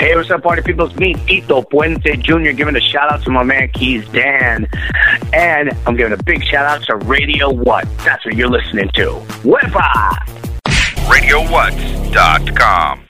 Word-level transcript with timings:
Hey, 0.00 0.16
what's 0.16 0.30
up, 0.30 0.42
party 0.42 0.62
people? 0.62 0.86
It's 0.86 0.96
me, 0.96 1.12
Tito 1.12 1.60
Puente 1.60 2.18
Jr., 2.22 2.52
giving 2.52 2.74
a 2.74 2.80
shout 2.80 3.12
out 3.12 3.22
to 3.24 3.30
my 3.30 3.42
man 3.42 3.68
Keys 3.68 4.08
Dan. 4.08 4.66
And 5.34 5.76
I'm 5.86 5.94
giving 5.94 6.14
a 6.14 6.22
big 6.22 6.42
shout 6.42 6.64
out 6.64 6.82
to 6.86 6.96
Radio 7.06 7.52
What. 7.52 7.86
That's 7.98 8.24
what 8.24 8.34
you're 8.34 8.48
listening 8.48 8.88
to. 8.94 9.20
Wepa! 9.44 10.16
RadioWhat.com. 11.04 13.09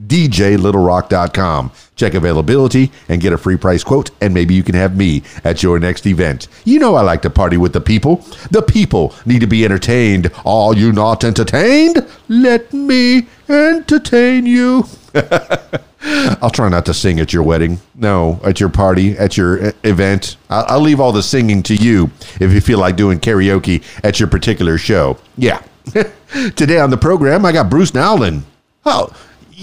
DJLittleRock.com. 0.00 1.72
Check 1.96 2.14
availability 2.14 2.90
and 3.08 3.20
get 3.20 3.32
a 3.32 3.38
free 3.38 3.56
price 3.56 3.84
quote, 3.84 4.10
and 4.20 4.32
maybe 4.32 4.54
you 4.54 4.62
can 4.62 4.74
have 4.74 4.96
me 4.96 5.22
at 5.44 5.62
your 5.62 5.78
next 5.78 6.06
event. 6.06 6.48
You 6.64 6.78
know 6.78 6.94
I 6.94 7.02
like 7.02 7.22
to 7.22 7.30
party 7.30 7.56
with 7.56 7.72
the 7.72 7.80
people. 7.80 8.16
The 8.50 8.62
people 8.62 9.14
need 9.26 9.40
to 9.40 9.46
be 9.46 9.64
entertained. 9.64 10.30
Are 10.44 10.74
you 10.74 10.92
not 10.92 11.24
entertained? 11.24 12.06
Let 12.28 12.72
me 12.72 13.26
entertain 13.48 14.46
you. 14.46 14.84
I'll 16.04 16.50
try 16.50 16.68
not 16.68 16.86
to 16.86 16.94
sing 16.94 17.20
at 17.20 17.32
your 17.32 17.42
wedding. 17.42 17.78
No, 17.94 18.40
at 18.44 18.58
your 18.58 18.68
party, 18.68 19.16
at 19.16 19.36
your 19.36 19.72
event. 19.84 20.36
I'll, 20.50 20.64
I'll 20.68 20.80
leave 20.80 20.98
all 20.98 21.12
the 21.12 21.22
singing 21.22 21.62
to 21.64 21.74
you 21.74 22.10
if 22.40 22.52
you 22.52 22.60
feel 22.60 22.78
like 22.78 22.96
doing 22.96 23.20
karaoke 23.20 23.84
at 24.02 24.18
your 24.18 24.28
particular 24.28 24.78
show. 24.78 25.18
Yeah. 25.36 25.62
Today 26.56 26.80
on 26.80 26.90
the 26.90 26.96
program, 26.96 27.44
I 27.44 27.52
got 27.52 27.70
Bruce 27.70 27.92
Nowlin. 27.94 28.44
Oh, 28.84 29.14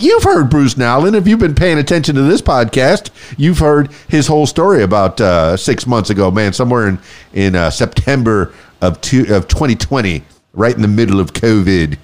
you've 0.01 0.23
heard 0.23 0.49
Bruce 0.49 0.77
Nowlin. 0.77 1.15
If 1.15 1.27
you've 1.27 1.39
been 1.39 1.55
paying 1.55 1.77
attention 1.77 2.15
to 2.15 2.21
this 2.21 2.41
podcast, 2.41 3.09
you've 3.37 3.59
heard 3.59 3.91
his 4.07 4.27
whole 4.27 4.45
story 4.45 4.83
about 4.83 5.19
uh, 5.19 5.57
six 5.57 5.85
months 5.85 6.09
ago, 6.09 6.31
man, 6.31 6.53
somewhere 6.53 6.87
in 6.87 6.99
in 7.33 7.55
uh, 7.55 7.69
September 7.69 8.53
of 8.81 8.99
two, 9.01 9.21
of 9.33 9.47
2020, 9.47 10.23
right 10.53 10.75
in 10.75 10.81
the 10.81 10.87
middle 10.87 11.19
of 11.19 11.33
COVID. 11.33 11.97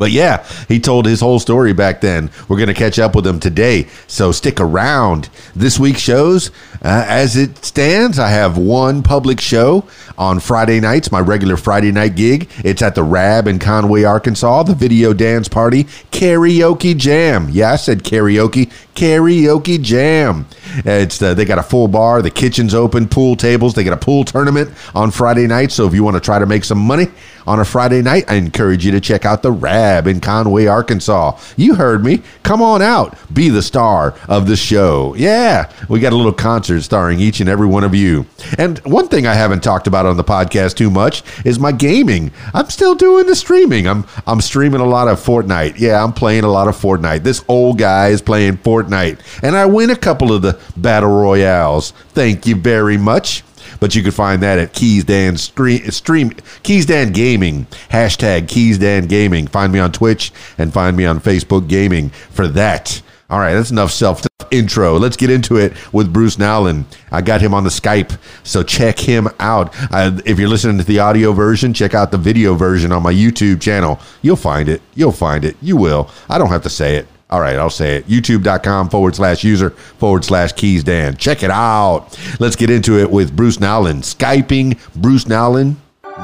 But 0.00 0.12
yeah, 0.12 0.46
he 0.66 0.80
told 0.80 1.04
his 1.04 1.20
whole 1.20 1.38
story 1.38 1.74
back 1.74 2.00
then. 2.00 2.30
We're 2.48 2.56
going 2.56 2.68
to 2.68 2.74
catch 2.74 2.98
up 2.98 3.14
with 3.14 3.26
him 3.26 3.38
today. 3.38 3.86
So 4.06 4.32
stick 4.32 4.58
around. 4.58 5.28
This 5.54 5.78
week's 5.78 6.00
shows, 6.00 6.50
uh, 6.82 7.04
as 7.06 7.36
it 7.36 7.62
stands, 7.62 8.18
I 8.18 8.30
have 8.30 8.56
one 8.56 9.02
public 9.02 9.42
show 9.42 9.86
on 10.16 10.40
Friday 10.40 10.80
nights, 10.80 11.12
my 11.12 11.20
regular 11.20 11.58
Friday 11.58 11.92
night 11.92 12.16
gig. 12.16 12.48
It's 12.64 12.80
at 12.80 12.94
the 12.94 13.02
Rab 13.02 13.46
in 13.46 13.58
Conway, 13.58 14.04
Arkansas, 14.04 14.62
the 14.62 14.74
video 14.74 15.12
dance 15.12 15.48
party 15.48 15.84
karaoke 16.10 16.96
jam. 16.96 17.48
Yeah, 17.50 17.72
I 17.72 17.76
said 17.76 18.02
karaoke. 18.02 18.72
Karaoke 19.00 19.80
jam. 19.80 20.44
It's 20.84 21.22
uh, 21.22 21.32
they 21.32 21.46
got 21.46 21.58
a 21.58 21.62
full 21.62 21.88
bar, 21.88 22.20
the 22.20 22.30
kitchen's 22.30 22.74
open, 22.74 23.08
pool 23.08 23.34
tables. 23.34 23.72
They 23.72 23.82
got 23.82 23.94
a 23.94 23.96
pool 23.96 24.24
tournament 24.24 24.70
on 24.94 25.10
Friday 25.10 25.46
night. 25.46 25.72
So 25.72 25.86
if 25.86 25.94
you 25.94 26.04
want 26.04 26.16
to 26.16 26.20
try 26.20 26.38
to 26.38 26.44
make 26.44 26.64
some 26.64 26.78
money 26.78 27.06
on 27.46 27.58
a 27.58 27.64
Friday 27.64 28.02
night, 28.02 28.26
I 28.28 28.34
encourage 28.34 28.84
you 28.84 28.92
to 28.92 29.00
check 29.00 29.24
out 29.24 29.42
the 29.42 29.52
Rab 29.52 30.06
in 30.06 30.20
Conway, 30.20 30.66
Arkansas. 30.66 31.38
You 31.56 31.76
heard 31.76 32.04
me. 32.04 32.22
Come 32.42 32.60
on 32.60 32.82
out. 32.82 33.16
Be 33.32 33.48
the 33.48 33.62
star 33.62 34.14
of 34.28 34.46
the 34.46 34.54
show. 34.54 35.14
Yeah, 35.16 35.72
we 35.88 35.98
got 35.98 36.12
a 36.12 36.16
little 36.16 36.32
concert 36.34 36.82
starring 36.82 37.20
each 37.20 37.40
and 37.40 37.48
every 37.48 37.66
one 37.66 37.84
of 37.84 37.94
you. 37.94 38.26
And 38.58 38.78
one 38.80 39.08
thing 39.08 39.26
I 39.26 39.32
haven't 39.32 39.64
talked 39.64 39.86
about 39.86 40.04
on 40.04 40.18
the 40.18 40.24
podcast 40.24 40.76
too 40.76 40.90
much 40.90 41.22
is 41.46 41.58
my 41.58 41.72
gaming. 41.72 42.32
I'm 42.52 42.68
still 42.68 42.94
doing 42.94 43.26
the 43.26 43.34
streaming. 43.34 43.88
I'm 43.88 44.04
I'm 44.26 44.42
streaming 44.42 44.82
a 44.82 44.86
lot 44.86 45.08
of 45.08 45.18
Fortnite. 45.18 45.78
Yeah, 45.78 46.04
I'm 46.04 46.12
playing 46.12 46.44
a 46.44 46.50
lot 46.50 46.68
of 46.68 46.76
Fortnite. 46.76 47.22
This 47.22 47.42
old 47.48 47.78
guy 47.78 48.08
is 48.08 48.20
playing 48.20 48.58
Fortnite, 48.58 48.89
and 48.92 49.56
I 49.56 49.66
win 49.66 49.90
a 49.90 49.96
couple 49.96 50.32
of 50.32 50.42
the 50.42 50.60
battle 50.76 51.10
royales. 51.10 51.92
Thank 52.10 52.46
you 52.46 52.56
very 52.56 52.96
much. 52.96 53.44
But 53.78 53.94
you 53.94 54.02
can 54.02 54.12
find 54.12 54.42
that 54.42 54.58
at 54.58 54.72
Keys 54.72 55.04
Dan 55.04 55.36
stream, 55.36 55.90
stream 55.90 56.30
Keys 56.62 56.86
Dan 56.86 57.12
Gaming 57.12 57.66
hashtag 57.90 58.48
Keys 58.48 58.78
Dan 58.78 59.06
Gaming. 59.06 59.46
Find 59.46 59.72
me 59.72 59.78
on 59.78 59.92
Twitch 59.92 60.32
and 60.58 60.72
find 60.72 60.96
me 60.96 61.06
on 61.06 61.20
Facebook 61.20 61.68
Gaming 61.68 62.10
for 62.10 62.48
that. 62.48 63.00
All 63.30 63.38
right, 63.38 63.54
that's 63.54 63.70
enough 63.70 63.92
self 63.92 64.22
intro. 64.50 64.98
Let's 64.98 65.16
get 65.16 65.30
into 65.30 65.56
it 65.56 65.72
with 65.92 66.12
Bruce 66.12 66.36
Nowlin. 66.36 66.84
I 67.12 67.20
got 67.20 67.40
him 67.40 67.54
on 67.54 67.62
the 67.62 67.70
Skype, 67.70 68.18
so 68.42 68.64
check 68.64 68.98
him 68.98 69.28
out. 69.38 69.72
Uh, 69.92 70.20
if 70.24 70.40
you're 70.40 70.48
listening 70.48 70.78
to 70.78 70.84
the 70.84 70.98
audio 70.98 71.32
version, 71.32 71.72
check 71.72 71.94
out 71.94 72.10
the 72.10 72.18
video 72.18 72.54
version 72.54 72.90
on 72.90 73.04
my 73.04 73.12
YouTube 73.12 73.60
channel. 73.60 74.00
You'll 74.20 74.34
find 74.34 74.68
it. 74.68 74.82
You'll 74.94 75.12
find 75.12 75.44
it. 75.44 75.56
You 75.62 75.76
will. 75.76 76.10
I 76.28 76.38
don't 76.38 76.48
have 76.48 76.64
to 76.64 76.70
say 76.70 76.96
it. 76.96 77.06
All 77.30 77.40
right, 77.40 77.56
I'll 77.56 77.70
say 77.70 77.96
it. 77.96 78.08
YouTube.com 78.08 78.90
forward 78.90 79.14
slash 79.14 79.44
user 79.44 79.70
forward 79.70 80.24
slash 80.24 80.52
keys 80.52 80.82
Dan. 80.84 81.16
Check 81.16 81.42
it 81.42 81.50
out. 81.50 82.18
Let's 82.40 82.56
get 82.56 82.70
into 82.70 82.98
it 82.98 83.10
with 83.10 83.34
Bruce 83.34 83.60
Nowlin. 83.60 83.98
Skyping 83.98 84.78
Bruce 85.00 85.28
Nowlin 85.28 85.76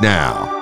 now. 0.03 0.53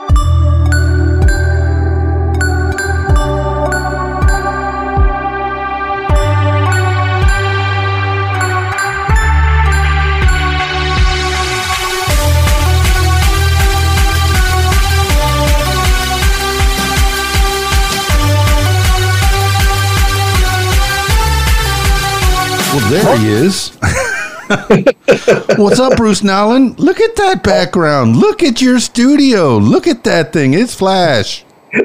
There 23.02 23.18
he 23.18 23.28
is. 23.28 23.70
What's 25.58 25.80
up, 25.80 25.96
Bruce 25.96 26.22
Nowlin? 26.22 26.74
Look 26.74 27.00
at 27.00 27.16
that 27.16 27.42
background. 27.42 28.16
Look 28.16 28.42
at 28.42 28.60
your 28.60 28.78
studio. 28.78 29.56
Look 29.58 29.86
at 29.86 30.04
that 30.04 30.32
thing. 30.32 30.54
It's 30.54 30.74
flash. 30.74 31.44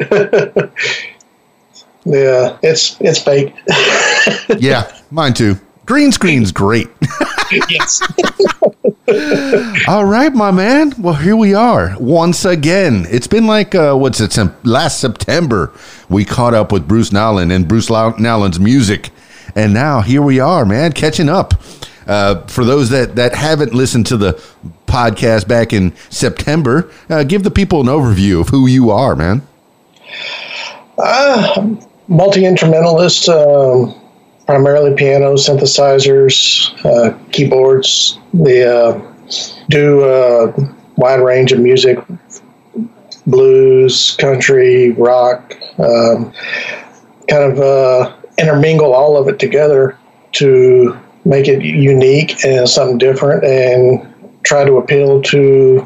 Yeah, 2.06 2.58
it's 2.64 2.96
it's 3.02 3.20
fake. 3.20 3.54
Yeah, 4.58 4.90
mine 5.12 5.34
too. 5.34 5.56
Green 5.86 6.12
screen's 6.14 6.52
great. 6.52 6.88
yes. 7.70 8.02
All 9.88 10.06
right, 10.06 10.34
my 10.34 10.50
man. 10.50 10.94
Well, 10.98 11.16
here 11.16 11.36
we 11.36 11.54
are 11.54 11.96
once 12.00 12.46
again. 12.46 13.06
It's 13.10 13.28
been 13.28 13.46
like 13.48 13.76
uh, 13.76 13.96
what's 13.96 14.22
it? 14.22 14.32
Sem- 14.32 14.56
last 14.64 15.00
September 15.02 15.72
we 16.10 16.24
caught 16.26 16.54
up 16.54 16.72
with 16.72 16.88
Bruce 16.88 17.12
Nowlin 17.12 17.52
and 17.52 17.68
Bruce 17.68 17.90
Lau- 17.90 18.16
Nowlin's 18.18 18.60
music, 18.62 19.10
and 19.56 19.74
now 19.74 20.02
here 20.02 20.22
we 20.22 20.40
are, 20.40 20.66
man, 20.66 20.94
catching 20.94 21.30
up. 21.30 21.54
Uh, 22.08 22.46
for 22.48 22.66
those 22.66 22.90
that 22.90 23.16
that 23.16 23.36
haven't 23.36 23.74
listened 23.74 24.06
to 24.08 24.18
the 24.18 24.34
podcast 24.88 25.48
back 25.48 25.72
in 25.74 25.94
September, 26.10 26.92
uh, 27.10 27.24
give 27.24 27.44
the 27.44 27.52
people 27.52 27.82
an 27.82 27.88
overview 27.88 28.42
of 28.42 28.50
who 28.50 28.66
you 28.66 28.90
are, 28.90 29.16
man. 29.16 29.42
Uh, 30.98 31.76
Multi 32.08 32.46
instrumentalist, 32.46 33.30
um, 33.30 33.94
primarily 34.48 34.96
piano, 34.96 35.36
synthesizers, 35.36 36.74
uh, 36.84 37.16
keyboards. 37.32 38.18
The 38.34 38.76
uh, 38.76 39.14
do 39.70 40.04
a 40.04 40.52
wide 40.96 41.22
range 41.22 41.52
of 41.52 41.60
music 41.60 42.00
blues, 43.28 44.16
country, 44.18 44.92
rock. 44.92 45.56
Um, 45.78 46.34
kind 47.30 47.52
of 47.52 47.60
uh, 47.60 48.16
intermingle 48.40 48.94
all 48.94 49.18
of 49.18 49.28
it 49.28 49.40
together 49.40 49.98
to 50.34 50.98
make 51.26 51.48
it 51.48 51.62
unique 51.64 52.44
and 52.46 52.68
something 52.70 52.98
different 52.98 53.44
and 53.44 54.14
try 54.44 54.64
to 54.64 54.78
appeal 54.78 55.22
to 55.22 55.84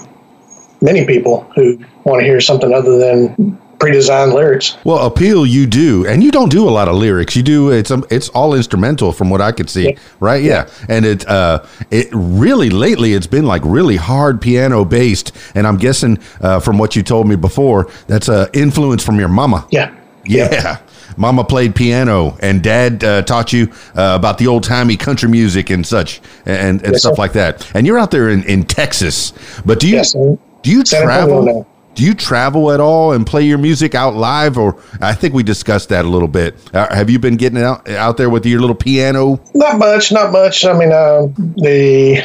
many 0.82 1.06
people 1.06 1.42
who 1.56 1.78
want 2.04 2.20
to 2.22 2.26
hear 2.26 2.40
something 2.42 2.74
other 2.74 2.98
than 2.98 3.58
pre-designed 3.80 4.32
lyrics. 4.34 4.78
Well, 4.86 5.06
appeal 5.06 5.46
you 5.46 5.66
do, 5.66 6.06
and 6.08 6.24
you 6.24 6.32
don't 6.32 6.50
do 6.52 6.68
a 6.68 6.72
lot 6.72 6.88
of 6.88 6.96
lyrics. 6.96 7.36
You 7.36 7.44
do 7.44 7.72
it's 7.72 7.92
um, 7.92 8.06
it's 8.10 8.30
all 8.30 8.54
instrumental 8.54 9.12
from 9.12 9.30
what 9.30 9.42
I 9.42 9.52
could 9.52 9.70
see, 9.70 9.90
Yeah. 9.90 9.98
right? 10.22 10.42
Yeah, 10.44 10.70
and 10.88 11.06
it 11.06 11.28
uh 11.28 11.64
it 11.92 12.08
really 12.12 12.70
lately 12.70 13.14
it's 13.14 13.28
been 13.28 13.46
like 13.46 13.62
really 13.66 13.98
hard 13.98 14.40
piano 14.42 14.86
based, 14.86 15.34
and 15.56 15.66
I'm 15.68 15.78
guessing 15.78 16.20
uh, 16.40 16.60
from 16.62 16.78
what 16.78 16.96
you 16.96 17.04
told 17.04 17.28
me 17.28 17.36
before 17.36 17.90
that's 18.08 18.30
a 18.30 18.50
influence 18.54 19.04
from 19.04 19.20
your 19.20 19.30
mama. 19.30 19.68
Yeah. 19.72 19.94
Yeah. 20.26 20.78
Mama 21.18 21.44
played 21.44 21.76
piano, 21.76 22.38
and 22.42 22.62
Dad 22.64 23.04
uh, 23.04 23.22
taught 23.24 23.54
you 23.54 23.72
uh, 23.96 24.16
about 24.18 24.38
the 24.38 24.48
old 24.48 24.64
timey 24.64 24.98
country 24.98 25.30
music 25.30 25.70
and 25.70 25.86
such, 25.86 26.22
and, 26.46 26.82
and 26.84 26.94
Yes, 26.94 27.02
stuff 27.02 27.16
sir. 27.16 27.22
like 27.22 27.34
that. 27.34 27.70
And 27.76 27.86
you're 27.88 28.00
out 28.00 28.12
there 28.12 28.30
in, 28.30 28.44
in 28.44 28.64
Texas, 28.64 29.34
but 29.66 29.80
do 29.80 29.88
you 29.88 29.96
Yes, 29.98 30.14
do 30.14 30.38
you 30.64 30.84
travel? 30.84 31.68
Do 31.96 32.04
you 32.04 32.16
travel 32.16 32.72
at 32.72 32.80
all 32.80 33.12
and 33.12 33.24
play 33.24 33.44
your 33.44 33.60
music 33.60 33.94
out 33.94 34.16
live? 34.16 34.58
Or 34.58 34.82
I 35.00 35.14
think 35.14 35.36
we 35.36 35.44
discussed 35.44 35.90
that 35.90 36.06
a 36.06 36.08
little 36.08 36.28
bit. 36.28 36.56
Uh, 36.74 36.92
have 36.92 37.08
you 37.08 37.20
been 37.20 37.36
getting 37.38 37.62
out 37.62 37.88
out 37.88 38.18
there 38.18 38.32
with 38.32 38.48
your 38.48 38.62
little 38.62 38.76
piano? 38.76 39.40
Not 39.54 39.78
much, 39.78 40.12
not 40.12 40.32
much. 40.32 40.66
I 40.66 40.74
mean, 40.74 40.92
uh, 40.92 41.28
the, 41.38 42.24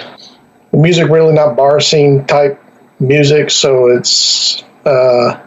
the 0.71 0.77
music 0.79 1.11
really 1.11 1.35
not 1.35 1.55
bar 1.55 1.81
scene 1.81 2.25
type 2.25 2.59
music, 2.99 3.51
so 3.51 3.89
it's 3.89 4.65
uh, 4.87 5.39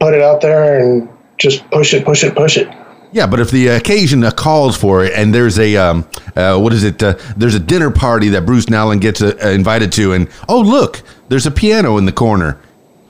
put 0.00 0.14
it 0.14 0.20
out 0.20 0.40
there 0.40 0.80
and 0.80 1.08
just 1.38 1.68
push 1.70 1.94
it, 1.94 2.04
push 2.04 2.24
it, 2.24 2.34
push 2.34 2.56
it. 2.56 2.68
Yeah, 3.10 3.26
but 3.26 3.40
if 3.40 3.50
the 3.50 3.68
occasion 3.68 4.22
uh, 4.22 4.30
calls 4.30 4.76
for 4.76 5.04
it, 5.04 5.14
and 5.14 5.34
there's 5.34 5.58
a 5.58 5.76
um, 5.76 6.06
uh, 6.36 6.58
what 6.58 6.72
is 6.72 6.84
it? 6.84 7.02
Uh, 7.02 7.14
there's 7.36 7.54
a 7.54 7.60
dinner 7.60 7.90
party 7.90 8.28
that 8.30 8.44
Bruce 8.44 8.68
Nowlin 8.68 8.98
gets 8.98 9.22
uh, 9.22 9.34
invited 9.44 9.92
to, 9.92 10.12
and 10.12 10.28
oh 10.48 10.60
look, 10.60 11.02
there's 11.28 11.46
a 11.46 11.50
piano 11.50 11.96
in 11.96 12.04
the 12.04 12.12
corner. 12.12 12.60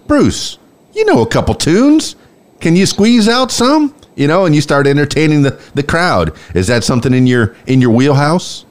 Bruce, 0.06 0.58
you 0.92 1.04
know 1.04 1.22
a 1.22 1.26
couple 1.26 1.54
tunes. 1.54 2.14
Can 2.60 2.76
you 2.76 2.86
squeeze 2.86 3.28
out 3.28 3.50
some? 3.50 3.94
You 4.14 4.26
know, 4.26 4.46
and 4.46 4.54
you 4.54 4.60
start 4.60 4.86
entertaining 4.86 5.42
the, 5.42 5.60
the 5.74 5.82
crowd. 5.82 6.36
Is 6.54 6.66
that 6.68 6.84
something 6.84 7.12
in 7.12 7.26
your 7.26 7.56
in 7.66 7.80
your 7.80 7.90
wheelhouse? 7.90 8.64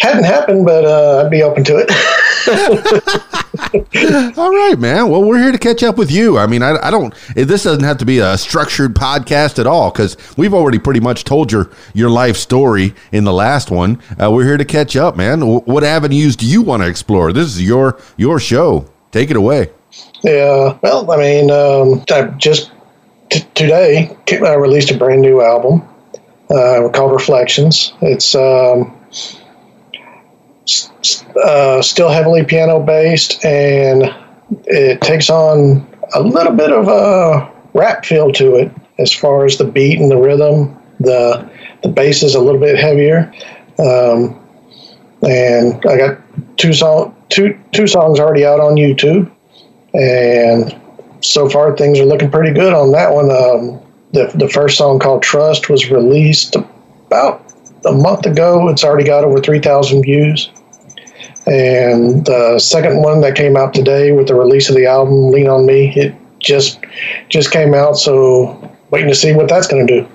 Hadn't 0.00 0.24
happened, 0.24 0.64
but 0.64 0.84
uh, 0.84 1.24
I'd 1.24 1.30
be 1.30 1.42
open 1.42 1.64
to 1.64 1.76
it. 1.78 1.90
All 4.38 4.50
right, 4.50 4.76
man. 4.78 5.08
Well, 5.10 5.22
we're 5.24 5.42
here 5.42 5.52
to 5.52 5.58
catch 5.58 5.82
up 5.82 5.98
with 5.98 6.10
you. 6.10 6.38
I 6.38 6.46
mean, 6.46 6.62
I, 6.62 6.76
I 6.86 6.90
don't. 6.90 7.14
This 7.34 7.64
doesn't 7.64 7.84
have 7.84 7.98
to 7.98 8.04
be 8.06 8.18
a 8.18 8.38
structured 8.38 8.94
podcast 8.94 9.58
at 9.58 9.66
all 9.66 9.90
because 9.90 10.16
we've 10.36 10.54
already 10.54 10.78
pretty 10.78 11.00
much 11.00 11.24
told 11.24 11.52
your 11.52 11.70
your 11.94 12.08
life 12.08 12.36
story 12.36 12.94
in 13.12 13.24
the 13.24 13.32
last 13.32 13.70
one. 13.70 14.00
Uh, 14.20 14.30
we're 14.30 14.44
here 14.44 14.56
to 14.56 14.64
catch 14.64 14.96
up, 14.96 15.16
man. 15.16 15.40
W- 15.40 15.60
what 15.60 15.84
avenues 15.84 16.36
do 16.36 16.46
you 16.46 16.62
want 16.62 16.82
to 16.82 16.88
explore? 16.88 17.32
This 17.32 17.46
is 17.48 17.62
your 17.62 18.00
your 18.16 18.40
show. 18.40 18.88
Take 19.12 19.30
it 19.30 19.36
away. 19.36 19.70
Yeah. 20.22 20.78
Well, 20.82 21.10
I 21.10 21.16
mean, 21.16 21.50
um, 21.50 22.04
I 22.10 22.22
just 22.38 22.70
t- 23.30 23.44
today 23.54 24.16
I 24.30 24.54
released 24.54 24.90
a 24.90 24.96
brand 24.96 25.20
new 25.22 25.42
album 25.42 25.82
uh, 26.50 26.88
called 26.94 27.12
Reflections. 27.12 27.92
It's 28.00 28.34
um, 28.34 28.94
uh, 31.44 31.82
still 31.82 32.10
heavily 32.10 32.44
piano 32.44 32.80
based, 32.80 33.44
and 33.44 34.14
it 34.66 35.00
takes 35.00 35.30
on 35.30 35.86
a 36.14 36.22
little 36.22 36.52
bit 36.52 36.72
of 36.72 36.88
a 36.88 37.50
rap 37.74 38.04
feel 38.04 38.32
to 38.32 38.56
it 38.56 38.72
as 38.98 39.12
far 39.12 39.44
as 39.44 39.58
the 39.58 39.64
beat 39.64 40.00
and 40.00 40.10
the 40.10 40.16
rhythm. 40.16 40.76
The 41.00 41.48
the 41.82 41.88
bass 41.88 42.22
is 42.22 42.34
a 42.34 42.40
little 42.40 42.60
bit 42.60 42.78
heavier, 42.78 43.32
um, 43.78 44.38
and 45.22 45.84
I 45.86 45.96
got 45.96 46.18
two 46.56 46.72
song 46.72 47.14
two 47.28 47.58
two 47.72 47.86
songs 47.86 48.18
already 48.18 48.44
out 48.44 48.60
on 48.60 48.74
YouTube, 48.74 49.30
and 49.94 50.80
so 51.20 51.48
far 51.48 51.76
things 51.76 52.00
are 52.00 52.04
looking 52.04 52.30
pretty 52.30 52.52
good 52.52 52.72
on 52.72 52.92
that 52.92 53.12
one. 53.12 53.30
Um, 53.30 53.80
the 54.12 54.30
the 54.34 54.48
first 54.48 54.76
song 54.76 54.98
called 54.98 55.22
Trust 55.22 55.68
was 55.68 55.90
released 55.90 56.56
about 56.56 57.44
a 57.84 57.92
month 57.92 58.26
ago. 58.26 58.68
It's 58.68 58.84
already 58.84 59.04
got 59.04 59.24
over 59.24 59.40
three 59.40 59.60
thousand 59.60 60.02
views. 60.02 60.50
And 61.48 62.24
the 62.26 62.58
second 62.58 63.02
one 63.02 63.20
that 63.22 63.34
came 63.34 63.56
out 63.56 63.72
today 63.72 64.12
with 64.12 64.28
the 64.28 64.34
release 64.34 64.68
of 64.68 64.76
the 64.76 64.86
album, 64.86 65.30
Lean 65.30 65.48
on 65.48 65.64
Me, 65.66 65.92
it 65.96 66.14
just 66.38 66.80
just 67.28 67.50
came 67.50 67.74
out. 67.74 67.96
So 67.96 68.70
waiting 68.90 69.08
to 69.08 69.14
see 69.14 69.32
what 69.32 69.48
that's 69.48 69.66
going 69.66 69.86
to 69.86 70.00
do. 70.00 70.08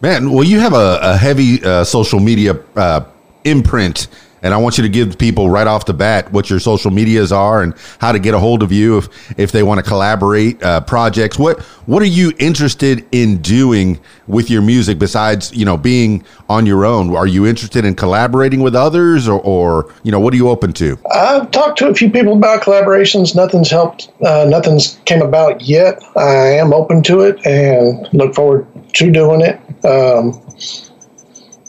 Man, 0.00 0.30
well, 0.30 0.44
you 0.44 0.60
have 0.60 0.74
a, 0.74 0.98
a 1.02 1.16
heavy 1.16 1.62
uh, 1.64 1.82
social 1.82 2.20
media 2.20 2.58
uh, 2.76 3.04
imprint 3.44 4.08
and 4.42 4.54
I 4.54 4.56
want 4.58 4.78
you 4.78 4.82
to 4.82 4.88
give 4.88 5.18
people 5.18 5.50
right 5.50 5.66
off 5.66 5.86
the 5.86 5.94
bat 5.94 6.30
what 6.32 6.50
your 6.50 6.60
social 6.60 6.90
medias 6.90 7.32
are 7.32 7.62
and 7.62 7.74
how 7.98 8.12
to 8.12 8.18
get 8.18 8.34
a 8.34 8.38
hold 8.38 8.62
of 8.62 8.72
you 8.72 8.98
if 8.98 9.38
if 9.38 9.52
they 9.52 9.62
want 9.62 9.78
to 9.78 9.88
collaborate 9.88 10.62
uh, 10.62 10.80
projects. 10.82 11.38
What 11.38 11.60
what 11.86 12.02
are 12.02 12.06
you 12.06 12.32
interested 12.38 13.06
in 13.12 13.38
doing 13.38 14.00
with 14.26 14.50
your 14.50 14.62
music 14.62 14.98
besides 14.98 15.52
you 15.54 15.64
know 15.64 15.76
being 15.76 16.24
on 16.48 16.66
your 16.66 16.84
own? 16.84 17.14
Are 17.14 17.26
you 17.26 17.46
interested 17.46 17.84
in 17.84 17.94
collaborating 17.94 18.60
with 18.60 18.74
others, 18.74 19.28
or, 19.28 19.40
or 19.40 19.94
you 20.02 20.12
know 20.12 20.20
what 20.20 20.32
are 20.34 20.36
you 20.36 20.48
open 20.48 20.72
to? 20.74 20.98
I've 21.12 21.50
talked 21.50 21.78
to 21.78 21.88
a 21.88 21.94
few 21.94 22.10
people 22.10 22.34
about 22.34 22.62
collaborations. 22.62 23.34
Nothing's 23.34 23.70
helped. 23.70 24.10
Uh, 24.24 24.46
nothing's 24.48 24.98
came 25.04 25.22
about 25.22 25.62
yet. 25.62 26.02
I 26.16 26.56
am 26.56 26.72
open 26.72 27.02
to 27.04 27.20
it 27.20 27.44
and 27.46 28.08
look 28.12 28.34
forward 28.34 28.66
to 28.94 29.10
doing 29.10 29.40
it. 29.40 29.60
Um, 29.84 30.40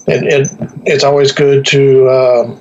it, 0.08 0.24
it, 0.24 0.72
it's 0.86 1.04
always 1.04 1.32
good 1.32 1.66
to 1.68 2.08
uh, 2.08 2.56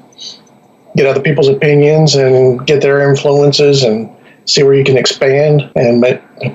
get 0.96 1.06
other 1.06 1.20
people's 1.20 1.48
opinions 1.48 2.14
and 2.14 2.66
get 2.66 2.82
their 2.82 3.08
influences 3.08 3.82
and 3.82 4.10
see 4.46 4.62
where 4.62 4.74
you 4.74 4.84
can 4.84 4.96
expand 4.96 5.70
and 5.76 6.00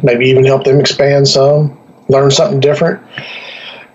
maybe 0.04 0.26
even 0.26 0.44
help 0.44 0.64
them 0.64 0.80
expand 0.80 1.28
some, 1.28 1.78
learn 2.10 2.32
something 2.32 2.60
different. 2.60 3.02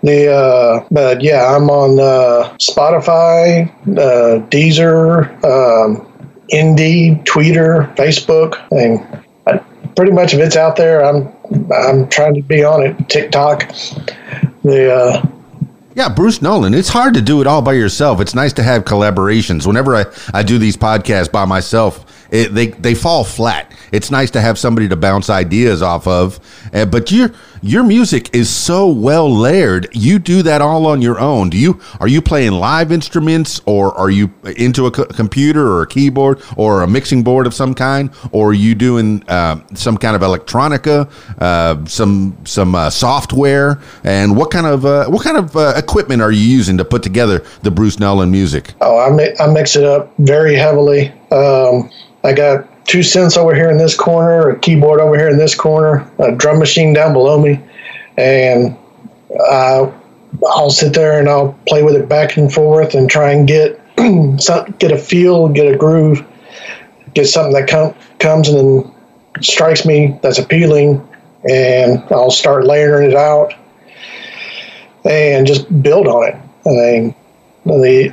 The 0.02 0.30
uh, 0.30 0.86
but 0.90 1.22
yeah, 1.22 1.56
I'm 1.56 1.68
on 1.70 1.98
uh, 1.98 2.54
Spotify, 2.58 3.68
uh, 3.98 4.46
Deezer, 4.48 5.42
um, 5.44 6.06
Indeed, 6.50 7.24
Twitter, 7.26 7.92
Facebook, 7.96 8.64
and 8.70 9.24
I, 9.46 9.58
pretty 9.96 10.12
much 10.12 10.34
if 10.34 10.40
it's 10.40 10.54
out 10.54 10.76
there, 10.76 11.04
I'm 11.04 11.32
I'm 11.72 12.08
trying 12.08 12.34
to 12.34 12.42
be 12.42 12.62
on 12.62 12.86
it. 12.86 13.08
TikTok, 13.08 13.68
the 14.62 14.94
uh, 14.94 15.26
yeah, 15.96 16.10
Bruce 16.10 16.42
Nowlin. 16.42 16.74
It's 16.74 16.90
hard 16.90 17.14
to 17.14 17.22
do 17.22 17.40
it 17.40 17.46
all 17.46 17.62
by 17.62 17.72
yourself. 17.72 18.20
It's 18.20 18.34
nice 18.34 18.52
to 18.52 18.62
have 18.62 18.84
collaborations. 18.84 19.66
Whenever 19.66 19.96
I, 19.96 20.04
I 20.34 20.42
do 20.42 20.58
these 20.58 20.76
podcasts 20.76 21.32
by 21.32 21.46
myself, 21.46 22.04
it, 22.30 22.52
they 22.52 22.66
they 22.66 22.94
fall 22.94 23.24
flat. 23.24 23.72
It's 23.92 24.10
nice 24.10 24.30
to 24.32 24.42
have 24.42 24.58
somebody 24.58 24.88
to 24.88 24.96
bounce 24.96 25.30
ideas 25.30 25.80
off 25.80 26.06
of. 26.06 26.38
Uh, 26.74 26.84
but 26.84 27.10
your 27.10 27.32
your 27.62 27.82
music 27.82 28.34
is 28.34 28.48
so 28.50 28.88
well 28.88 29.30
layered. 29.30 29.88
You 29.92 30.18
do 30.18 30.42
that 30.42 30.60
all 30.60 30.86
on 30.86 31.02
your 31.02 31.18
own. 31.18 31.50
Do 31.50 31.56
you 31.56 31.80
are 32.00 32.08
you 32.08 32.20
playing 32.22 32.52
live 32.52 32.92
instruments 32.92 33.60
or 33.66 33.94
are 33.96 34.10
you 34.10 34.32
into 34.56 34.86
a 34.86 34.90
co- 34.90 35.04
computer 35.06 35.66
or 35.66 35.82
a 35.82 35.86
keyboard 35.86 36.40
or 36.56 36.82
a 36.82 36.86
mixing 36.86 37.22
board 37.22 37.46
of 37.46 37.54
some 37.54 37.74
kind 37.74 38.10
or 38.32 38.50
are 38.50 38.54
you 38.54 38.74
doing 38.74 39.22
uh, 39.28 39.60
some 39.74 39.96
kind 39.96 40.16
of 40.16 40.22
electronica, 40.22 41.10
uh, 41.40 41.84
some 41.86 42.36
some 42.44 42.74
uh, 42.74 42.90
software, 42.90 43.80
and 44.04 44.36
what 44.36 44.50
kind 44.50 44.66
of 44.66 44.84
uh, 44.84 45.06
what 45.06 45.22
kind 45.22 45.36
of 45.36 45.56
uh, 45.56 45.72
equipment 45.76 46.22
are 46.22 46.32
you 46.32 46.40
using 46.42 46.76
to 46.78 46.84
put 46.84 47.02
together 47.02 47.44
the 47.62 47.70
Bruce 47.70 47.98
Nowlin 47.98 48.30
music? 48.30 48.74
Oh, 48.80 48.98
I, 48.98 49.10
mi- 49.10 49.34
I 49.38 49.46
mix 49.46 49.76
it 49.76 49.84
up 49.84 50.12
very 50.18 50.54
heavily. 50.54 51.08
Um, 51.30 51.90
I 52.24 52.32
got 52.32 52.68
two 52.86 53.00
synths 53.00 53.36
over 53.36 53.54
here 53.54 53.70
in 53.70 53.78
this 53.78 53.96
corner, 53.96 54.50
a 54.50 54.58
keyboard 54.58 55.00
over 55.00 55.16
here 55.16 55.28
in 55.28 55.38
this 55.38 55.54
corner, 55.54 56.08
a 56.18 56.32
drum 56.32 56.58
machine 56.58 56.92
down 56.92 57.12
below 57.12 57.40
me, 57.40 57.60
and 58.16 58.76
uh, 59.48 59.90
I'll 60.46 60.70
sit 60.70 60.94
there 60.94 61.18
and 61.18 61.28
I'll 61.28 61.58
play 61.66 61.82
with 61.82 61.96
it 61.96 62.08
back 62.08 62.36
and 62.36 62.52
forth 62.52 62.94
and 62.94 63.10
try 63.10 63.32
and 63.32 63.46
get 63.46 63.80
get 64.78 64.92
a 64.92 64.98
feel, 64.98 65.48
get 65.48 65.72
a 65.72 65.76
groove, 65.76 66.24
get 67.14 67.26
something 67.26 67.54
that 67.54 67.68
com- 67.68 67.94
comes 68.18 68.48
and 68.48 68.90
strikes 69.40 69.84
me 69.84 70.18
that's 70.22 70.38
appealing, 70.38 71.06
and 71.48 72.02
I'll 72.10 72.30
start 72.30 72.66
layering 72.66 73.10
it 73.10 73.16
out 73.16 73.54
and 75.04 75.46
just 75.46 75.82
build 75.82 76.06
on 76.06 76.28
it. 76.28 76.34
I 76.66 76.70
mean, 76.70 77.14
the 77.64 78.12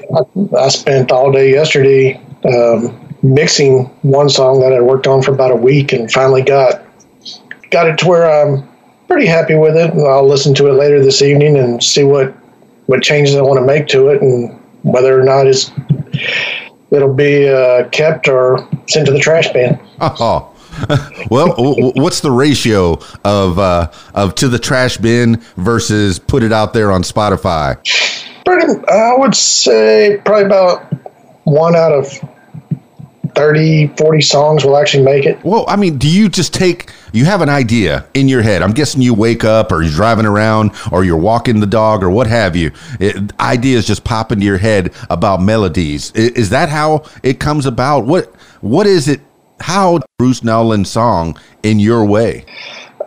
I, 0.56 0.66
I 0.66 0.68
spent 0.70 1.12
all 1.12 1.32
day 1.32 1.52
yesterday. 1.52 2.20
Um, 2.46 3.03
mixing 3.24 3.86
one 4.02 4.30
song 4.30 4.60
that 4.60 4.74
I 4.74 4.82
worked 4.82 5.08
on 5.08 5.22
for 5.22 5.32
about 5.32 5.52
a 5.52 5.56
week 5.56 5.94
and 5.94 6.12
finally 6.12 6.42
got 6.42 6.84
got 7.72 7.88
it 7.88 7.98
to 8.00 8.08
where 8.08 8.30
I'm 8.30 8.68
pretty 9.08 9.26
happy 9.26 9.56
with 9.56 9.76
it. 9.76 9.92
I'll 9.94 10.28
listen 10.28 10.54
to 10.56 10.68
it 10.68 10.74
later 10.74 11.04
this 11.04 11.22
evening 11.22 11.58
and 11.58 11.82
see 11.84 12.04
what 12.04 12.36
what 12.86 13.02
changes 13.02 13.36
I 13.36 13.42
want 13.42 13.60
to 13.60 13.66
make 13.66 13.88
to 13.88 14.10
it 14.10 14.22
and 14.22 14.60
whether 14.84 15.20
or 15.20 15.24
not 15.24 15.48
it's 15.48 15.72
it'll 16.92 17.14
be 17.14 17.50
uh, 17.50 17.88
kept 17.90 18.28
or 18.28 18.68
sent 18.88 19.08
to 19.08 19.12
the 19.12 19.20
trash 19.20 19.52
bin. 19.52 19.80
Oh. 20.00 20.50
well, 21.30 21.54
what's 21.96 22.22
the 22.22 22.32
ratio 22.32 23.00
of 23.24 23.60
uh, 23.60 23.92
of 24.16 24.34
to 24.36 24.50
the 24.50 24.58
trash 24.58 24.98
bin 24.98 25.38
versus 25.56 26.18
put 26.18 26.42
it 26.42 26.52
out 26.52 26.74
there 26.74 26.92
on 26.92 27.04
Spotify? 27.04 27.78
Pretty, 28.44 28.84
I 28.88 29.14
would 29.16 29.36
say 29.36 30.20
probably 30.26 30.46
about 30.46 30.92
one 31.44 31.76
out 31.76 31.92
of 31.92 32.08
30, 33.36 33.88
40 33.98 34.22
songs 34.22 34.66
will 34.66 34.78
actually 34.78 35.04
make 35.04 35.26
it. 35.26 35.44
Well, 35.44 35.66
I 35.68 35.76
mean, 35.76 35.98
do 35.98 36.10
you 36.10 36.30
just 36.30 36.54
take, 36.54 36.92
you 37.12 37.26
have 37.26 37.42
an 37.42 37.50
idea 37.50 38.06
in 38.14 38.28
your 38.28 38.42
head? 38.42 38.62
I'm 38.62 38.72
guessing 38.72 39.02
you 39.02 39.14
wake 39.14 39.44
up 39.44 39.72
or 39.72 39.82
you're 39.82 39.92
driving 39.92 40.26
around 40.26 40.72
or 40.92 41.04
you're 41.04 41.18
walking 41.18 41.60
the 41.60 41.66
dog 41.66 42.04
or 42.04 42.10
what 42.10 42.28
have 42.28 42.56
you. 42.56 42.72
It, 43.00 43.38
ideas 43.40 43.88
just 43.88 44.04
pop 44.04 44.32
into 44.32 44.46
your 44.46 44.58
head 44.58 44.94
about 45.10 45.42
melodies. 45.42 46.12
Is, 46.12 46.32
is 46.32 46.50
that 46.50 46.70
how 46.70 47.04
it 47.24 47.40
comes 47.40 47.66
about? 47.66 48.06
What 48.06 48.34
What 48.62 48.88
is 48.88 49.08
it? 49.08 49.22
How 49.60 50.00
Bruce 50.18 50.44
Nowlin 50.44 50.86
song 50.86 51.40
in 51.64 51.80
your 51.80 52.06
way? 52.06 52.46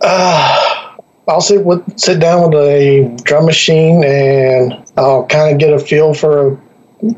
Uh, 0.01 0.97
I'll 1.29 1.41
sit 1.41 1.65
with 1.65 1.99
sit 1.99 2.21
down 2.21 2.51
with 2.51 2.59
a 2.61 3.17
drum 3.25 3.47
machine 3.47 4.05
and 4.05 4.85
I'll 4.97 5.27
kind 5.27 5.53
of 5.53 5.59
get 5.59 5.73
a 5.73 5.79
feel 5.79 6.15
for 6.15 6.53
a 6.53 6.61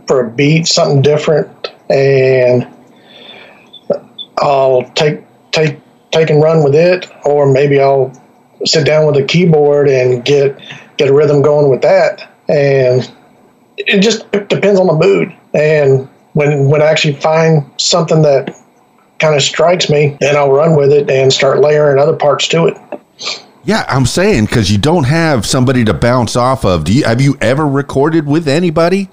for 0.07 0.27
a 0.27 0.31
beat, 0.31 0.67
something 0.67 1.03
different, 1.03 1.73
and 1.91 2.67
I'll 4.41 4.85
take 4.95 5.23
take 5.53 5.79
take 6.11 6.31
and 6.31 6.43
run 6.43 6.63
with 6.63 6.75
it, 6.75 7.11
or 7.25 7.51
maybe 7.51 7.81
I'll 7.81 8.13
sit 8.65 8.87
down 8.87 9.07
with 9.07 9.17
a 9.17 9.25
keyboard 9.25 9.89
and 9.89 10.25
get 10.25 10.59
get 10.97 11.09
a 11.09 11.15
rhythm 11.15 11.43
going 11.43 11.71
with 11.71 11.83
that. 11.83 12.29
And 12.49 13.11
it 13.77 14.01
just 14.01 14.31
depends 14.33 14.81
on 14.81 14.87
the 14.87 14.95
mood. 14.95 15.35
And 15.55 16.09
when 16.33 16.69
when 16.69 16.83
I 16.83 16.87
actually 16.87 17.15
find 17.15 17.69
something 17.79 18.23
that 18.23 18.57
kind 19.19 19.35
of 19.35 19.43
strikes 19.43 19.91
me, 19.91 20.17
then 20.21 20.37
I'll 20.37 20.53
run 20.53 20.77
with 20.77 20.93
it 20.93 21.11
and 21.11 21.33
start 21.33 21.61
layering 21.61 21.99
other 21.99 22.17
parts 22.17 22.49
to 22.49 22.67
it. 22.67 22.77
Yeah, 23.65 23.85
I'm 23.89 24.07
saying 24.07 24.47
because 24.47 24.71
you 24.71 24.79
don't 24.79 25.05
have 25.05 25.45
somebody 25.45 25.85
to 25.85 25.95
bounce 25.95 26.37
off 26.37 26.65
of. 26.65 26.85
Do 26.85 26.93
you 26.93 27.05
have 27.05 27.21
you 27.21 27.37
ever 27.41 27.67
recorded 27.67 28.27
with 28.27 28.49
anybody? 28.49 29.11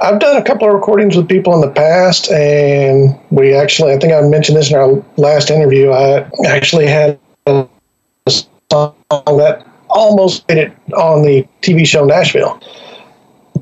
I've 0.00 0.20
done 0.20 0.36
a 0.36 0.44
couple 0.44 0.68
of 0.68 0.74
recordings 0.74 1.16
with 1.16 1.28
people 1.28 1.54
in 1.54 1.60
the 1.60 1.74
past, 1.74 2.30
and 2.30 3.18
we 3.30 3.54
actually, 3.54 3.92
I 3.92 3.98
think 3.98 4.12
I 4.12 4.20
mentioned 4.22 4.56
this 4.56 4.70
in 4.70 4.76
our 4.76 5.04
last 5.16 5.50
interview. 5.50 5.90
I 5.90 6.28
actually 6.46 6.86
had 6.86 7.18
a 7.46 7.66
song 8.28 8.94
that 9.10 9.66
almost 9.90 10.48
made 10.48 10.58
it 10.58 10.72
on 10.94 11.22
the 11.22 11.46
TV 11.60 11.86
show 11.86 12.04
Nashville. 12.04 12.60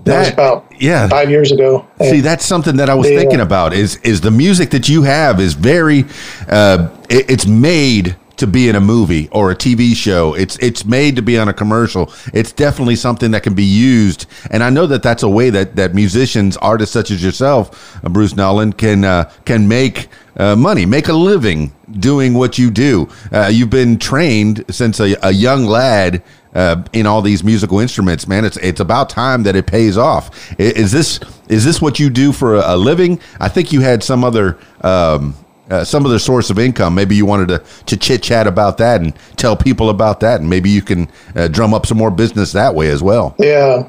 That, 0.04 0.20
was 0.20 0.28
about 0.30 0.66
yeah 0.78 1.08
five 1.08 1.28
years 1.28 1.50
ago. 1.50 1.86
See, 2.00 2.20
that's 2.20 2.44
something 2.44 2.76
that 2.76 2.88
I 2.88 2.94
was 2.94 3.06
thinking 3.08 3.40
about. 3.40 3.72
Is 3.72 3.96
is 3.98 4.20
the 4.20 4.30
music 4.30 4.70
that 4.70 4.88
you 4.88 5.02
have 5.02 5.40
is 5.40 5.54
very, 5.54 6.04
uh, 6.48 6.88
it, 7.08 7.30
it's 7.30 7.46
made 7.46 8.16
to 8.40 8.46
be 8.46 8.68
in 8.68 8.76
a 8.76 8.80
movie 8.80 9.28
or 9.30 9.50
a 9.50 9.56
TV 9.56 9.94
show. 9.94 10.34
It's 10.34 10.56
it's 10.58 10.84
made 10.84 11.16
to 11.16 11.22
be 11.22 11.38
on 11.38 11.48
a 11.48 11.52
commercial. 11.52 12.12
It's 12.34 12.52
definitely 12.52 12.96
something 12.96 13.30
that 13.30 13.42
can 13.42 13.54
be 13.54 13.64
used, 13.64 14.26
and 14.50 14.62
I 14.62 14.70
know 14.70 14.86
that 14.86 15.02
that's 15.02 15.22
a 15.22 15.28
way 15.28 15.50
that 15.50 15.76
that 15.76 15.94
musicians, 15.94 16.56
artists 16.56 16.92
such 16.92 17.10
as 17.10 17.22
yourself, 17.22 18.04
uh, 18.04 18.08
Bruce 18.08 18.34
Nowlin, 18.34 18.72
can 18.72 19.04
uh, 19.04 19.30
can 19.44 19.68
make 19.68 20.08
uh, 20.36 20.56
money, 20.56 20.86
make 20.86 21.08
a 21.08 21.12
living 21.12 21.72
doing 21.98 22.34
what 22.34 22.58
you 22.58 22.70
do. 22.70 23.08
Uh, 23.30 23.50
you've 23.52 23.70
been 23.70 23.98
trained 23.98 24.64
since 24.70 25.00
a, 25.00 25.16
a 25.22 25.32
young 25.32 25.66
lad 25.66 26.22
uh, 26.54 26.82
in 26.92 27.06
all 27.06 27.22
these 27.22 27.44
musical 27.44 27.78
instruments, 27.78 28.26
man. 28.26 28.44
It's 28.44 28.56
it's 28.56 28.80
about 28.80 29.10
time 29.10 29.42
that 29.44 29.54
it 29.54 29.66
pays 29.66 29.96
off. 29.96 30.58
Is 30.58 30.92
this 30.92 31.20
is 31.48 31.64
this 31.64 31.80
what 31.80 32.00
you 32.00 32.10
do 32.10 32.32
for 32.32 32.56
a, 32.56 32.74
a 32.74 32.76
living? 32.76 33.20
I 33.38 33.48
think 33.48 33.72
you 33.72 33.80
had 33.80 34.02
some 34.02 34.24
other. 34.24 34.58
Um, 34.80 35.34
uh, 35.70 35.84
some 35.84 36.04
of 36.04 36.10
the 36.10 36.18
source 36.18 36.50
of 36.50 36.58
income. 36.58 36.94
Maybe 36.94 37.16
you 37.16 37.26
wanted 37.26 37.48
to, 37.48 37.62
to 37.86 37.96
chit 37.96 38.22
chat 38.22 38.46
about 38.46 38.78
that 38.78 39.00
and 39.00 39.14
tell 39.36 39.56
people 39.56 39.90
about 39.90 40.20
that, 40.20 40.40
and 40.40 40.50
maybe 40.50 40.70
you 40.70 40.82
can 40.82 41.08
uh, 41.34 41.48
drum 41.48 41.72
up 41.74 41.86
some 41.86 41.98
more 41.98 42.10
business 42.10 42.52
that 42.52 42.74
way 42.74 42.90
as 42.90 43.02
well. 43.02 43.34
Yeah. 43.38 43.88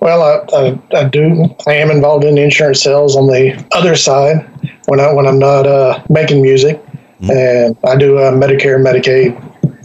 Well, 0.00 0.22
I, 0.22 0.56
I, 0.56 0.98
I, 1.00 1.04
do. 1.04 1.54
I 1.66 1.74
am 1.74 1.90
involved 1.90 2.24
in 2.24 2.38
insurance 2.38 2.82
sales 2.82 3.16
on 3.16 3.26
the 3.26 3.62
other 3.72 3.94
side 3.94 4.48
when 4.86 4.98
I 4.98 5.12
when 5.12 5.26
I'm 5.26 5.38
not 5.38 5.66
uh, 5.66 6.02
making 6.08 6.40
music, 6.40 6.82
mm-hmm. 7.20 7.30
and 7.30 7.76
I 7.84 7.96
do 7.96 8.18
uh, 8.18 8.32
Medicare, 8.32 8.80
Medicaid, 8.80 9.36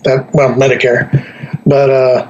that 0.04 0.34
well 0.34 0.54
Medicare, 0.56 1.12
but 1.66 1.90
uh, 1.90 2.28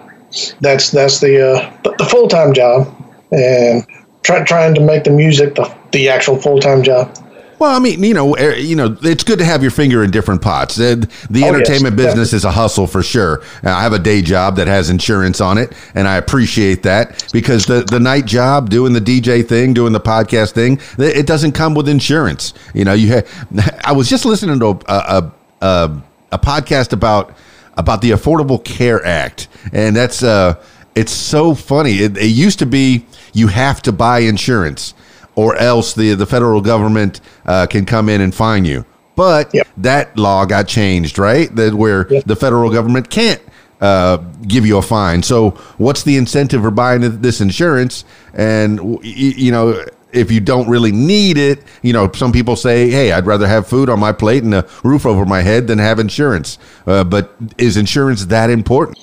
that's 0.62 0.89
that's 0.89 1.20
the 1.20 1.55
uh, 1.55 1.94
the 1.98 2.05
full 2.05 2.27
time 2.27 2.53
job, 2.53 2.88
and 3.32 3.86
try, 4.24 4.44
trying 4.44 4.74
to 4.74 4.82
make 4.82 5.03
the 5.03 5.12
music 5.12 5.53
the 5.53 5.72
the 5.91 6.10
actual 6.10 6.41
full 6.41 6.60
time 6.60 6.82
job. 6.82 7.15
Well, 7.58 7.74
I 7.74 7.80
mean, 7.80 8.04
you 8.04 8.14
know, 8.14 8.36
er, 8.36 8.56
you 8.56 8.76
know, 8.76 8.98
it's 9.02 9.24
good 9.24 9.40
to 9.40 9.46
have 9.46 9.62
your 9.62 9.72
finger 9.72 10.04
in 10.04 10.12
different 10.12 10.42
pots. 10.42 10.76
The, 10.76 11.10
the 11.30 11.44
oh, 11.44 11.48
entertainment 11.48 11.98
yes, 11.98 12.08
business 12.08 12.34
is 12.34 12.44
a 12.44 12.52
hustle 12.52 12.86
for 12.86 13.02
sure. 13.02 13.44
I 13.64 13.82
have 13.82 13.94
a 13.94 14.00
day 14.00 14.22
job 14.22 14.58
that 14.58 14.68
has 14.68 14.90
insurance 14.90 15.40
on 15.40 15.58
it, 15.58 15.74
and 15.94 16.08
I 16.08 16.18
appreciate 16.18 16.84
that 16.84 17.30
because 17.32 17.66
the 17.66 17.84
the 17.84 18.00
night 18.00 18.26
job, 18.26 18.70
doing 18.70 18.94
the 18.94 19.00
DJ 19.00 19.48
thing, 19.48 19.74
doing 19.74 19.94
the 19.94 20.02
podcast 20.02 20.52
thing, 20.52 20.80
it 20.98 21.26
doesn't 21.26 21.54
come 21.54 21.74
with 21.74 21.88
insurance. 21.88 22.54
You 22.74 22.86
know, 22.86 22.94
you. 22.94 23.10
Have, 23.10 23.82
I 23.86 23.94
was 23.94 24.10
just 24.10 24.26
listening 24.26 24.60
to 24.60 24.80
a 24.88 24.94
a, 24.94 25.32
a, 25.62 26.02
a 26.34 26.40
podcast 26.40 26.92
about 26.92 27.36
about 27.78 28.02
the 28.02 28.12
Affordable 28.12 28.64
Care 28.64 29.06
Act, 29.06 29.48
and 29.72 29.96
that's 29.96 30.24
uh, 30.24 30.62
it's 30.94 31.12
so 31.12 31.56
funny. 31.56 31.94
It, 31.94 32.18
it 32.18 32.28
used 32.28 32.60
to 32.60 32.66
be 32.66 33.06
you 33.34 33.48
have 33.48 33.82
to 33.84 33.92
buy 33.92 34.20
insurance 34.20 34.94
or 35.36 35.56
else 35.58 35.94
the 35.94 36.13
the 36.13 36.25
federal 36.25 36.62
government 36.62 37.22
uh, 37.46 37.68
can 37.68 37.86
come 37.86 38.10
in 38.10 38.22
and 38.22 38.34
fine 38.34 38.65
you. 38.65 38.86
But 39.15 39.54
yep. 39.54 39.68
that 39.77 40.18
law 40.18 40.46
got 40.46 40.68
changed, 40.68 41.18
right? 41.18 41.54
That 41.56 41.74
where 41.74 42.12
yep. 42.12 42.25
the 42.25 42.36
federal 42.36 42.70
government 42.70 43.10
can't 43.10 43.42
uh, 43.82 44.18
give 44.48 44.65
you 44.65 44.77
a 44.77 44.82
fine. 44.82 45.24
So 45.24 45.51
what's 45.77 46.04
the 46.04 46.18
incentive 46.18 46.62
for 46.62 46.72
buying 46.72 47.22
this 47.22 47.42
insurance? 47.42 48.04
And 48.34 49.00
you 49.04 49.51
know, 49.51 49.86
if 50.12 50.32
you 50.32 50.39
don't 50.39 50.68
really 50.68 50.92
need 50.92 51.38
it, 51.38 51.63
you 51.82 51.94
know, 51.94 52.12
some 52.13 52.32
people 52.32 52.56
say, 52.56 52.89
"Hey, 52.89 53.12
I'd 53.12 53.25
rather 53.25 53.48
have 53.48 53.68
food 53.68 53.89
on 53.89 54.00
my 54.00 54.12
plate 54.12 54.44
and 54.44 54.54
a 54.54 54.68
roof 54.84 55.06
over 55.06 55.25
my 55.25 55.42
head 55.42 55.68
than 55.68 55.77
have 55.77 56.00
insurance." 56.00 56.58
Uh, 56.88 57.04
but 57.04 57.36
is 57.58 57.77
insurance 57.77 58.25
that 58.25 58.50
important? 58.50 58.98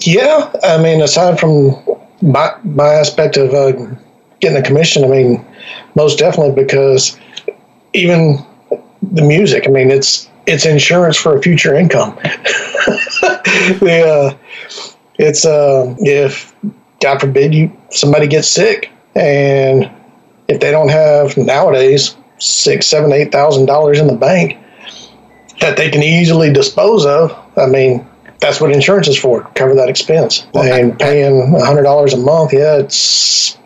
Yeah, 0.00 0.50
I 0.64 0.82
mean, 0.82 1.02
aside 1.02 1.38
from 1.38 1.76
my 2.22 2.54
my 2.64 2.88
aspect 2.94 3.36
of 3.36 3.54
uh, 3.54 3.72
getting 4.44 4.58
a 4.58 4.62
commission, 4.62 5.04
I 5.04 5.08
mean, 5.08 5.44
most 5.94 6.18
definitely 6.18 6.62
because 6.62 7.18
even 7.94 8.44
the 9.02 9.22
music, 9.22 9.64
I 9.66 9.70
mean, 9.70 9.90
it's 9.90 10.28
it's 10.46 10.66
insurance 10.66 11.16
for 11.16 11.36
a 11.36 11.40
future 11.40 11.74
income. 11.74 12.14
the, 13.80 14.04
uh, 14.06 14.36
it's 15.18 15.46
uh, 15.46 15.94
if 16.00 16.54
God 17.00 17.20
forbid 17.20 17.54
you 17.54 17.72
somebody 17.90 18.26
gets 18.26 18.48
sick 18.48 18.90
and 19.14 19.90
if 20.48 20.60
they 20.60 20.70
don't 20.70 20.90
have 20.90 21.38
nowadays 21.38 22.14
six, 22.38 22.86
seven, 22.86 23.12
eight 23.12 23.32
thousand 23.32 23.64
dollars 23.64 23.98
in 23.98 24.06
the 24.06 24.16
bank 24.16 24.58
that 25.60 25.78
they 25.78 25.88
can 25.88 26.02
easily 26.02 26.52
dispose 26.52 27.06
of, 27.06 27.34
I 27.56 27.64
mean, 27.64 28.06
that's 28.40 28.60
what 28.60 28.72
insurance 28.72 29.08
is 29.08 29.18
for, 29.18 29.44
cover 29.54 29.74
that 29.76 29.88
expense. 29.88 30.46
Well, 30.52 30.64
and 30.64 30.98
paying 30.98 31.54
a 31.54 31.64
hundred 31.64 31.84
dollars 31.84 32.12
a 32.12 32.18
month, 32.18 32.52
yeah, 32.52 32.76
it's 32.76 33.56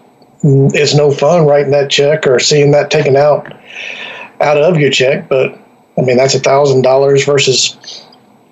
it's 0.42 0.94
no 0.94 1.10
fun 1.10 1.46
writing 1.46 1.72
that 1.72 1.90
check 1.90 2.26
or 2.26 2.38
seeing 2.38 2.70
that 2.72 2.90
taken 2.90 3.16
out 3.16 3.52
out 4.40 4.56
of 4.56 4.78
your 4.78 4.90
check. 4.90 5.28
But 5.28 5.58
I 5.98 6.02
mean, 6.02 6.16
that's 6.16 6.34
a 6.34 6.40
thousand 6.40 6.82
dollars 6.82 7.24
versus 7.24 8.06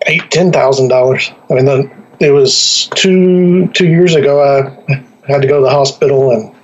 eight, 0.07 0.31
ten 0.31 0.53
thousand 0.53 0.89
dollars. 0.89 1.31
I 1.51 1.55
mean, 1.55 1.65
the, 1.65 1.91
it 2.21 2.31
was 2.31 2.89
two 2.95 3.69
two 3.69 3.87
years 3.87 4.15
ago. 4.15 4.43
I 4.43 5.05
had 5.27 5.43
to 5.43 5.49
go 5.49 5.59
to 5.59 5.65
the 5.65 5.71
hospital, 5.71 6.31
and 6.31 6.55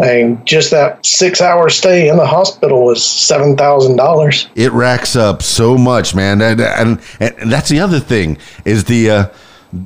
mean, 0.00 0.44
just 0.44 0.70
that 0.70 1.04
six 1.04 1.40
hour 1.40 1.68
stay 1.68 2.08
in 2.08 2.16
the 2.16 2.26
hospital 2.26 2.84
was 2.84 3.04
seven 3.04 3.56
thousand 3.56 3.96
dollars. 3.96 4.48
It 4.54 4.72
racks 4.72 5.16
up 5.16 5.42
so 5.42 5.76
much, 5.76 6.14
man, 6.14 6.40
and, 6.42 6.60
and, 6.60 7.00
and 7.20 7.52
that's 7.52 7.68
the 7.68 7.80
other 7.80 8.00
thing 8.00 8.38
is 8.64 8.84
the. 8.84 9.10
Uh, 9.10 9.28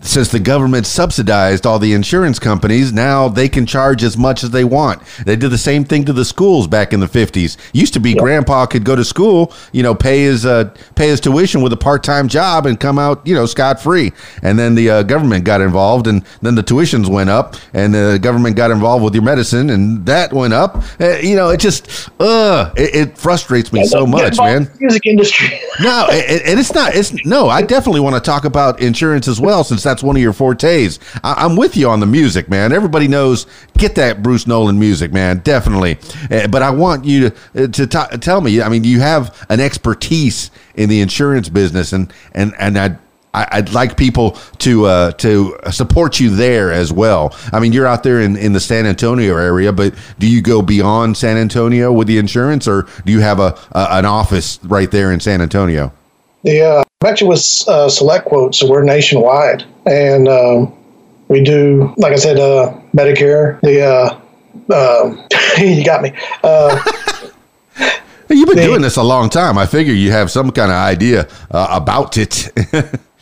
since 0.02 0.28
the 0.28 0.40
government 0.40 0.86
subsidized 0.86 1.66
all 1.66 1.78
the 1.78 1.92
insurance 1.92 2.38
companies, 2.38 2.92
now 2.92 3.28
they 3.28 3.48
can 3.48 3.66
charge 3.66 4.02
as 4.02 4.16
much 4.16 4.44
as 4.44 4.50
they 4.50 4.64
want. 4.64 5.02
They 5.24 5.36
did 5.36 5.50
the 5.50 5.58
same 5.58 5.84
thing 5.84 6.04
to 6.04 6.12
the 6.12 6.24
schools 6.24 6.66
back 6.66 6.92
in 6.92 7.00
the 7.00 7.06
50s. 7.06 7.56
Used 7.72 7.94
to 7.94 8.00
be 8.00 8.14
grandpa 8.14 8.66
could 8.66 8.84
go 8.84 8.94
to 8.94 9.04
school, 9.04 9.52
you 9.72 9.82
know, 9.82 9.94
pay 9.94 10.22
his 10.22 10.44
uh, 10.44 10.74
pay 10.94 11.08
his 11.08 11.20
tuition 11.20 11.62
with 11.62 11.72
a 11.72 11.76
part-time 11.76 12.28
job 12.28 12.66
and 12.66 12.78
come 12.78 12.98
out, 12.98 13.26
you 13.26 13.34
know, 13.34 13.46
scot-free. 13.46 14.12
And 14.42 14.58
then 14.58 14.74
the 14.74 14.90
uh, 14.90 15.02
government 15.02 15.44
got 15.44 15.60
involved 15.60 16.06
and 16.06 16.24
then 16.42 16.54
the 16.54 16.62
tuitions 16.62 17.08
went 17.08 17.30
up 17.30 17.56
and 17.72 17.94
the 17.94 18.18
government 18.20 18.56
got 18.56 18.70
involved 18.70 19.04
with 19.04 19.14
your 19.14 19.24
medicine 19.24 19.70
and 19.70 20.04
that 20.06 20.32
went 20.32 20.52
up. 20.52 20.82
Uh, 21.00 21.16
you 21.16 21.36
know, 21.36 21.50
it 21.50 21.60
just 21.60 22.10
uh 22.20 22.72
it, 22.76 22.94
it 22.94 23.18
frustrates 23.18 23.72
me 23.72 23.80
yeah, 23.80 23.86
so 23.86 24.06
much, 24.06 24.38
man. 24.38 24.70
Music 24.78 25.06
industry. 25.06 25.60
no, 25.80 26.06
and 26.10 26.60
it's 26.60 26.74
not 26.74 26.94
it's 26.94 27.24
no, 27.24 27.48
I 27.48 27.62
definitely 27.62 28.00
want 28.00 28.16
to 28.16 28.20
talk 28.20 28.44
about 28.44 28.80
insurance 28.80 29.26
as 29.26 29.40
well 29.40 29.64
since 29.64 29.79
that's 29.82 30.02
one 30.02 30.16
of 30.16 30.22
your 30.22 30.32
fortes. 30.32 30.98
I, 31.22 31.44
am 31.44 31.56
with 31.56 31.76
you 31.76 31.88
on 31.88 32.00
the 32.00 32.06
music, 32.06 32.48
man. 32.48 32.72
Everybody 32.72 33.08
knows 33.08 33.46
get 33.78 33.94
that 33.96 34.22
Bruce 34.22 34.46
Nowlin 34.46 34.78
music, 34.78 35.12
man, 35.12 35.38
definitely. 35.38 35.98
Uh, 36.30 36.48
but 36.48 36.62
I 36.62 36.70
want 36.70 37.04
you 37.04 37.30
to 37.30 37.64
uh, 37.64 37.66
to 37.68 37.86
t- 37.86 38.16
tell 38.18 38.40
me. 38.40 38.60
I 38.60 38.68
mean, 38.68 38.84
you 38.84 39.00
have 39.00 39.46
an 39.48 39.60
expertise 39.60 40.50
in 40.74 40.88
the 40.88 41.00
insurance 41.00 41.48
business, 41.48 41.92
and 41.92 42.12
and 42.32 42.54
and 42.58 42.78
I. 42.78 42.96
I'd 43.32 43.72
like 43.72 43.96
people 43.96 44.32
to 44.58 44.86
uh, 44.86 45.12
to 45.12 45.56
support 45.70 46.18
you 46.18 46.30
there 46.30 46.72
as 46.72 46.92
well. 46.92 47.32
I 47.52 47.60
mean, 47.60 47.72
you're 47.72 47.86
out 47.86 48.02
there 48.02 48.20
in, 48.20 48.36
in 48.36 48.54
the 48.54 48.58
San 48.58 48.86
Antonio 48.86 49.36
area, 49.36 49.72
but 49.72 49.94
do 50.18 50.28
you 50.28 50.42
go 50.42 50.62
beyond 50.62 51.16
San 51.16 51.36
Antonio 51.36 51.92
with 51.92 52.08
the 52.08 52.18
insurance, 52.18 52.66
or 52.66 52.88
do 53.04 53.12
you 53.12 53.20
have 53.20 53.38
a, 53.38 53.56
a 53.70 53.86
an 53.98 54.04
office 54.04 54.58
right 54.64 54.90
there 54.90 55.12
in 55.12 55.20
San 55.20 55.40
Antonio? 55.40 55.92
Yeah, 56.42 56.82
I'm 57.02 57.08
actually 57.08 57.28
with 57.28 57.64
uh, 57.66 57.88
Select 57.88 58.26
Quotes, 58.26 58.58
so 58.58 58.68
we're 58.68 58.82
nationwide, 58.82 59.64
and 59.86 60.28
um, 60.28 60.70
we 61.28 61.42
do, 61.42 61.94
like 61.96 62.12
I 62.12 62.16
said, 62.16 62.38
uh, 62.38 62.78
Medicare. 62.94 63.58
The 63.62 63.80
uh, 63.80 64.20
um, 64.76 65.26
you 65.58 65.82
got 65.82 66.02
me. 66.02 66.12
Uh, 66.44 66.78
You've 68.28 68.48
been 68.48 68.56
the, 68.58 68.64
doing 68.64 68.82
this 68.82 68.96
a 68.96 69.02
long 69.02 69.30
time. 69.30 69.56
I 69.56 69.64
figure 69.64 69.94
you 69.94 70.12
have 70.12 70.30
some 70.30 70.50
kind 70.50 70.70
of 70.70 70.76
idea 70.76 71.26
uh, 71.50 71.68
about 71.70 72.18
it. 72.18 72.48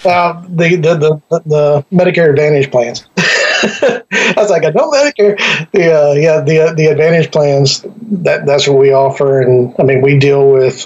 uh, 0.05 0.43
the, 0.49 0.75
the, 0.75 1.21
the 1.31 1.43
the 1.47 1.87
Medicare 1.93 2.31
Advantage 2.31 2.73
plans. 2.73 3.07
I 3.15 4.35
was 4.37 4.51
like, 4.51 4.65
I 4.65 4.73
don't 4.73 4.93
Medicare. 4.93 5.39
The 5.71 5.93
uh, 5.93 6.13
yeah, 6.15 6.41
the 6.41 6.75
the 6.77 6.87
Advantage 6.87 7.31
plans. 7.31 7.87
That 8.25 8.45
that's 8.45 8.67
what 8.67 8.79
we 8.79 8.93
offer, 8.93 9.41
and 9.41 9.73
I 9.79 9.85
mean, 9.85 10.01
we 10.03 10.19
deal 10.19 10.51
with 10.51 10.85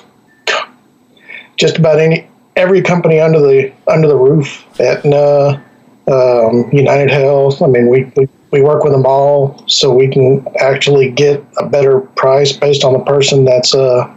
just 1.57 1.79
about 1.79 1.99
any 1.99 2.29
every 2.57 2.83
company 2.83 3.21
under 3.21 3.41
the 3.41 3.73
under 3.89 4.09
the 4.09 4.17
roof. 4.17 4.65
Aetna, 4.81 5.63
um, 6.09 6.71
United 6.73 7.11
Health. 7.11 7.63
I 7.63 7.67
mean, 7.67 7.89
we, 7.89 8.11
we 8.17 8.29
we 8.51 8.63
work 8.63 8.85
with 8.85 8.93
them 8.93 9.07
all 9.07 9.65
so 9.67 9.93
we 9.93 10.09
can 10.09 10.47
actually 10.59 11.11
get 11.11 11.45
a 11.59 11.69
better 11.69 12.01
price 12.01 12.53
based 12.53 12.85
on 12.85 12.93
the 12.93 13.01
person 13.01 13.45
that's 13.45 13.75
uh, 13.75 14.15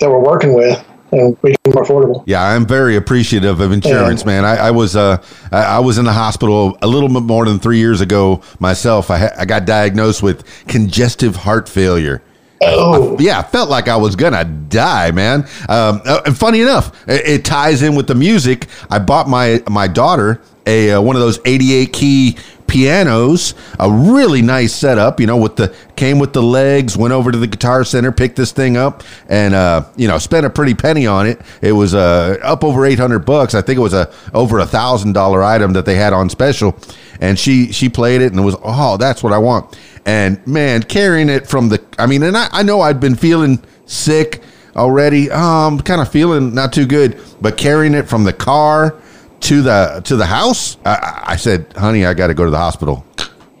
that 0.00 0.10
we're 0.10 0.18
working 0.18 0.54
with 0.54 0.82
and 1.12 1.36
make 1.42 1.56
more 1.66 1.84
affordable. 1.84 2.24
Yeah, 2.26 2.42
I'm 2.42 2.66
very 2.66 2.96
appreciative 2.96 3.60
of 3.60 3.70
insurance, 3.70 4.22
yeah. 4.22 4.26
man. 4.26 4.44
I, 4.44 4.56
I 4.56 4.70
was 4.70 4.96
uh, 4.96 5.22
I, 5.52 5.78
was 5.78 5.98
in 5.98 6.06
the 6.06 6.12
hospital 6.12 6.78
a 6.80 6.86
little 6.86 7.08
bit 7.08 7.22
more 7.22 7.44
than 7.44 7.58
three 7.58 7.78
years 7.78 8.00
ago 8.00 8.42
myself. 8.58 9.10
I, 9.10 9.18
ha- 9.18 9.34
I 9.38 9.44
got 9.44 9.66
diagnosed 9.66 10.22
with 10.22 10.44
congestive 10.66 11.36
heart 11.36 11.68
failure. 11.68 12.22
Oh. 12.64 13.16
I, 13.16 13.22
yeah, 13.22 13.38
I 13.40 13.42
felt 13.42 13.68
like 13.68 13.88
I 13.88 13.96
was 13.96 14.16
gonna 14.16 14.44
die, 14.44 15.10
man. 15.10 15.40
Um, 15.68 16.00
uh, 16.04 16.22
and 16.26 16.36
funny 16.36 16.60
enough, 16.60 17.08
it, 17.08 17.26
it, 17.26 17.44
ties 17.44 17.82
in 17.82 17.94
with 17.94 18.06
the 18.06 18.14
music. 18.14 18.66
I 18.90 18.98
bought 18.98 19.28
my 19.28 19.62
my 19.68 19.88
daughter 19.88 20.40
a 20.66 20.92
uh, 20.92 21.00
one 21.00 21.16
of 21.16 21.22
those 21.22 21.38
88 21.44 21.92
key 21.92 22.36
pianos, 22.72 23.54
a 23.78 23.90
really 23.90 24.40
nice 24.40 24.74
setup, 24.74 25.20
you 25.20 25.26
know, 25.26 25.36
with 25.36 25.56
the 25.56 25.74
came 25.94 26.18
with 26.18 26.32
the 26.32 26.42
legs, 26.42 26.96
went 26.96 27.12
over 27.12 27.30
to 27.30 27.36
the 27.36 27.46
guitar 27.46 27.84
center, 27.84 28.10
picked 28.10 28.36
this 28.36 28.50
thing 28.50 28.78
up 28.78 29.02
and 29.28 29.54
uh, 29.54 29.84
you 29.96 30.08
know, 30.08 30.18
spent 30.18 30.46
a 30.46 30.50
pretty 30.50 30.74
penny 30.74 31.06
on 31.06 31.26
it. 31.26 31.40
It 31.60 31.72
was 31.72 31.94
uh 31.94 32.38
up 32.42 32.64
over 32.64 32.86
800 32.86 33.20
bucks. 33.20 33.54
I 33.54 33.60
think 33.60 33.78
it 33.78 33.82
was 33.82 33.94
a 33.94 34.12
over 34.32 34.58
a 34.58 34.66
thousand 34.66 35.12
dollar 35.12 35.42
item 35.42 35.74
that 35.74 35.84
they 35.84 35.96
had 35.96 36.12
on 36.12 36.30
special. 36.30 36.78
And 37.20 37.38
she 37.38 37.72
she 37.72 37.88
played 37.88 38.22
it 38.22 38.32
and 38.32 38.40
it 38.40 38.44
was 38.44 38.56
oh, 38.62 38.96
that's 38.96 39.22
what 39.22 39.32
I 39.32 39.38
want. 39.38 39.78
And 40.04 40.44
man, 40.46 40.82
carrying 40.82 41.28
it 41.28 41.46
from 41.46 41.68
the 41.68 41.82
I 41.98 42.06
mean, 42.06 42.22
and 42.22 42.36
I, 42.36 42.48
I 42.50 42.62
know 42.62 42.80
I'd 42.80 43.00
been 43.00 43.14
feeling 43.14 43.62
sick 43.86 44.42
already. 44.74 45.30
Um, 45.30 45.80
kind 45.80 46.00
of 46.00 46.10
feeling 46.10 46.54
not 46.54 46.72
too 46.72 46.86
good, 46.86 47.20
but 47.40 47.56
carrying 47.56 47.94
it 47.94 48.08
from 48.08 48.24
the 48.24 48.32
car 48.32 48.96
to 49.40 49.62
the 49.62 50.02
to 50.04 50.16
the 50.16 50.26
house, 50.26 50.76
I, 50.84 51.22
I 51.28 51.36
said, 51.36 51.72
"Honey, 51.76 52.04
I 52.04 52.14
got 52.14 52.28
to 52.28 52.34
go 52.34 52.44
to 52.44 52.50
the 52.50 52.58
hospital," 52.58 53.04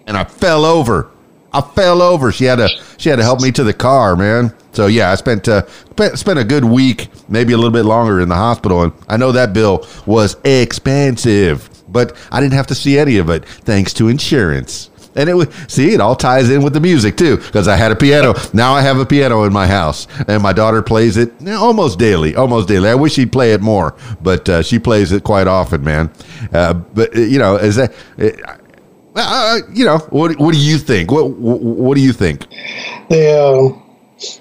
and 0.06 0.16
I 0.16 0.24
fell 0.24 0.64
over. 0.64 1.10
I 1.52 1.60
fell 1.60 2.00
over. 2.00 2.32
She 2.32 2.44
had 2.44 2.56
to 2.56 2.68
she 2.98 3.08
had 3.08 3.16
to 3.16 3.22
help 3.22 3.40
me 3.40 3.52
to 3.52 3.64
the 3.64 3.74
car, 3.74 4.16
man. 4.16 4.54
So 4.72 4.86
yeah, 4.86 5.10
I 5.10 5.16
spent 5.16 5.48
uh, 5.48 5.66
spent 6.14 6.38
a 6.38 6.44
good 6.44 6.64
week, 6.64 7.08
maybe 7.28 7.52
a 7.52 7.56
little 7.56 7.72
bit 7.72 7.84
longer 7.84 8.20
in 8.20 8.28
the 8.28 8.34
hospital, 8.34 8.82
and 8.82 8.92
I 9.08 9.16
know 9.16 9.32
that 9.32 9.52
bill 9.52 9.86
was 10.06 10.36
expensive, 10.44 11.68
but 11.88 12.16
I 12.30 12.40
didn't 12.40 12.54
have 12.54 12.68
to 12.68 12.74
see 12.74 12.98
any 12.98 13.18
of 13.18 13.28
it 13.28 13.44
thanks 13.44 13.92
to 13.94 14.08
insurance. 14.08 14.88
And 15.14 15.28
it 15.28 15.34
was 15.34 15.48
see, 15.68 15.92
it 15.92 16.00
all 16.00 16.16
ties 16.16 16.50
in 16.50 16.62
with 16.62 16.72
the 16.72 16.80
music 16.80 17.16
too, 17.16 17.36
because 17.36 17.68
I 17.68 17.76
had 17.76 17.92
a 17.92 17.96
piano. 17.96 18.34
Now 18.52 18.74
I 18.74 18.82
have 18.82 18.98
a 18.98 19.06
piano 19.06 19.44
in 19.44 19.52
my 19.52 19.66
house, 19.66 20.06
and 20.26 20.42
my 20.42 20.52
daughter 20.52 20.82
plays 20.82 21.16
it 21.16 21.32
almost 21.48 21.98
daily. 21.98 22.34
Almost 22.34 22.68
daily. 22.68 22.88
I 22.88 22.94
wish 22.94 23.14
she'd 23.14 23.32
play 23.32 23.52
it 23.52 23.60
more, 23.60 23.94
but 24.22 24.48
uh, 24.48 24.62
she 24.62 24.78
plays 24.78 25.12
it 25.12 25.24
quite 25.24 25.46
often, 25.46 25.84
man. 25.84 26.10
Uh, 26.52 26.74
but 26.74 27.14
you 27.14 27.38
know, 27.38 27.56
is 27.56 27.76
that? 27.76 27.92
Uh, 28.18 28.30
uh 29.14 29.58
you 29.72 29.84
know, 29.84 29.98
what 30.10 30.38
what 30.38 30.54
do 30.54 30.60
you 30.60 30.78
think? 30.78 31.10
What 31.10 31.30
what 31.30 31.94
do 31.94 32.00
you 32.00 32.12
think? 32.12 32.46
The 33.08 33.76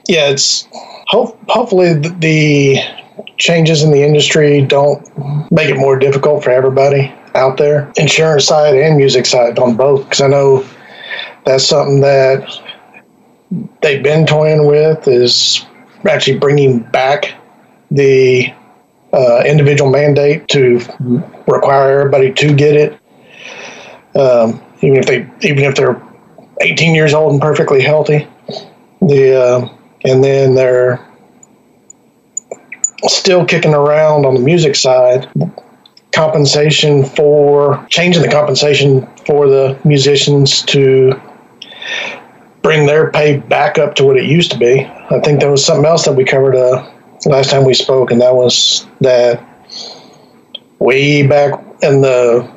yeah, 0.07 0.29
it's 0.29 0.67
hope, 1.07 1.37
hopefully 1.47 1.93
the 1.93 2.79
changes 3.37 3.83
in 3.83 3.91
the 3.91 4.03
industry 4.03 4.61
don't 4.61 5.01
make 5.51 5.69
it 5.69 5.77
more 5.77 5.97
difficult 5.97 6.43
for 6.43 6.51
everybody 6.51 7.13
out 7.35 7.57
there, 7.57 7.91
insurance 7.95 8.45
side 8.45 8.75
and 8.75 8.97
music 8.97 9.25
side 9.25 9.57
on 9.59 9.75
both, 9.75 10.03
because 10.03 10.21
I 10.21 10.27
know 10.27 10.65
that's 11.45 11.65
something 11.65 12.01
that 12.01 12.47
they've 13.81 14.03
been 14.03 14.25
toying 14.25 14.65
with 14.65 15.07
is 15.07 15.65
actually 16.09 16.39
bringing 16.39 16.79
back 16.79 17.33
the 17.89 18.53
uh, 19.13 19.43
individual 19.45 19.91
mandate 19.91 20.47
to 20.49 20.79
require 21.47 21.99
everybody 21.99 22.31
to 22.33 22.53
get 22.53 22.75
it, 22.75 22.99
um, 24.15 24.61
even 24.81 24.97
if 24.97 25.05
they 25.05 25.29
even 25.47 25.65
if 25.65 25.75
they're 25.75 26.01
18 26.61 26.95
years 26.95 27.13
old 27.13 27.33
and 27.33 27.41
perfectly 27.41 27.81
healthy. 27.81 28.27
The 29.01 29.41
uh, 29.41 29.69
and 30.05 30.23
then 30.23 30.55
they're 30.55 31.05
still 33.07 33.45
kicking 33.45 33.73
around 33.73 34.25
on 34.25 34.33
the 34.33 34.39
music 34.39 34.75
side 34.75 35.29
compensation 36.11 37.05
for 37.05 37.85
changing 37.89 38.21
the 38.21 38.29
compensation 38.29 39.07
for 39.25 39.47
the 39.47 39.79
musicians 39.85 40.61
to 40.63 41.19
bring 42.61 42.85
their 42.85 43.09
pay 43.11 43.37
back 43.37 43.77
up 43.77 43.95
to 43.95 44.03
what 44.03 44.17
it 44.17 44.25
used 44.25 44.51
to 44.51 44.57
be. 44.57 44.85
I 44.85 45.19
think 45.21 45.39
there 45.39 45.49
was 45.49 45.65
something 45.65 45.85
else 45.85 46.05
that 46.05 46.13
we 46.13 46.23
covered 46.23 46.55
uh, 46.55 46.87
last 47.25 47.49
time 47.49 47.65
we 47.65 47.73
spoke, 47.73 48.11
and 48.11 48.21
that 48.21 48.35
was 48.35 48.85
that 48.99 49.43
way 50.79 51.25
back 51.25 51.53
in 51.81 52.01
the 52.01 52.49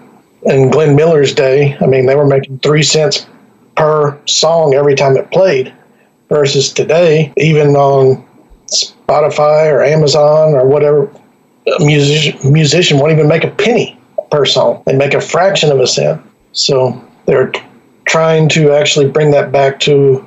in 0.42 0.70
Glenn 0.70 0.94
Miller's 0.94 1.34
day. 1.34 1.76
I 1.80 1.86
mean, 1.86 2.06
they 2.06 2.16
were 2.16 2.26
making 2.26 2.58
three 2.58 2.82
cents 2.82 3.26
per 3.76 4.18
song 4.26 4.74
every 4.74 4.94
time 4.94 5.16
it 5.16 5.30
played, 5.30 5.72
versus 6.28 6.72
today, 6.72 7.32
even 7.36 7.76
on 7.76 8.24
Spotify 8.66 9.70
or 9.70 9.82
Amazon 9.82 10.54
or 10.54 10.66
whatever 10.66 11.10
a 11.66 11.84
musician, 11.84 12.52
musician 12.52 12.98
won't 12.98 13.12
even 13.12 13.28
make 13.28 13.44
a 13.44 13.50
penny 13.50 13.98
per 14.30 14.44
song. 14.44 14.82
They 14.86 14.96
make 14.96 15.14
a 15.14 15.20
fraction 15.20 15.70
of 15.70 15.80
a 15.80 15.86
cent. 15.86 16.22
So 16.52 17.02
they're 17.26 17.52
trying 18.06 18.48
to 18.50 18.72
actually 18.72 19.08
bring 19.08 19.30
that 19.30 19.50
back 19.50 19.80
to 19.80 20.26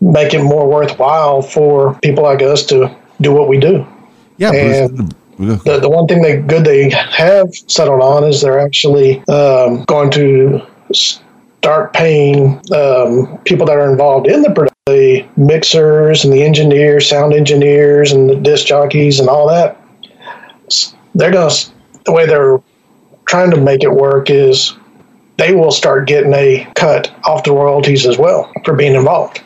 make 0.00 0.34
it 0.34 0.42
more 0.42 0.68
worthwhile 0.68 1.42
for 1.42 1.98
people 2.00 2.24
like 2.24 2.42
us 2.42 2.64
to 2.66 2.94
do 3.20 3.32
what 3.32 3.48
we 3.48 3.58
do. 3.58 3.86
Yeah. 4.38 4.52
And 4.52 5.14
the, 5.38 5.78
the 5.80 5.88
one 5.88 6.06
thing 6.06 6.22
they 6.22 6.36
good 6.36 6.64
they 6.64 6.90
have 6.90 7.54
settled 7.54 8.00
on 8.00 8.24
is 8.24 8.40
they're 8.42 8.58
actually 8.58 9.18
um, 9.28 9.84
going 9.84 10.10
to 10.10 10.66
start 11.58 11.92
paying 11.92 12.60
um, 12.72 13.38
people 13.44 13.66
that 13.66 13.76
are 13.76 13.90
involved 13.90 14.26
in 14.26 14.42
the 14.42 14.50
production, 14.50 14.72
the 14.86 15.26
mixers 15.36 16.24
and 16.24 16.32
the 16.32 16.42
engineers, 16.42 17.08
sound 17.08 17.32
engineers, 17.32 18.12
and 18.12 18.30
the 18.30 18.36
disc 18.36 18.66
jockeys 18.66 19.18
and 19.18 19.28
all 19.28 19.48
that 19.48 19.80
they're 21.16 21.32
going 21.32 21.50
to, 21.50 21.70
the 22.04 22.12
way 22.12 22.26
they're 22.26 22.62
trying 23.26 23.50
to 23.50 23.56
make 23.56 23.82
it 23.82 23.90
work 23.90 24.30
is 24.30 24.74
they 25.38 25.54
will 25.54 25.72
start 25.72 26.06
getting 26.06 26.32
a 26.34 26.70
cut 26.74 27.12
off 27.24 27.44
the 27.44 27.52
royalties 27.52 28.06
as 28.06 28.18
well 28.18 28.52
for 28.64 28.74
being 28.74 28.94
involved. 28.94 29.42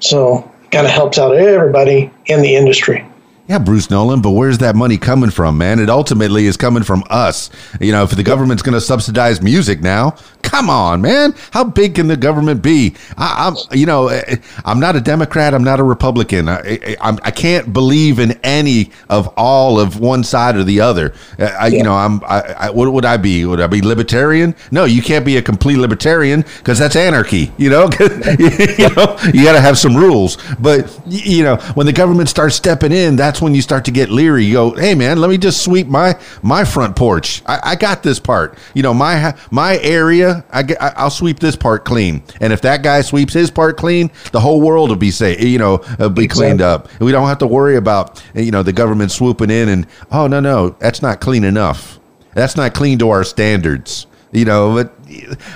So 0.00 0.50
kind 0.70 0.86
of 0.86 0.92
helps 0.92 1.18
out 1.18 1.36
everybody 1.36 2.10
in 2.26 2.42
the 2.42 2.56
industry. 2.56 3.06
Yeah, 3.52 3.58
Bruce 3.58 3.90
Nowlin, 3.90 4.22
but 4.22 4.30
where's 4.30 4.56
that 4.58 4.74
money 4.74 4.96
coming 4.96 5.28
from, 5.28 5.58
man? 5.58 5.78
It 5.78 5.90
ultimately 5.90 6.46
is 6.46 6.56
coming 6.56 6.82
from 6.82 7.04
us. 7.10 7.50
You 7.82 7.92
know, 7.92 8.02
if 8.02 8.12
the 8.12 8.22
government's 8.22 8.62
going 8.62 8.72
to 8.72 8.80
subsidize 8.80 9.42
music 9.42 9.82
now, 9.82 10.16
come 10.40 10.70
on, 10.70 11.02
man. 11.02 11.34
How 11.50 11.62
big 11.62 11.96
can 11.96 12.06
the 12.06 12.16
government 12.16 12.62
be? 12.62 12.94
I, 13.18 13.48
am 13.48 13.56
you 13.76 13.84
know, 13.84 14.08
eh, 14.08 14.36
I'm 14.64 14.80
not 14.80 14.96
a 14.96 15.02
Democrat. 15.02 15.52
I'm 15.52 15.64
not 15.64 15.80
a 15.80 15.82
Republican. 15.82 16.48
I, 16.48 16.96
I, 16.98 17.18
I, 17.22 17.30
can't 17.30 17.74
believe 17.74 18.18
in 18.18 18.32
any 18.42 18.90
of 19.10 19.28
all 19.36 19.78
of 19.78 20.00
one 20.00 20.24
side 20.24 20.56
or 20.56 20.64
the 20.64 20.80
other. 20.80 21.12
Eh, 21.38 21.44
I, 21.44 21.66
yeah. 21.66 21.76
You 21.76 21.82
know, 21.84 21.92
I'm. 21.92 22.22
I, 22.24 22.70
what 22.70 22.90
would 22.90 23.04
I 23.04 23.18
be? 23.18 23.44
Would 23.44 23.60
I 23.60 23.66
be 23.66 23.82
libertarian? 23.82 24.54
No, 24.70 24.86
you 24.86 25.02
can't 25.02 25.26
be 25.26 25.36
a 25.36 25.42
complete 25.42 25.76
libertarian 25.76 26.40
because 26.40 26.78
that's 26.78 26.96
anarchy. 26.96 27.52
You 27.58 27.68
know, 27.68 27.90
you 28.00 28.88
know, 28.96 29.18
you 29.34 29.44
got 29.44 29.52
to 29.52 29.60
have 29.60 29.76
some 29.76 29.94
rules. 29.94 30.38
But 30.58 30.98
you 31.06 31.44
know, 31.44 31.56
when 31.74 31.84
the 31.84 31.92
government 31.92 32.30
starts 32.30 32.56
stepping 32.56 32.92
in, 32.92 33.16
that's 33.16 33.41
when 33.42 33.54
you 33.54 33.62
start 33.62 33.84
to 33.86 33.90
get 33.90 34.10
leery. 34.10 34.44
You 34.44 34.52
go, 34.54 34.70
hey 34.70 34.94
man, 34.94 35.18
let 35.18 35.28
me 35.28 35.36
just 35.36 35.64
sweep 35.64 35.86
my 35.86 36.18
my 36.42 36.64
front 36.64 36.96
porch. 36.96 37.42
I, 37.46 37.60
I 37.62 37.76
got 37.76 38.02
this 38.02 38.18
part. 38.18 38.56
You 38.74 38.82
know, 38.82 38.94
my 38.94 39.36
my 39.50 39.78
area. 39.78 40.44
I 40.50 40.62
get, 40.62 40.80
I'll 40.80 41.10
sweep 41.10 41.40
this 41.40 41.56
part 41.56 41.84
clean. 41.84 42.22
And 42.40 42.52
if 42.52 42.62
that 42.62 42.82
guy 42.82 43.00
sweeps 43.02 43.34
his 43.34 43.50
part 43.50 43.76
clean, 43.76 44.10
the 44.32 44.40
whole 44.40 44.60
world 44.60 44.88
will 44.88 44.96
be 44.96 45.10
safe. 45.10 45.42
You 45.42 45.58
know, 45.58 45.78
be 45.78 45.84
exactly. 45.84 46.26
cleaned 46.28 46.62
up. 46.62 46.88
And 46.92 47.00
we 47.00 47.12
don't 47.12 47.28
have 47.28 47.38
to 47.38 47.46
worry 47.46 47.76
about 47.76 48.22
you 48.34 48.50
know 48.50 48.62
the 48.62 48.72
government 48.72 49.10
swooping 49.10 49.50
in 49.50 49.68
and 49.68 49.86
oh 50.10 50.26
no 50.26 50.40
no 50.40 50.70
that's 50.78 51.02
not 51.02 51.20
clean 51.20 51.44
enough. 51.44 51.98
That's 52.34 52.56
not 52.56 52.74
clean 52.74 52.98
to 53.00 53.10
our 53.10 53.24
standards. 53.24 54.06
You 54.32 54.46
know, 54.46 54.74
but 54.74 54.94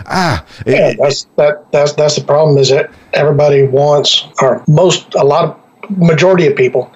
ah, 0.05 0.45
yeah, 0.67 0.89
it, 0.89 0.99
that's 1.01 1.25
that 1.37 1.73
that's 1.73 1.93
that's 1.95 2.17
the 2.17 2.25
problem 2.25 2.59
is 2.59 2.69
that 2.69 2.91
everybody 3.15 3.63
wants 3.63 4.27
or 4.43 4.63
most 4.69 5.15
a 5.15 5.25
lot 5.25 5.45
of 5.45 5.99
majority 5.99 6.47
of 6.47 6.57
people 6.57 6.93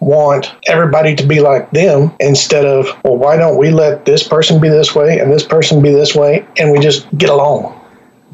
want 0.00 0.54
everybody 0.66 1.14
to 1.16 1.26
be 1.26 1.40
like 1.40 1.70
them 1.70 2.12
instead 2.20 2.64
of, 2.64 2.86
well, 3.04 3.16
why 3.16 3.36
don't 3.36 3.56
we 3.58 3.70
let 3.70 4.04
this 4.04 4.26
person 4.26 4.60
be 4.60 4.68
this 4.68 4.94
way 4.94 5.18
and 5.18 5.32
this 5.32 5.44
person 5.44 5.82
be 5.82 5.90
this 5.90 6.14
way 6.14 6.46
and 6.58 6.72
we 6.72 6.78
just 6.78 7.06
get 7.16 7.30
along? 7.30 7.75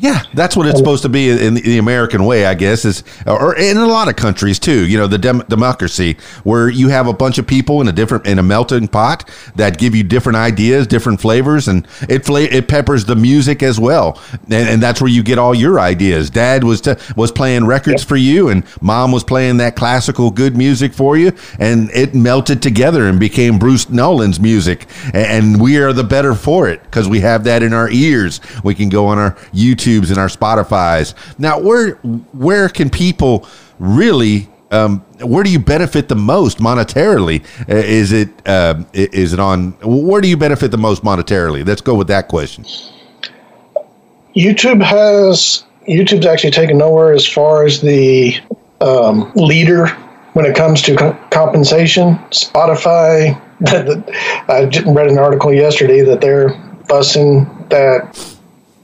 Yeah, 0.02 0.24
that's 0.34 0.56
what 0.56 0.66
it's 0.66 0.78
supposed 0.78 1.04
to 1.04 1.08
be 1.08 1.30
in 1.30 1.54
the 1.54 1.78
American 1.78 2.24
way, 2.24 2.44
I 2.44 2.54
guess, 2.54 2.84
is 2.84 3.04
or 3.24 3.54
in 3.54 3.76
a 3.76 3.86
lot 3.86 4.08
of 4.08 4.16
countries 4.16 4.58
too. 4.58 4.84
You 4.84 4.98
know, 4.98 5.06
the 5.06 5.16
dem- 5.16 5.44
democracy 5.48 6.16
where 6.42 6.68
you 6.68 6.88
have 6.88 7.06
a 7.06 7.12
bunch 7.12 7.38
of 7.38 7.46
people 7.46 7.80
in 7.80 7.86
a 7.86 7.92
different 7.92 8.26
in 8.26 8.40
a 8.40 8.42
melting 8.42 8.88
pot 8.88 9.30
that 9.54 9.78
give 9.78 9.94
you 9.94 10.02
different 10.02 10.38
ideas, 10.38 10.88
different 10.88 11.20
flavors, 11.20 11.68
and 11.68 11.86
it 12.08 12.26
fla- 12.26 12.40
it 12.40 12.66
peppers 12.66 13.04
the 13.04 13.14
music 13.14 13.62
as 13.62 13.78
well, 13.78 14.20
and, 14.46 14.68
and 14.68 14.82
that's 14.82 15.00
where 15.00 15.08
you 15.08 15.22
get 15.22 15.38
all 15.38 15.54
your 15.54 15.78
ideas. 15.78 16.30
Dad 16.30 16.64
was 16.64 16.80
t- 16.80 16.96
was 17.14 17.30
playing 17.30 17.66
records 17.66 18.02
yep. 18.02 18.08
for 18.08 18.16
you, 18.16 18.48
and 18.48 18.64
Mom 18.80 19.12
was 19.12 19.22
playing 19.22 19.58
that 19.58 19.76
classical 19.76 20.32
good 20.32 20.56
music 20.56 20.92
for 20.94 21.16
you, 21.16 21.30
and 21.60 21.92
it 21.92 22.12
melted 22.12 22.60
together 22.60 23.06
and 23.06 23.20
became 23.20 23.56
Bruce 23.56 23.88
Nowlin's 23.88 24.40
music, 24.40 24.88
and 25.14 25.60
we 25.60 25.78
are 25.78 25.92
the 25.92 26.02
better 26.02 26.34
for 26.34 26.68
it 26.68 26.82
because 26.82 27.06
we 27.06 27.20
have 27.20 27.44
that 27.44 27.62
in 27.62 27.72
our 27.72 27.88
ears. 27.88 28.40
We 28.64 28.74
can 28.74 28.88
go 28.88 29.06
on 29.06 29.18
our 29.20 29.36
YouTube 29.54 29.91
YouTubes 30.00 30.10
and 30.10 30.18
our 30.18 30.28
Spotify's. 30.28 31.14
Now, 31.38 31.58
where 31.58 31.92
where 32.32 32.68
can 32.68 32.90
people 32.90 33.46
really 33.78 34.48
um, 34.70 35.00
where 35.20 35.44
do 35.44 35.50
you 35.50 35.58
benefit 35.58 36.08
the 36.08 36.16
most 36.16 36.58
monetarily? 36.58 37.44
Uh, 37.68 37.76
is 37.76 38.12
it 38.12 38.28
uh, 38.46 38.82
is 38.92 39.32
it 39.32 39.40
on 39.40 39.72
where 39.82 40.20
do 40.20 40.28
you 40.28 40.36
benefit 40.36 40.70
the 40.70 40.78
most 40.78 41.04
monetarily? 41.04 41.66
Let's 41.66 41.82
go 41.82 41.94
with 41.94 42.08
that 42.08 42.28
question. 42.28 42.64
YouTube 44.34 44.82
has 44.82 45.64
YouTube's 45.86 46.26
actually 46.26 46.52
taken 46.52 46.78
nowhere 46.78 47.12
as 47.12 47.26
far 47.26 47.64
as 47.64 47.80
the 47.80 48.40
um, 48.80 49.30
leader 49.34 49.88
when 50.32 50.46
it 50.46 50.56
comes 50.56 50.80
to 50.82 50.96
co- 50.96 51.18
compensation. 51.30 52.14
Spotify, 52.30 53.38
I 54.48 54.90
read 54.90 55.06
an 55.08 55.18
article 55.18 55.52
yesterday 55.52 56.00
that 56.00 56.22
they're 56.22 56.50
fussing 56.88 57.44
that 57.68 58.16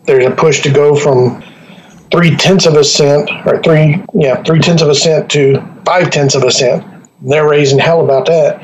there's 0.08 0.26
a 0.26 0.30
push 0.30 0.62
to 0.62 0.70
go 0.70 0.96
from 0.96 1.42
three 2.10 2.34
tenths 2.34 2.66
of 2.66 2.74
a 2.74 2.82
cent 2.82 3.30
or 3.46 3.62
three 3.62 4.02
yeah 4.14 4.42
three 4.42 4.58
tenths 4.58 4.82
of 4.82 4.88
a 4.88 4.94
cent 4.94 5.30
to 5.30 5.62
five 5.84 6.10
tenths 6.10 6.34
of 6.34 6.42
a 6.42 6.50
cent. 6.50 6.84
They're 7.22 7.48
raising 7.48 7.78
hell 7.78 8.02
about 8.02 8.26
that. 8.26 8.58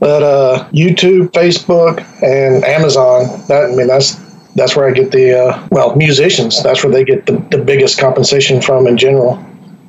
But 0.00 0.22
uh, 0.22 0.68
YouTube, 0.70 1.30
Facebook, 1.30 2.00
and 2.22 2.62
Amazon. 2.64 3.40
That 3.48 3.70
I 3.72 3.74
mean 3.74 3.86
that's 3.86 4.16
that's 4.54 4.76
where 4.76 4.86
I 4.86 4.92
get 4.92 5.10
the 5.10 5.46
uh, 5.46 5.68
well 5.70 5.96
musicians. 5.96 6.62
That's 6.62 6.84
where 6.84 6.92
they 6.92 7.04
get 7.04 7.26
the, 7.26 7.38
the 7.50 7.58
biggest 7.58 7.98
compensation 7.98 8.60
from 8.60 8.86
in 8.86 8.98
general. 8.98 9.36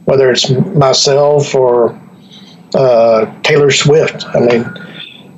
Whether 0.06 0.32
it's 0.32 0.50
myself 0.50 1.54
or 1.54 2.00
uh, 2.74 3.42
Taylor 3.42 3.72
Swift. 3.72 4.26
I 4.34 4.40
mean, 4.40 4.66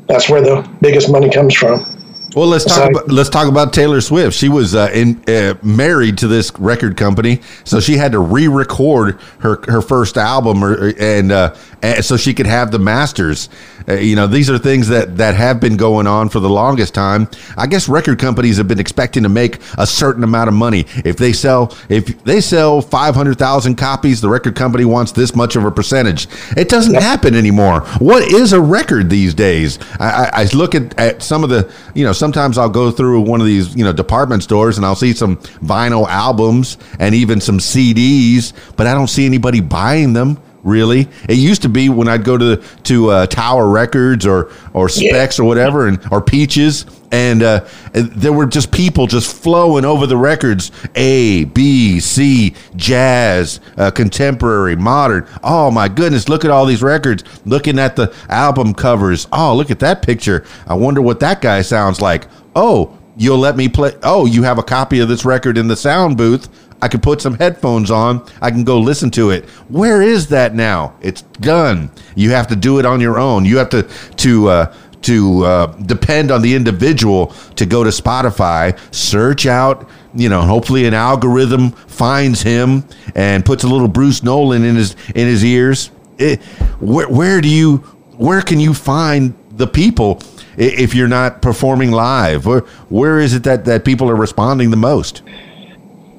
that's 0.07 0.29
where 0.29 0.41
the 0.41 0.69
biggest 0.81 1.11
money 1.11 1.29
comes 1.29 1.55
from. 1.55 1.96
Well, 2.37 2.49
let's 2.49 2.65
talk 2.65 2.75
so, 2.75 2.89
about 2.89 3.07
let's 3.07 3.29
talk 3.29 3.47
about 3.47 3.73
Taylor 3.73 3.99
Swift. 3.99 4.37
She 4.37 4.47
was 4.47 4.75
uh, 4.75 4.91
in, 4.93 5.23
uh, 5.27 5.55
married 5.63 6.19
to 6.19 6.27
this 6.27 6.51
record 6.59 6.95
company, 6.95 7.41
so 7.63 7.79
she 7.79 7.97
had 7.97 8.11
to 8.11 8.19
re-record 8.19 9.19
her 9.39 9.59
her 9.67 9.81
first 9.81 10.17
album, 10.17 10.63
or, 10.63 10.93
and, 10.99 11.31
uh, 11.31 11.55
and 11.81 12.05
so 12.05 12.15
she 12.15 12.35
could 12.35 12.45
have 12.45 12.69
the 12.69 12.77
masters. 12.77 13.49
Uh, 13.89 13.93
you 13.93 14.15
know, 14.15 14.27
these 14.27 14.51
are 14.51 14.59
things 14.59 14.87
that 14.89 15.17
that 15.17 15.33
have 15.33 15.59
been 15.59 15.77
going 15.77 16.05
on 16.05 16.29
for 16.29 16.39
the 16.39 16.49
longest 16.49 16.93
time. 16.93 17.27
I 17.57 17.65
guess 17.65 17.89
record 17.89 18.19
companies 18.19 18.57
have 18.57 18.67
been 18.67 18.79
expecting 18.79 19.23
to 19.23 19.29
make 19.29 19.59
a 19.79 19.87
certain 19.87 20.23
amount 20.23 20.47
of 20.47 20.53
money. 20.53 20.85
If 21.03 21.17
they 21.17 21.33
sell 21.33 21.75
if 21.89 22.23
they 22.23 22.39
sell 22.39 22.81
five 22.81 23.15
hundred 23.15 23.39
thousand 23.39 23.77
copies, 23.77 24.21
the 24.21 24.29
record 24.29 24.55
company 24.55 24.85
wants 24.85 25.11
this 25.11 25.35
much 25.35 25.55
of 25.55 25.65
a 25.65 25.71
percentage. 25.71 26.27
It 26.55 26.69
doesn't 26.69 26.93
happen 27.01 27.33
anymore. 27.33 27.79
What 27.97 28.31
is 28.31 28.53
a 28.53 28.61
record 28.61 29.09
these 29.09 29.33
days? 29.33 29.79
I, 29.99 30.05
I, 30.05 30.29
I 30.33 30.43
look 30.53 30.75
at, 30.75 30.99
at 30.99 31.23
some 31.23 31.43
of 31.43 31.49
the 31.49 31.73
you 31.95 32.05
know 32.05 32.11
some 32.11 32.26
sometimes 32.27 32.57
I'll 32.57 32.67
go 32.67 32.91
through 32.91 33.21
one 33.21 33.39
of 33.39 33.47
these, 33.47 33.73
you 33.73 33.85
know, 33.85 33.93
department 33.93 34.43
stores 34.43 34.75
and 34.75 34.85
I'll 34.85 34.97
see 34.97 35.13
some 35.13 35.37
vinyl 35.63 36.05
albums 36.09 36.77
and 36.99 37.15
even 37.15 37.39
some 37.39 37.57
CDs, 37.57 38.51
but 38.75 38.85
I 38.85 38.93
don't 38.93 39.07
see 39.07 39.25
anybody 39.25 39.61
buying 39.61 40.11
them 40.11 40.37
really. 40.61 41.07
It 41.29 41.37
used 41.37 41.61
to 41.61 41.69
be 41.69 41.87
when 41.87 42.09
I'd 42.09 42.25
go 42.25 42.37
to 42.37 42.57
to 42.83 43.11
uh, 43.11 43.27
Tower 43.27 43.69
Records 43.69 44.25
or 44.25 44.51
or 44.73 44.89
Specs 44.89 45.39
yeah. 45.39 45.45
or 45.45 45.47
whatever, 45.47 45.87
and 45.87 46.05
or 46.11 46.21
Peaches, 46.21 46.85
and, 47.11 47.41
uh, 47.41 47.65
there 47.93 48.33
were 48.33 48.45
just 48.45 48.71
people 48.71 49.07
just 49.07 49.35
flowing 49.41 49.85
over 49.85 50.05
the 50.05 50.17
records: 50.17 50.71
A, 50.95 51.45
B, 51.45 51.99
C, 51.99 52.53
jazz, 52.75 53.59
uh, 53.77 53.91
contemporary, 53.91 54.75
modern. 54.75 55.27
Oh 55.43 55.71
my 55.71 55.87
goodness! 55.87 56.29
Look 56.29 56.45
at 56.45 56.51
all 56.51 56.65
these 56.65 56.83
records. 56.83 57.23
Looking 57.45 57.79
at 57.79 57.95
the 57.95 58.13
album 58.29 58.73
covers. 58.73 59.27
Oh, 59.31 59.55
look 59.55 59.71
at 59.71 59.79
that 59.79 60.01
picture. 60.01 60.45
I 60.67 60.73
wonder 60.73 61.01
what 61.01 61.19
that 61.21 61.41
guy 61.41 61.61
sounds 61.61 62.01
like. 62.01 62.27
Oh, 62.55 62.97
you'll 63.15 63.37
let 63.37 63.55
me 63.55 63.69
play. 63.69 63.93
Oh, 64.03 64.25
you 64.25 64.43
have 64.43 64.57
a 64.57 64.63
copy 64.63 64.99
of 64.99 65.07
this 65.07 65.25
record 65.25 65.57
in 65.57 65.67
the 65.67 65.75
sound 65.75 66.17
booth. 66.17 66.49
I 66.79 66.87
can 66.87 67.01
put 67.01 67.21
some 67.21 67.33
headphones 67.35 67.89
on. 67.89 68.23
I 68.39 68.51
can 68.51 68.63
go 68.63 68.79
listen 68.79 69.09
to 69.11 69.31
it. 69.31 69.45
Where 69.67 70.03
is 70.03 70.27
that 70.27 70.53
now? 70.53 70.93
It's 71.01 71.23
done. 71.23 71.89
You 72.15 72.29
have 72.31 72.47
to 72.47 72.55
do 72.55 72.77
it 72.77 72.85
on 72.85 73.01
your 73.01 73.17
own. 73.17 73.45
You 73.45 73.57
have 73.57 73.69
to 73.69 73.83
to 74.17 74.49
uh, 74.49 74.75
to 75.03 75.45
uh, 75.45 75.65
depend 75.83 76.31
on 76.31 76.41
the 76.41 76.55
individual 76.55 77.27
to 77.55 77.65
go 77.65 77.83
to 77.83 77.89
Spotify, 77.89 78.77
search 78.93 79.45
out, 79.45 79.89
you 80.13 80.29
know, 80.29 80.41
hopefully 80.41 80.85
an 80.85 80.93
algorithm 80.93 81.71
finds 81.71 82.41
him 82.41 82.83
and 83.15 83.45
puts 83.45 83.63
a 83.63 83.67
little 83.67 83.87
Bruce 83.87 84.23
Nowlin 84.23 84.63
in 84.63 84.75
his 84.75 84.95
in 85.15 85.27
his 85.27 85.43
ears. 85.43 85.91
It, 86.17 86.41
where 86.79 87.07
where 87.07 87.41
do 87.41 87.49
you 87.49 87.77
where 88.17 88.41
can 88.41 88.59
you 88.59 88.73
find 88.73 89.35
the 89.51 89.67
people 89.67 90.21
if 90.57 90.95
you're 90.95 91.07
not 91.07 91.41
performing 91.41 91.91
live? 91.91 92.45
Where 92.45 92.61
where 92.89 93.19
is 93.19 93.33
it 93.33 93.43
that 93.43 93.65
that 93.65 93.85
people 93.85 94.09
are 94.09 94.15
responding 94.15 94.71
the 94.71 94.77
most? 94.77 95.21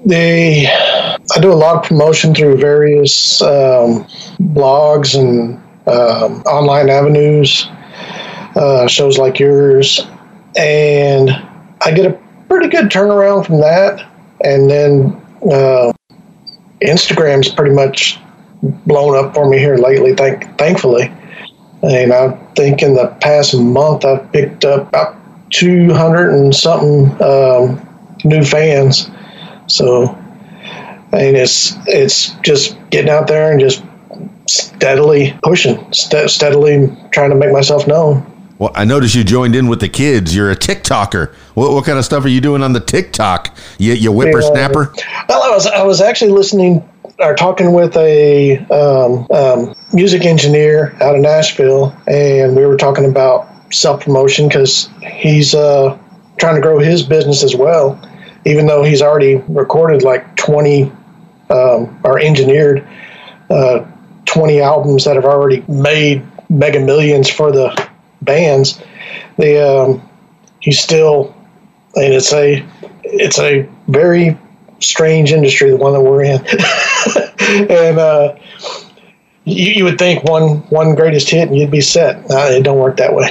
they 0.05 0.67
I 0.67 1.41
do 1.41 1.53
a 1.53 1.55
lot 1.55 1.77
of 1.77 1.83
promotion 1.83 2.35
through 2.35 2.57
various 2.57 3.43
um, 3.43 4.05
blogs 4.41 5.19
and 5.19 5.57
um, 5.87 6.43
online 6.43 6.89
avenues, 6.89 7.69
uh, 8.59 8.87
shows 8.87 9.19
like 9.19 9.39
yours, 9.39 10.07
and 10.57 11.31
I 11.81 11.93
get 11.93 12.07
a 12.07 12.19
pretty 12.49 12.69
good 12.69 12.87
turnaround 12.87 13.47
from 13.47 13.61
that. 13.61 14.07
And 14.45 14.71
then 14.71 15.21
uh, 15.51 15.93
Instagram's 16.83 17.49
pretty 17.49 17.75
much 17.75 18.19
blown 18.87 19.17
up 19.17 19.35
for 19.35 19.49
me 19.49 19.59
here 19.59 19.77
lately. 19.77 20.15
Thank 20.15 20.59
thankfully, 20.59 21.13
and 21.83 22.13
I 22.13 22.31
think 22.55 22.83
in 22.83 22.95
the 22.95 23.09
past 23.21 23.55
month 23.57 24.05
I've 24.05 24.31
picked 24.33 24.65
up 24.65 24.89
about 24.89 25.17
two 25.51 25.95
hundred 25.95 26.35
and 26.35 26.55
something 26.55 27.11
um, 27.23 27.85
new 28.25 28.45
fans 28.45 29.11
so, 29.69 30.09
mean, 31.13 31.37
it's 31.37 31.77
it's 31.87 32.31
just 32.41 32.77
getting 32.91 33.11
out 33.11 33.29
there 33.29 33.53
and 33.53 33.61
just 33.61 33.85
steadily 34.47 35.39
pushing, 35.43 35.93
st- 35.93 36.31
steadily 36.31 36.91
trying 37.13 37.31
to 37.31 37.37
make 37.37 37.53
myself 37.53 37.87
known. 37.87 38.25
Well, 38.59 38.73
I 38.75 38.85
noticed 38.85 39.15
you 39.15 39.25
joined 39.25 39.55
in 39.55 39.69
with 39.69 39.81
the 39.81 39.89
kids. 39.89 40.35
You're 40.35 40.51
a 40.51 40.57
TikToker. 40.57 41.33
What, 41.55 41.73
what 41.73 41.85
kind 41.85 41.99
of 41.99 42.05
stuff 42.05 42.25
are 42.25 42.29
you 42.29 42.41
doing 42.41 42.63
on 42.63 42.73
the 42.73 42.81
TikTok? 42.81 43.57
You, 43.79 43.93
you 43.93 44.11
whippersnapper? 44.11 44.93
Yeah, 44.97 45.25
well, 45.29 45.43
I 45.43 45.51
was 45.51 45.67
I 45.67 45.83
was 45.85 46.01
actually 46.01 46.33
listening 46.33 46.89
or 47.21 47.35
talking 47.35 47.73
with 47.73 47.97
a 47.97 48.59
um, 48.67 49.27
um, 49.31 49.75
music 49.93 50.25
engineer 50.25 50.97
out 51.03 51.15
of 51.15 51.21
Nashville, 51.21 51.97
and 52.07 52.57
we 52.57 52.67
were 52.67 52.77
talking 52.77 53.05
about 53.05 53.49
self 53.73 54.05
promotion 54.05 54.49
because 54.49 54.89
he's 55.03 55.55
uh, 55.55 55.97
trying 56.39 56.57
to 56.57 56.61
grow 56.61 56.79
his 56.79 57.03
business 57.03 57.43
as 57.43 57.55
well 57.55 58.01
even 58.49 58.67
though 58.67 58.83
he's 58.83 59.03
already 59.03 59.37
recorded 59.49 60.03
like 60.03 60.37
20 60.37 60.91
um, 61.51 62.01
or 62.05 62.19
engineered 62.19 62.87
uh, 63.51 63.85
20 64.25 64.61
albums 64.61 65.05
that 65.05 65.17
have 65.17 65.25
already 65.25 65.65
made 65.69 66.25
mega 66.51 66.81
millions 66.81 67.29
for 67.29 67.53
the 67.53 67.89
bands, 68.23 68.81
the 69.37 69.67
um, 69.67 70.09
he's 70.61 70.81
still, 70.81 71.35
and 71.95 72.15
it's 72.15 72.33
a 72.33 72.67
it's 73.05 73.39
a 73.39 73.69
very 73.89 74.39
strange 74.81 75.33
industry, 75.33 75.71
the 75.71 75.77
one 75.77 75.93
that 75.93 76.01
we're 76.01 76.23
in, 76.23 76.41
and 77.71 77.99
uh, 77.99 78.37
you, 79.45 79.73
you, 79.73 79.85
would 79.85 79.99
think 79.99 80.25
one 80.25 80.59
one 80.71 80.95
greatest 80.95 81.31
hit 81.31 81.49
and 81.49 81.57
you'd 81.57 81.71
be 81.71 81.81
set. 81.81 82.25
It 82.29 82.63
don't 82.63 82.79
work 82.79 82.97
that 82.99 83.15
way. 83.15 83.31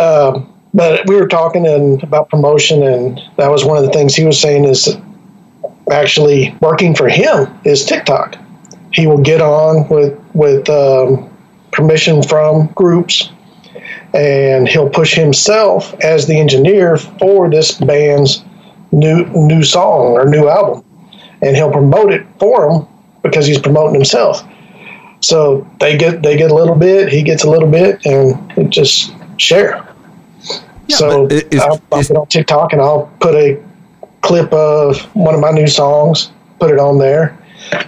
Um, 0.00 0.52
but 0.74 1.06
we 1.06 1.16
were 1.16 1.28
talking 1.28 1.66
and 1.66 2.02
about 2.02 2.28
promotion, 2.28 2.82
and 2.82 3.20
that 3.36 3.50
was 3.50 3.64
one 3.64 3.78
of 3.78 3.84
the 3.84 3.90
things 3.90 4.14
he 4.14 4.24
was 4.24 4.40
saying 4.40 4.64
is 4.64 4.96
actually 5.90 6.54
working 6.60 6.94
for 6.94 7.08
him 7.08 7.46
is 7.64 7.84
TikTok. 7.84 8.36
He 8.92 9.06
will 9.06 9.22
get 9.22 9.40
on 9.40 9.88
with 9.88 10.18
with 10.34 10.68
um, 10.68 11.30
permission 11.72 12.22
from 12.22 12.66
groups, 12.68 13.30
and 14.16 14.66
he'll 14.66 14.88
push 14.88 15.14
himself 15.14 15.92
as 16.02 16.26
the 16.26 16.40
engineer 16.40 16.96
for 16.96 17.50
this 17.50 17.72
band's 17.72 18.42
new 18.90 19.26
new 19.26 19.62
song 19.62 20.12
or 20.12 20.24
new 20.24 20.48
album, 20.48 20.82
and 21.42 21.54
he'll 21.54 21.70
promote 21.70 22.12
it 22.12 22.26
for 22.38 22.70
him 22.70 22.88
because 23.22 23.46
he's 23.46 23.60
promoting 23.60 23.94
himself. 23.94 24.42
So 25.20 25.66
they 25.80 25.96
get 25.98 26.22
they 26.22 26.36
get 26.36 26.50
a 26.50 26.54
little 26.54 26.74
bit, 26.74 27.10
he 27.10 27.22
gets 27.22 27.44
a 27.44 27.50
little 27.50 27.68
bit, 27.68 28.04
and 28.06 28.52
it 28.58 28.70
just 28.70 29.12
share. 29.36 29.86
Yeah, 30.88 30.96
so 30.96 31.28
I'll, 31.60 31.82
I'll 31.92 32.02
get 32.02 32.16
on 32.16 32.26
TikTok 32.28 32.72
and 32.72 32.80
I'll 32.80 33.12
put 33.20 33.34
a 33.34 33.62
clip 34.22 34.52
of 34.52 35.00
one 35.14 35.34
of 35.34 35.40
my 35.40 35.50
new 35.50 35.66
songs, 35.66 36.30
put 36.58 36.70
it 36.70 36.78
on 36.78 36.98
there, 36.98 37.36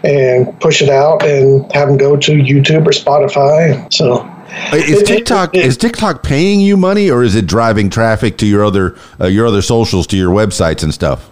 and 0.05 0.59
push 0.61 0.83
it 0.83 0.91
out, 0.91 1.23
and 1.23 1.71
have 1.73 1.89
them 1.89 1.97
go 1.97 2.17
to 2.17 2.33
YouTube 2.33 2.87
or 2.87 2.91
Spotify. 2.91 3.93
So 3.95 4.29
is 4.73 5.03
TikTok 5.03 5.55
is 5.55 5.77
TikTok 5.77 6.23
paying 6.23 6.61
you 6.61 6.77
money, 6.77 7.11
or 7.11 7.23
is 7.23 7.35
it 7.35 7.47
driving 7.47 7.91
traffic 7.91 8.39
to 8.39 8.47
your 8.47 8.65
other 8.65 8.97
uh, 9.21 9.27
your 9.27 9.47
other 9.47 9.63
socials, 9.63 10.07
to 10.09 10.17
your 10.17 10.31
websites 10.31 10.83
and 10.83 10.93
stuff? 10.93 11.31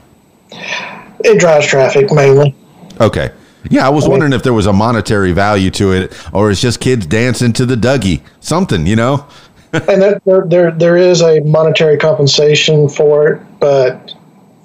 It 1.21 1.39
drives 1.39 1.67
traffic 1.67 2.13
mainly. 2.13 2.55
Okay. 3.01 3.33
Yeah, 3.69 3.87
I 3.87 3.91
was 3.91 4.07
I 4.07 4.09
wondering 4.09 4.33
if 4.33 4.43
there 4.43 4.53
was 4.53 4.67
a 4.67 4.73
monetary 4.73 5.33
value 5.33 5.71
to 5.73 5.93
it, 5.93 6.31
or 6.33 6.51
it's 6.51 6.61
just 6.61 6.81
kids 6.81 7.07
dancing 7.07 7.53
to 7.55 7.67
the 7.67 7.75
Dougie, 7.75 8.21
something, 8.41 8.87
you 8.87 8.97
know. 8.97 9.27
and 9.73 10.21
there, 10.25 10.45
there, 10.47 10.71
there 10.71 10.97
is 10.97 11.21
a 11.23 11.41
monetary 11.41 11.97
compensation 11.97 12.89
for 12.89 13.29
it, 13.29 13.43
but 13.59 14.15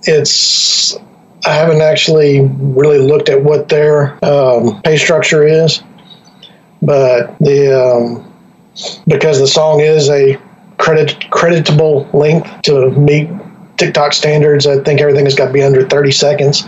it's 0.03 0.95
I 1.45 1.53
haven't 1.53 1.81
actually 1.81 2.41
really 2.41 2.99
looked 2.99 3.29
at 3.29 3.43
what 3.43 3.69
their 3.69 4.23
um, 4.23 4.81
pay 4.83 4.97
structure 4.97 5.43
is, 5.43 5.81
but 6.81 7.37
the 7.39 7.73
um, 7.73 8.31
because 9.07 9.39
the 9.39 9.47
song 9.47 9.79
is 9.79 10.10
a 10.10 10.39
credit 10.77 11.29
creditable 11.29 12.10
length 12.13 12.49
to 12.63 12.89
meet 12.91 13.29
TikTok 13.77 14.13
standards. 14.13 14.67
I 14.67 14.79
think 14.84 15.01
everything 15.01 15.25
has 15.25 15.36
got 15.36 15.47
to 15.47 15.53
be 15.53 15.63
under 15.63 15.88
30 15.88 16.12
seconds. 16.12 16.67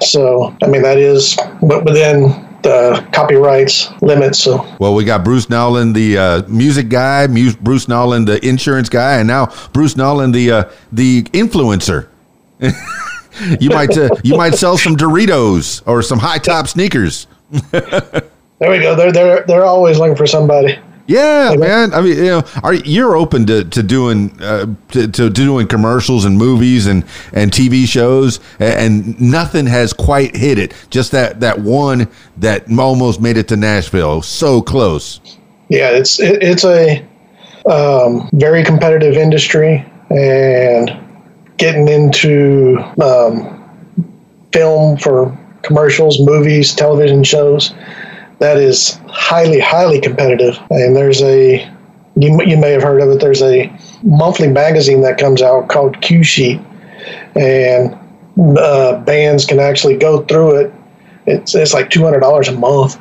So, 0.00 0.56
I 0.62 0.68
mean, 0.68 0.82
that 0.82 0.98
is 0.98 1.36
but 1.62 1.84
within 1.84 2.46
the 2.62 3.06
copyrights 3.12 3.90
limits. 4.02 4.38
So, 4.38 4.66
well, 4.78 4.94
we 4.94 5.04
got 5.04 5.24
Bruce 5.24 5.48
Nowlin, 5.48 5.92
the 5.92 6.18
uh, 6.18 6.42
music 6.48 6.88
guy, 6.88 7.26
Bruce 7.26 7.88
Nowlin, 7.88 8.24
the 8.24 8.44
insurance 8.46 8.88
guy, 8.88 9.18
and 9.18 9.28
now 9.28 9.52
Bruce 9.72 9.96
Nowlin, 9.96 10.32
the 10.32 10.50
uh, 10.50 10.64
the 10.92 11.22
influencer. 11.24 12.08
you 13.60 13.70
might 13.70 13.96
uh, 13.96 14.10
you 14.24 14.36
might 14.36 14.54
sell 14.54 14.76
some 14.76 14.96
Doritos 14.96 15.82
or 15.86 16.02
some 16.02 16.18
high 16.18 16.38
top 16.38 16.68
sneakers. 16.68 17.26
there 17.70 18.22
we 18.60 18.78
go. 18.80 18.94
They're 18.94 19.12
they're 19.12 19.44
they're 19.46 19.64
always 19.64 19.98
looking 19.98 20.16
for 20.16 20.26
somebody. 20.26 20.78
Yeah, 21.08 21.54
man. 21.56 21.94
I 21.94 22.02
mean, 22.02 22.18
you 22.18 22.24
know, 22.24 22.42
are 22.62 22.74
you're 22.74 23.16
open 23.16 23.46
to 23.46 23.64
to 23.64 23.82
doing 23.82 24.30
uh, 24.42 24.66
to, 24.90 25.08
to 25.08 25.30
doing 25.30 25.66
commercials 25.66 26.26
and 26.26 26.36
movies 26.36 26.86
and 26.86 27.02
and 27.32 27.50
TV 27.50 27.88
shows, 27.88 28.40
and 28.58 29.18
nothing 29.18 29.64
has 29.64 29.94
quite 29.94 30.36
hit 30.36 30.58
it. 30.58 30.74
Just 30.90 31.12
that 31.12 31.40
that 31.40 31.60
one 31.60 32.08
that 32.36 32.70
almost 32.78 33.22
made 33.22 33.38
it 33.38 33.48
to 33.48 33.56
Nashville, 33.56 34.20
so 34.20 34.60
close. 34.60 35.20
Yeah, 35.70 35.88
it's 35.92 36.20
it, 36.20 36.42
it's 36.42 36.64
a 36.64 37.02
um, 37.64 38.28
very 38.34 38.62
competitive 38.62 39.14
industry, 39.14 39.90
and 40.10 40.94
getting 41.56 41.88
into 41.88 42.76
um, 43.02 43.64
film 44.52 44.98
for 44.98 45.34
commercials, 45.62 46.20
movies, 46.20 46.74
television 46.74 47.24
shows 47.24 47.72
that 48.38 48.56
is 48.56 48.98
highly, 49.08 49.58
highly 49.58 50.00
competitive. 50.00 50.58
And 50.70 50.94
there's 50.94 51.22
a, 51.22 51.58
you, 52.16 52.42
you 52.42 52.56
may 52.56 52.72
have 52.72 52.82
heard 52.82 53.00
of 53.00 53.10
it, 53.10 53.20
there's 53.20 53.42
a 53.42 53.72
monthly 54.02 54.48
magazine 54.48 55.00
that 55.02 55.18
comes 55.18 55.42
out 55.42 55.68
called 55.68 56.00
Q 56.00 56.22
Sheet. 56.22 56.60
And 57.34 57.98
uh, 58.58 59.00
bands 59.00 59.44
can 59.44 59.58
actually 59.58 59.96
go 59.96 60.22
through 60.24 60.56
it. 60.56 60.74
It's, 61.26 61.54
it's 61.54 61.74
like 61.74 61.90
$200 61.90 62.48
a 62.48 62.52
month 62.52 62.98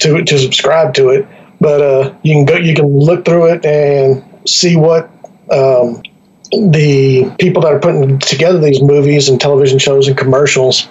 to, 0.00 0.22
to 0.22 0.38
subscribe 0.38 0.94
to 0.94 1.08
it. 1.10 1.26
But 1.60 1.80
uh, 1.80 2.14
you 2.22 2.34
can 2.34 2.44
go, 2.44 2.56
you 2.56 2.74
can 2.74 2.86
look 2.86 3.24
through 3.24 3.52
it 3.52 3.64
and 3.64 4.22
see 4.48 4.76
what 4.76 5.10
um, 5.50 6.02
the 6.50 7.32
people 7.38 7.62
that 7.62 7.72
are 7.72 7.78
putting 7.78 8.18
together 8.18 8.58
these 8.58 8.82
movies 8.82 9.28
and 9.28 9.40
television 9.40 9.78
shows 9.78 10.08
and 10.08 10.16
commercials 10.16 10.88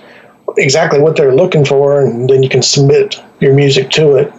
exactly 0.58 1.00
what 1.00 1.16
they're 1.16 1.36
looking 1.36 1.66
for, 1.66 2.02
and 2.02 2.30
then 2.30 2.44
you 2.44 2.50
can 2.50 2.62
submit 2.62 3.22
your 3.40 3.54
music 3.54 3.90
to 3.92 4.16
it. 4.16 4.34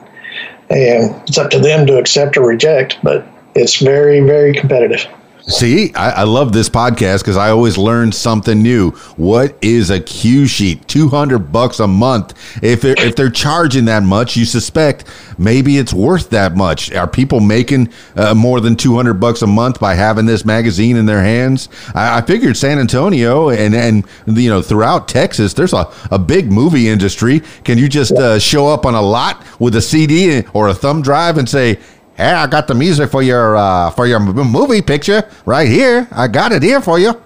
And 0.71 1.15
it's 1.29 1.39
up 1.39 1.51
to 1.51 1.59
them 1.59 1.87
to 1.87 1.99
accept 1.99 2.37
or 2.37 2.47
reject, 2.47 2.99
but 3.03 3.27
it's 3.55 3.81
very, 3.81 4.21
very 4.21 4.55
competitive. 4.55 5.07
See, 5.49 5.93
I, 5.95 6.11
I, 6.11 6.23
love 6.23 6.53
this 6.53 6.69
podcast 6.69 7.19
because 7.19 7.37
I 7.37 7.51
always 7.51 7.77
learn 7.77 8.13
something 8.13 8.63
new. 8.63 8.93
What 9.17 9.57
is 9.61 9.91
a 9.91 9.99
cue 9.99 10.47
sheet? 10.47 10.87
Two 10.87 11.09
hundred 11.09 11.51
bucks 11.51 11.81
a 11.81 11.89
month. 11.89 12.35
If 12.63 12.83
they're, 12.83 12.95
if 12.99 13.17
they're 13.17 13.31
charging 13.31 13.87
that 13.87 14.05
much, 14.05 14.37
you 14.37 14.45
suspect 14.45 15.05
maybe 15.39 15.79
it's 15.79 15.93
worth 15.93 16.31
that 16.31 16.57
much. 16.57 16.93
Are 16.93 17.09
people 17.09 17.41
making 17.41 17.93
uh, 18.15 18.35
more 18.35 18.61
than 18.61 18.77
two 18.77 18.95
hundred 18.95 19.15
bucks 19.15 19.43
a 19.43 19.47
month 19.49 19.81
by 19.81 19.95
having 19.95 20.27
this 20.27 20.45
magazine 20.45 20.97
in 20.97 21.07
their 21.07 21.23
hands? 21.23 21.69
I, 21.93 22.19
I, 22.19 22.23
figured 22.23 22.57
San 22.57 22.79
Antonio 22.79 23.51
and 23.51 23.75
and 23.75 24.07
you 24.27 24.49
know 24.49 24.63
throughout 24.63 25.09
Texas, 25.09 25.55
there's 25.55 25.73
a, 25.73 25.93
a 26.13 26.21
big 26.21 26.53
movie 26.53 26.89
industry. 26.89 27.41
Can 27.65 27.79
you 27.79 27.89
just 27.89 28.13
uh, 28.13 28.39
show 28.39 28.69
up 28.69 28.87
on 28.87 28.95
a 28.95 29.03
lot 29.03 29.45
with 29.59 29.75
a 29.75 29.83
CD 29.83 30.45
or 30.53 30.69
a 30.69 30.75
thumb 30.75 31.03
drive 31.03 31.37
and 31.37 31.49
say? 31.49 31.81
Hey, 32.23 32.31
I 32.31 32.47
got 32.47 32.69
the 32.69 32.75
music 32.77 33.11
for 33.11 33.21
your 33.21 33.57
uh, 33.57 33.91
for 33.91 34.07
your 34.07 34.21
movie 34.21 34.81
picture 34.81 35.29
right 35.45 35.67
here. 35.67 36.07
I 36.13 36.29
got 36.29 36.53
it 36.53 36.63
here 36.63 36.81
for 36.81 36.97
you. 36.97 37.21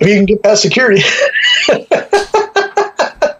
If 0.00 0.08
you 0.08 0.14
can 0.14 0.24
get 0.24 0.42
past 0.42 0.62
security. 0.62 1.02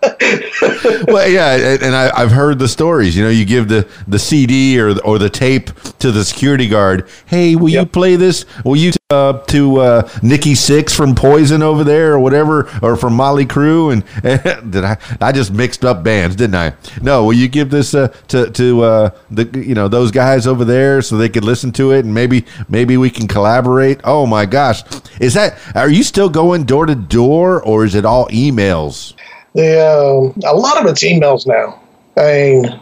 well, 1.08 1.28
yeah, 1.28 1.76
and 1.80 1.94
I, 1.94 2.20
have 2.20 2.32
heard 2.32 2.58
the 2.58 2.68
stories. 2.68 3.16
You 3.16 3.24
know, 3.24 3.30
you 3.30 3.44
give 3.44 3.68
the, 3.68 3.88
the 4.06 4.18
CD 4.18 4.78
or 4.78 4.98
or 5.00 5.18
the 5.18 5.30
tape 5.30 5.70
to 6.00 6.10
the 6.10 6.24
security 6.24 6.68
guard. 6.68 7.08
Hey, 7.26 7.56
will 7.56 7.70
yep. 7.70 7.86
you 7.86 7.90
play 7.90 8.16
this? 8.16 8.44
Will 8.64 8.76
you 8.76 8.92
uh, 9.10 9.38
to 9.44 9.80
uh, 9.80 10.08
Nikki 10.22 10.52
Sixx 10.52 10.94
from 10.94 11.14
Poison 11.14 11.62
over 11.62 11.84
there 11.84 12.12
or 12.12 12.18
whatever, 12.18 12.68
or 12.82 12.96
from 12.96 13.16
Mötley 13.16 13.46
Crüe? 13.46 13.92
And, 13.92 14.04
and 14.22 14.72
did 14.72 14.84
I? 14.84 14.98
I 15.20 15.32
just 15.32 15.52
mixed 15.52 15.84
up 15.84 16.02
bands, 16.02 16.36
didn't 16.36 16.56
I? 16.56 16.74
No. 17.00 17.24
Will 17.24 17.32
you 17.32 17.48
give 17.48 17.70
this 17.70 17.94
uh, 17.94 18.08
to 18.28 18.50
to 18.50 18.82
uh, 18.82 19.10
the 19.30 19.44
you 19.58 19.74
know 19.74 19.88
those 19.88 20.10
guys 20.10 20.46
over 20.46 20.64
there 20.64 21.00
so 21.00 21.16
they 21.16 21.28
could 21.28 21.44
listen 21.44 21.72
to 21.72 21.92
it 21.92 22.04
and 22.04 22.12
maybe 22.12 22.44
maybe 22.68 22.96
we 22.96 23.08
can 23.08 23.26
collaborate? 23.26 24.00
Oh 24.04 24.26
my 24.26 24.44
gosh, 24.44 24.82
is 25.18 25.34
that? 25.34 25.58
Are 25.74 25.90
you 25.90 26.02
still 26.02 26.28
going 26.28 26.64
door 26.64 26.86
to 26.86 26.94
door 26.94 27.62
or 27.62 27.84
is 27.84 27.94
it 27.94 28.04
all 28.04 28.28
emails? 28.28 29.14
The 29.54 29.80
um, 29.80 30.40
a 30.44 30.54
lot 30.54 30.80
of 30.80 30.90
it's 30.90 31.04
emails 31.04 31.46
now. 31.46 31.80
I 32.16 32.32
mean, 32.32 32.80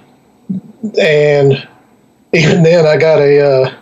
and 0.98 1.68
even 2.32 2.62
then, 2.62 2.86
I 2.86 2.96
got 2.96 3.20
a, 3.20 3.40
uh, 3.40 3.74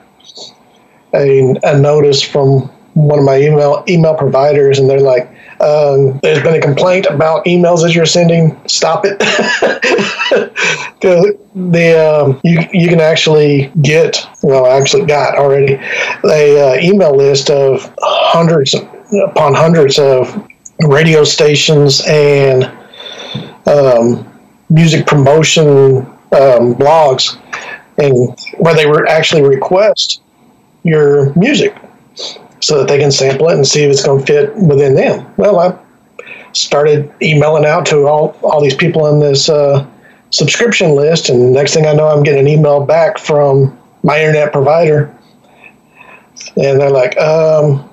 a 1.15 1.55
a 1.63 1.79
notice 1.79 2.23
from 2.23 2.63
one 2.95 3.21
of 3.21 3.25
my 3.25 3.41
email 3.41 3.85
email 3.89 4.15
providers, 4.15 4.81
and 4.81 4.91
they're 4.91 5.01
like, 5.01 5.29
um, 5.61 6.19
"There's 6.23 6.43
been 6.43 6.55
a 6.55 6.61
complaint 6.61 7.07
about 7.07 7.45
emails 7.45 7.83
that 7.83 7.95
you're 7.95 8.07
sending. 8.07 8.61
Stop 8.67 9.05
it." 9.05 9.19
the 11.55 11.97
um, 11.97 12.41
you 12.43 12.59
you 12.73 12.89
can 12.89 13.01
actually 13.01 13.71
get 13.83 14.19
well, 14.43 14.67
I 14.67 14.71
actually 14.71 15.07
got 15.07 15.37
already 15.37 15.75
a 16.25 16.75
uh, 16.75 16.81
email 16.81 17.17
list 17.17 17.51
of 17.51 17.93
hundreds 18.01 18.75
upon 19.25 19.55
hundreds 19.55 19.99
of 19.99 20.45
radio 20.81 21.25
stations 21.25 22.03
and 22.07 22.71
um, 23.67 24.27
music 24.69 25.07
promotion 25.07 25.99
um, 26.33 26.75
blogs, 26.75 27.39
and 27.99 28.39
where 28.59 28.75
they 28.75 28.87
were 28.87 29.07
actually 29.07 29.43
request 29.43 30.23
your 30.83 31.35
music 31.35 31.77
so 32.61 32.79
that 32.79 32.89
they 32.89 32.99
can 32.99 33.11
sample 33.11 33.49
it 33.49 33.55
and 33.55 33.67
see 33.67 33.83
if 33.83 33.91
it's 33.91 34.05
going 34.05 34.21
to 34.21 34.27
fit 34.27 34.57
within 34.57 34.95
them. 34.95 35.27
Well, 35.37 35.59
I 35.59 35.79
started 36.53 37.13
emailing 37.23 37.65
out 37.65 37.87
to 37.87 38.07
all 38.07 38.37
all 38.43 38.61
these 38.63 38.75
people 38.75 39.07
in 39.09 39.21
this 39.21 39.49
uh, 39.49 39.87
subscription 40.31 40.95
list, 40.95 41.29
and 41.29 41.53
next 41.53 41.75
thing 41.75 41.87
I 41.87 41.93
know, 41.93 42.09
I'm 42.09 42.23
getting 42.23 42.41
an 42.41 42.49
email 42.49 42.85
back 42.85 43.19
from 43.19 43.77
my 44.03 44.19
internet 44.21 44.53
provider, 44.53 45.15
and 46.57 46.81
they're 46.81 46.91
like, 46.91 47.17
um, 47.19 47.89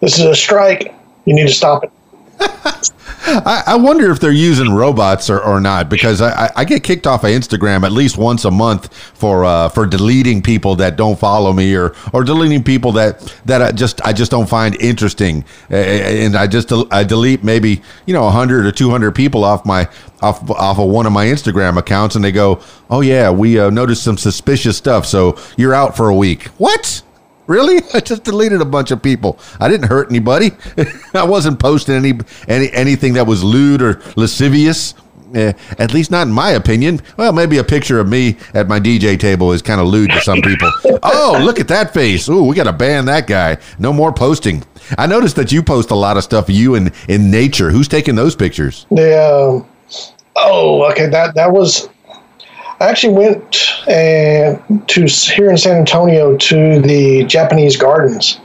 "This 0.00 0.18
is 0.18 0.24
a 0.24 0.34
strike. 0.34 0.94
You 1.24 1.34
need 1.34 1.46
to 1.46 1.54
stop 1.54 1.84
it." 1.84 1.92
I, 3.24 3.62
I, 3.68 3.76
wonder 3.76 4.10
if 4.10 4.18
they're 4.18 4.32
using 4.32 4.72
robots 4.72 5.30
or, 5.30 5.40
or 5.40 5.60
not 5.60 5.88
because 5.88 6.20
I, 6.20 6.50
I, 6.56 6.64
get 6.64 6.82
kicked 6.82 7.06
off 7.06 7.22
of 7.22 7.30
Instagram 7.30 7.84
at 7.84 7.92
least 7.92 8.18
once 8.18 8.44
a 8.44 8.50
month 8.50 8.92
for 9.14 9.44
uh, 9.44 9.68
for 9.68 9.86
deleting 9.86 10.42
people 10.42 10.74
that 10.76 10.96
don't 10.96 11.18
follow 11.18 11.52
me 11.52 11.76
or 11.76 11.94
or 12.12 12.24
deleting 12.24 12.64
people 12.64 12.90
that 12.92 13.20
that 13.44 13.62
I 13.62 13.70
just 13.70 14.04
I 14.04 14.12
just 14.12 14.32
don't 14.32 14.48
find 14.48 14.74
interesting. 14.80 15.44
And 15.70 16.34
I 16.34 16.48
just 16.48 16.72
I 16.90 17.04
delete 17.04 17.44
maybe 17.44 17.80
you 18.06 18.14
know 18.14 18.24
100 18.24 18.66
or 18.66 18.72
200 18.72 19.12
people 19.12 19.44
off 19.44 19.64
my 19.64 19.88
off 20.20 20.50
off 20.50 20.78
of 20.80 20.88
one 20.88 21.06
of 21.06 21.12
my 21.12 21.26
Instagram 21.26 21.78
accounts 21.78 22.16
and 22.16 22.24
they 22.24 22.32
go 22.32 22.60
oh 22.90 23.02
yeah 23.02 23.30
we 23.30 23.58
uh, 23.58 23.70
noticed 23.70 24.02
some 24.02 24.18
suspicious 24.18 24.76
stuff 24.76 25.06
so 25.06 25.38
you're 25.56 25.74
out 25.74 25.96
for 25.96 26.08
a 26.08 26.14
week. 26.14 26.46
What 26.58 27.02
Really? 27.46 27.82
I 27.94 28.00
just 28.00 28.24
deleted 28.24 28.60
a 28.60 28.64
bunch 28.64 28.90
of 28.90 29.02
people. 29.02 29.38
I 29.60 29.68
didn't 29.68 29.88
hurt 29.88 30.10
anybody. 30.10 30.52
I 31.14 31.24
wasn't 31.24 31.58
posting 31.58 31.94
any 31.94 32.14
any 32.48 32.72
anything 32.72 33.14
that 33.14 33.26
was 33.26 33.42
lewd 33.42 33.82
or 33.82 34.00
lascivious. 34.16 34.94
eh, 35.34 35.52
at 35.78 35.94
least 35.94 36.10
not 36.10 36.26
in 36.26 36.32
my 36.32 36.50
opinion. 36.50 37.00
Well, 37.16 37.32
maybe 37.32 37.58
a 37.58 37.64
picture 37.64 37.98
of 37.98 38.08
me 38.08 38.36
at 38.54 38.68
my 38.68 38.78
DJ 38.78 39.18
table 39.18 39.52
is 39.52 39.62
kind 39.62 39.80
of 39.80 39.86
lewd 39.86 40.10
to 40.10 40.20
some 40.20 40.40
people. 40.42 40.70
oh, 41.02 41.40
look 41.42 41.58
at 41.58 41.68
that 41.68 41.94
face. 41.94 42.28
Ooh, 42.28 42.44
we 42.44 42.54
got 42.54 42.64
to 42.64 42.72
ban 42.72 43.06
that 43.06 43.26
guy. 43.26 43.56
No 43.78 43.92
more 43.92 44.12
posting. 44.12 44.62
I 44.98 45.06
noticed 45.06 45.36
that 45.36 45.50
you 45.52 45.62
post 45.62 45.90
a 45.90 45.94
lot 45.94 46.16
of 46.16 46.24
stuff 46.24 46.50
you 46.50 46.74
in 46.74 46.92
in 47.08 47.30
nature. 47.30 47.70
Who's 47.70 47.88
taking 47.88 48.14
those 48.14 48.36
pictures? 48.36 48.86
Um, 48.90 49.66
oh, 50.36 50.84
okay, 50.92 51.06
that 51.08 51.34
that 51.34 51.50
was. 51.50 51.88
I 52.82 52.88
actually 52.88 53.14
went 53.14 53.78
and 53.86 54.88
to 54.88 55.06
here 55.06 55.48
in 55.48 55.56
San 55.56 55.76
Antonio 55.76 56.36
to 56.36 56.80
the 56.80 57.22
Japanese 57.26 57.76
gardens 57.76 58.40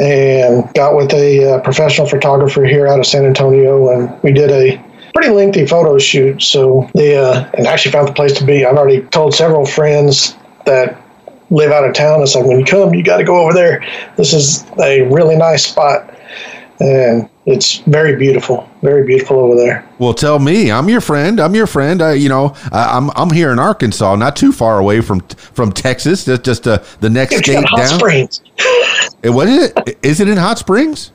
and 0.00 0.68
got 0.74 0.96
with 0.96 1.12
a 1.12 1.54
uh, 1.54 1.60
professional 1.60 2.08
photographer 2.08 2.64
here 2.64 2.88
out 2.88 2.98
of 2.98 3.06
San 3.06 3.24
Antonio, 3.24 3.88
and 3.90 4.20
we 4.24 4.32
did 4.32 4.50
a 4.50 4.84
pretty 5.14 5.30
lengthy 5.30 5.64
photo 5.64 5.96
shoot. 5.96 6.42
So 6.42 6.90
they 6.94 7.16
uh, 7.16 7.48
and 7.54 7.68
actually 7.68 7.92
found 7.92 8.08
the 8.08 8.12
place 8.14 8.32
to 8.38 8.44
be. 8.44 8.64
I've 8.64 8.76
already 8.76 9.02
told 9.02 9.32
several 9.32 9.64
friends 9.64 10.34
that 10.66 11.00
live 11.50 11.70
out 11.70 11.84
of 11.84 11.94
town. 11.94 12.20
It's 12.20 12.34
like 12.34 12.46
when 12.46 12.58
you 12.58 12.66
come, 12.66 12.92
you 12.94 13.04
got 13.04 13.18
to 13.18 13.24
go 13.24 13.36
over 13.36 13.52
there. 13.52 13.86
This 14.16 14.32
is 14.32 14.66
a 14.80 15.02
really 15.02 15.36
nice 15.36 15.64
spot, 15.64 16.12
and 16.80 17.30
it's 17.48 17.78
very 17.78 18.14
beautiful, 18.14 18.68
very 18.82 19.06
beautiful 19.06 19.38
over 19.38 19.56
there. 19.56 19.88
Well, 19.98 20.12
tell 20.12 20.38
me, 20.38 20.70
I'm 20.70 20.88
your 20.90 21.00
friend. 21.00 21.40
I'm 21.40 21.54
your 21.54 21.66
friend. 21.66 22.02
I, 22.02 22.12
you 22.12 22.28
know, 22.28 22.54
I, 22.70 22.96
am 22.96 23.10
I'm 23.16 23.30
here 23.30 23.50
in 23.50 23.58
Arkansas, 23.58 24.16
not 24.16 24.36
too 24.36 24.52
far 24.52 24.78
away 24.78 25.00
from 25.00 25.20
from 25.20 25.72
Texas. 25.72 26.26
Just 26.26 26.44
just 26.44 26.68
uh, 26.68 26.82
the 27.00 27.08
next 27.08 27.32
it's 27.32 27.48
state 27.48 27.64
Hot 27.64 27.78
down. 27.78 27.98
Springs. 27.98 28.42
What 29.24 29.48
is 29.48 29.70
it? 29.70 29.98
Is 30.02 30.20
it 30.20 30.28
in 30.28 30.36
Hot 30.36 30.58
Springs? 30.58 31.10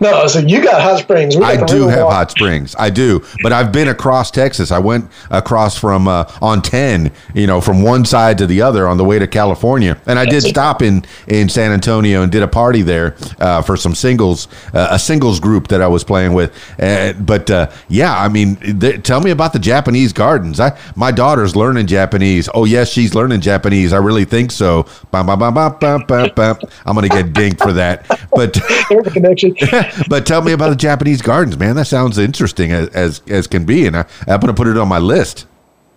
No, 0.00 0.26
so 0.26 0.38
you 0.38 0.62
got 0.62 0.80
hot 0.80 0.98
springs. 1.00 1.36
We 1.36 1.42
I 1.44 1.56
got 1.56 1.68
the 1.68 1.74
do 1.74 1.88
have 1.88 2.04
water. 2.04 2.14
hot 2.16 2.30
springs. 2.30 2.74
I 2.78 2.90
do, 2.90 3.24
but 3.42 3.52
I've 3.52 3.72
been 3.72 3.88
across 3.88 4.30
Texas. 4.30 4.70
I 4.70 4.78
went 4.78 5.10
across 5.30 5.78
from 5.78 6.06
uh, 6.08 6.30
on 6.40 6.62
ten, 6.62 7.10
you 7.34 7.46
know, 7.46 7.60
from 7.60 7.82
one 7.82 8.04
side 8.04 8.38
to 8.38 8.46
the 8.46 8.62
other 8.62 8.86
on 8.86 8.96
the 8.96 9.04
way 9.04 9.18
to 9.18 9.26
California, 9.26 10.00
and 10.06 10.18
I 10.18 10.24
did 10.24 10.42
stop 10.42 10.82
in 10.82 11.04
in 11.26 11.48
San 11.48 11.72
Antonio 11.72 12.22
and 12.22 12.30
did 12.30 12.42
a 12.42 12.48
party 12.48 12.82
there 12.82 13.16
uh, 13.40 13.62
for 13.62 13.76
some 13.76 13.94
singles, 13.94 14.48
uh, 14.74 14.88
a 14.90 14.98
singles 14.98 15.40
group 15.40 15.68
that 15.68 15.82
I 15.82 15.88
was 15.88 16.04
playing 16.04 16.32
with. 16.32 16.54
Uh, 16.78 17.12
but 17.14 17.50
uh, 17.50 17.70
yeah, 17.88 18.16
I 18.16 18.28
mean, 18.28 18.56
th- 18.80 19.02
tell 19.02 19.20
me 19.20 19.30
about 19.30 19.52
the 19.52 19.58
Japanese 19.58 20.12
gardens. 20.12 20.60
I 20.60 20.78
my 20.94 21.10
daughter's 21.10 21.56
learning 21.56 21.86
Japanese. 21.88 22.48
Oh 22.54 22.64
yes, 22.64 22.88
she's 22.90 23.14
learning 23.14 23.40
Japanese. 23.40 23.92
I 23.92 23.98
really 23.98 24.24
think 24.24 24.52
so. 24.52 24.86
Bum, 25.10 25.26
bum, 25.26 25.38
bum, 25.38 25.54
bum, 25.54 25.76
bum, 25.80 26.02
bum, 26.06 26.30
bum. 26.34 26.58
I'm 26.86 26.94
gonna 26.94 27.08
get 27.08 27.32
dinked 27.32 27.58
for 27.58 27.72
that, 27.72 28.06
but. 28.32 28.58
There's 28.88 29.06
a 29.06 29.10
connection. 29.10 29.56
but 30.08 30.26
tell 30.26 30.42
me 30.42 30.52
about 30.52 30.70
the 30.70 30.76
Japanese 30.76 31.22
gardens, 31.22 31.58
man. 31.58 31.76
That 31.76 31.86
sounds 31.86 32.18
interesting 32.18 32.72
as 32.72 32.88
as, 32.88 33.22
as 33.28 33.46
can 33.46 33.64
be, 33.64 33.86
and 33.86 33.96
I, 33.96 34.06
I'm 34.26 34.40
going 34.40 34.48
to 34.48 34.54
put 34.54 34.66
it 34.68 34.76
on 34.76 34.88
my 34.88 34.98
list. 34.98 35.46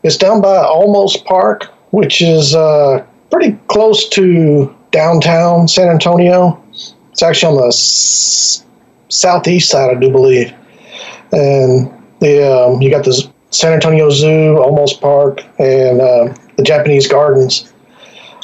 It's 0.03 0.17
down 0.17 0.41
by 0.41 0.57
Almost 0.57 1.25
Park, 1.25 1.65
which 1.91 2.21
is 2.21 2.55
uh, 2.55 3.05
pretty 3.29 3.57
close 3.67 4.09
to 4.09 4.75
downtown 4.91 5.67
San 5.67 5.89
Antonio. 5.89 6.61
It's 7.11 7.21
actually 7.21 7.55
on 7.55 7.61
the 7.61 7.67
s- 7.67 8.65
southeast 9.09 9.69
side, 9.69 9.95
I 9.95 9.99
do 9.99 10.09
believe. 10.09 10.53
And 11.31 11.91
the 12.19 12.51
um, 12.51 12.81
you 12.81 12.89
got 12.89 13.05
the 13.05 13.29
San 13.51 13.73
Antonio 13.73 14.09
Zoo, 14.09 14.57
Almost 14.57 15.01
Park, 15.01 15.41
and 15.59 16.01
uh, 16.01 16.33
the 16.57 16.63
Japanese 16.63 17.07
Gardens, 17.07 17.71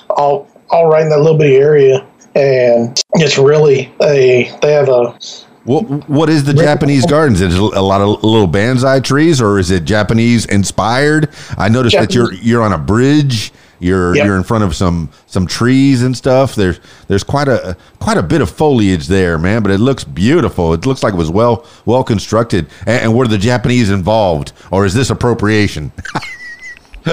all 0.09 0.47
all 0.69 0.87
right 0.87 1.01
in 1.03 1.09
that 1.09 1.19
little 1.19 1.37
bitty 1.37 1.55
area. 1.55 2.06
And 2.37 3.01
it's 3.15 3.37
really 3.39 3.91
a 4.01 4.55
they 4.61 4.71
have 4.73 4.89
a 4.89 5.17
What 5.63 6.07
what 6.07 6.29
is 6.29 6.43
the 6.43 6.53
Japanese 6.53 7.05
gardens? 7.07 7.41
Is 7.41 7.55
it 7.55 7.59
a 7.59 7.81
lot 7.81 7.99
of 8.01 8.23
little 8.23 8.47
bonsai 8.47 9.03
trees, 9.03 9.41
or 9.41 9.57
is 9.57 9.71
it 9.71 9.85
Japanese 9.85 10.45
inspired? 10.45 11.29
I 11.57 11.67
noticed 11.69 11.97
that 11.97 12.13
you're 12.13 12.31
you're 12.35 12.61
on 12.61 12.73
a 12.73 12.77
bridge. 12.77 13.51
You're 13.79 14.15
Yep. 14.15 14.25
you're 14.25 14.37
in 14.37 14.43
front 14.43 14.63
of 14.63 14.75
some 14.75 15.09
some 15.25 15.47
trees 15.47 16.03
and 16.03 16.15
stuff. 16.15 16.55
There's 16.55 16.79
there's 17.07 17.23
quite 17.23 17.47
a 17.47 17.75
quite 17.99 18.17
a 18.17 18.23
bit 18.23 18.41
of 18.41 18.49
foliage 18.51 19.07
there, 19.07 19.37
man. 19.39 19.63
But 19.63 19.71
it 19.71 19.79
looks 19.79 20.03
beautiful. 20.03 20.73
It 20.73 20.85
looks 20.85 21.03
like 21.03 21.13
it 21.13 21.17
was 21.17 21.31
well 21.31 21.65
well 21.85 22.03
constructed. 22.03 22.67
And, 22.85 23.03
and 23.03 23.15
were 23.15 23.27
the 23.27 23.37
Japanese 23.37 23.89
involved, 23.89 24.53
or 24.71 24.85
is 24.85 24.93
this 24.93 25.09
appropriation? 25.09 25.91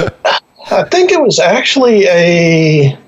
I 0.70 0.84
think 0.90 1.12
it 1.12 1.20
was 1.20 1.38
actually 1.38 2.06
a. 2.08 2.98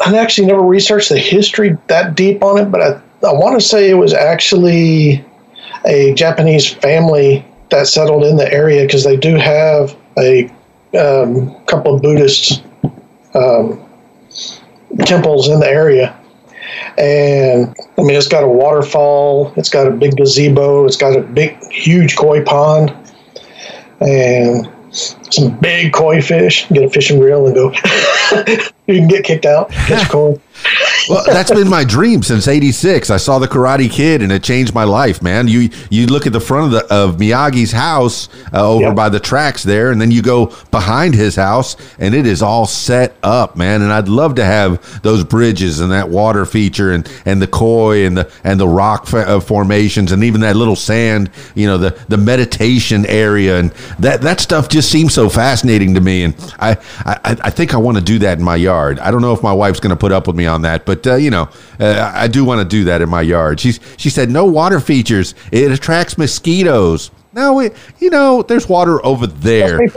I 0.00 0.16
actually 0.16 0.46
never 0.46 0.62
researched 0.62 1.08
the 1.08 1.18
history 1.18 1.76
that 1.88 2.14
deep 2.14 2.42
on 2.42 2.58
it, 2.58 2.66
but 2.66 2.80
I, 2.80 2.88
I 3.26 3.32
want 3.32 3.60
to 3.60 3.66
say 3.66 3.90
it 3.90 3.94
was 3.94 4.14
actually 4.14 5.24
a 5.84 6.14
Japanese 6.14 6.72
family 6.72 7.44
that 7.70 7.86
settled 7.86 8.24
in 8.24 8.36
the 8.36 8.52
area 8.52 8.84
because 8.84 9.04
they 9.04 9.16
do 9.16 9.36
have 9.36 9.96
a 10.18 10.50
um, 10.98 11.54
couple 11.66 11.94
of 11.94 12.02
Buddhist 12.02 12.62
um, 13.34 13.84
temples 15.00 15.48
in 15.48 15.60
the 15.60 15.68
area. 15.68 16.18
And 16.96 17.74
I 17.98 18.02
mean, 18.02 18.16
it's 18.16 18.28
got 18.28 18.44
a 18.44 18.48
waterfall, 18.48 19.52
it's 19.56 19.68
got 19.68 19.86
a 19.86 19.90
big 19.90 20.16
gazebo, 20.16 20.86
it's 20.86 20.96
got 20.96 21.16
a 21.16 21.22
big, 21.22 21.60
huge 21.70 22.16
koi 22.16 22.42
pond, 22.42 22.94
and 24.00 24.68
some 24.98 25.56
big 25.58 25.92
koi 25.92 26.20
fish. 26.20 26.66
Get 26.68 26.84
a 26.84 26.90
fishing 26.90 27.20
reel 27.20 27.46
and 27.46 27.54
go. 27.54 27.70
you 28.86 28.98
can 28.98 29.08
get 29.08 29.24
kicked 29.24 29.46
out, 29.46 29.70
catch 29.70 30.08
koi. 30.10 30.40
Well, 31.08 31.24
that's 31.26 31.50
been 31.50 31.68
my 31.68 31.84
dream 31.84 32.22
since 32.22 32.48
'86. 32.48 33.10
I 33.10 33.16
saw 33.16 33.38
the 33.38 33.48
Karate 33.48 33.90
Kid, 33.90 34.22
and 34.22 34.30
it 34.32 34.42
changed 34.42 34.74
my 34.74 34.84
life, 34.84 35.22
man. 35.22 35.48
You 35.48 35.70
you 35.90 36.06
look 36.06 36.26
at 36.26 36.32
the 36.32 36.40
front 36.40 36.66
of 36.66 36.70
the 36.72 36.94
of 36.94 37.16
Miyagi's 37.16 37.72
house 37.72 38.28
uh, 38.52 38.68
over 38.68 38.86
Yep. 38.86 38.94
by 38.96 39.08
the 39.08 39.20
tracks 39.20 39.62
there, 39.62 39.90
and 39.90 40.00
then 40.00 40.10
you 40.10 40.22
go 40.22 40.52
behind 40.70 41.14
his 41.14 41.36
house, 41.36 41.76
and 41.98 42.14
it 42.14 42.26
is 42.26 42.42
all 42.42 42.66
set 42.66 43.16
up, 43.22 43.56
man. 43.56 43.82
And 43.82 43.92
I'd 43.92 44.08
love 44.08 44.34
to 44.36 44.44
have 44.44 45.02
those 45.02 45.24
bridges 45.24 45.80
and 45.80 45.92
that 45.92 46.08
water 46.08 46.44
feature, 46.46 46.92
and 46.92 47.10
and 47.24 47.40
the 47.42 47.46
koi 47.46 48.04
and 48.06 48.16
the 48.16 48.30
and 48.44 48.58
the 48.60 48.68
rock 48.68 49.06
fa- 49.06 49.28
uh, 49.28 49.40
formations, 49.40 50.12
and 50.12 50.22
even 50.24 50.40
that 50.42 50.56
little 50.56 50.76
sand, 50.76 51.30
you 51.54 51.66
know, 51.66 51.78
the 51.78 51.98
the 52.08 52.16
meditation 52.16 53.04
area, 53.06 53.58
and 53.58 53.70
that 53.98 54.20
that 54.22 54.40
stuff 54.40 54.68
just 54.68 54.90
seems 54.90 55.14
so 55.14 55.28
fascinating 55.28 55.94
to 55.94 56.00
me. 56.00 56.24
And 56.24 56.34
I 56.58 56.72
I, 57.04 57.36
I 57.44 57.50
think 57.50 57.74
I 57.74 57.76
want 57.78 57.96
to 57.98 58.02
do 58.04 58.18
that 58.20 58.38
in 58.38 58.44
my 58.44 58.56
yard. 58.56 58.98
I 58.98 59.10
don't 59.10 59.22
know 59.22 59.32
if 59.32 59.42
my 59.42 59.52
wife's 59.52 59.80
going 59.80 59.90
to 59.90 59.96
put 59.96 60.12
up 60.12 60.26
with 60.26 60.36
me 60.36 60.46
on 60.46 60.62
that, 60.62 60.84
but 60.84 60.97
uh, 61.06 61.14
you 61.16 61.30
know, 61.30 61.48
uh, 61.80 62.12
I 62.14 62.28
do 62.28 62.44
want 62.44 62.60
to 62.60 62.64
do 62.64 62.84
that 62.84 63.02
in 63.02 63.08
my 63.08 63.22
yard. 63.22 63.60
She's 63.60 63.80
she 63.96 64.10
said 64.10 64.30
no 64.30 64.44
water 64.44 64.80
features. 64.80 65.34
It 65.52 65.70
attracts 65.70 66.18
mosquitoes. 66.18 67.10
No, 67.32 67.60
it, 67.60 67.76
you 67.98 68.10
know, 68.10 68.42
there's 68.42 68.68
water 68.68 69.04
over 69.04 69.26
there. 69.26 69.80
In 69.82 69.90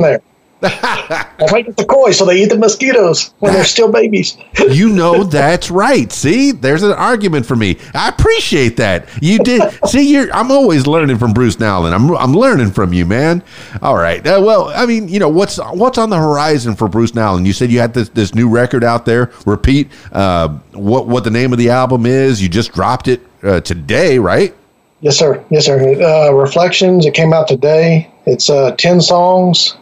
there. 0.00 0.20
Right 1.52 1.64
with 1.66 1.76
the 1.76 1.84
koi, 1.84 2.10
so 2.10 2.26
they 2.26 2.42
eat 2.42 2.48
the 2.48 2.58
mosquitoes 2.58 3.32
when 3.38 3.52
they're 3.52 3.64
still 3.64 3.90
babies. 3.92 4.36
You 4.70 4.88
know 4.88 5.22
that's 5.38 5.70
right. 5.70 6.10
See, 6.10 6.50
there's 6.50 6.82
an 6.82 6.92
argument 6.92 7.46
for 7.46 7.54
me. 7.54 7.78
I 7.94 8.08
appreciate 8.08 8.76
that. 8.78 9.08
You 9.22 9.38
did. 9.38 9.62
See, 9.86 10.12
you're. 10.12 10.32
I'm 10.32 10.50
always 10.50 10.86
learning 10.88 11.18
from 11.18 11.32
Bruce 11.32 11.60
Nowlin. 11.60 11.92
I'm. 11.92 12.10
I'm 12.16 12.34
learning 12.34 12.72
from 12.72 12.92
you, 12.92 13.06
man. 13.06 13.44
All 13.82 13.94
right. 13.94 14.26
Uh, 14.26 14.42
well, 14.44 14.70
I 14.74 14.84
mean, 14.84 15.08
you 15.08 15.20
know, 15.20 15.28
what's 15.28 15.58
what's 15.58 15.96
on 15.96 16.10
the 16.10 16.18
horizon 16.18 16.74
for 16.74 16.88
Bruce 16.88 17.14
Nowlin? 17.14 17.46
You 17.46 17.52
said 17.52 17.70
you 17.70 17.78
had 17.78 17.94
this 17.94 18.08
this 18.08 18.34
new 18.34 18.48
record 18.48 18.82
out 18.82 19.06
there. 19.06 19.30
Repeat. 19.46 19.88
Uh, 20.10 20.48
what 20.72 21.06
what 21.06 21.22
the 21.22 21.30
name 21.30 21.52
of 21.52 21.58
the 21.58 21.70
album 21.70 22.04
is? 22.04 22.42
You 22.42 22.48
just 22.48 22.72
dropped 22.72 23.06
it 23.06 23.20
uh, 23.44 23.60
today, 23.60 24.18
right? 24.18 24.54
Yes, 25.02 25.16
sir. 25.16 25.44
Yes, 25.50 25.66
sir. 25.66 25.78
Uh, 26.02 26.32
Reflections. 26.32 27.06
It 27.06 27.14
came 27.14 27.32
out 27.32 27.46
today. 27.46 28.10
It's 28.26 28.50
uh, 28.50 28.72
ten 28.72 29.00
songs. 29.00 29.76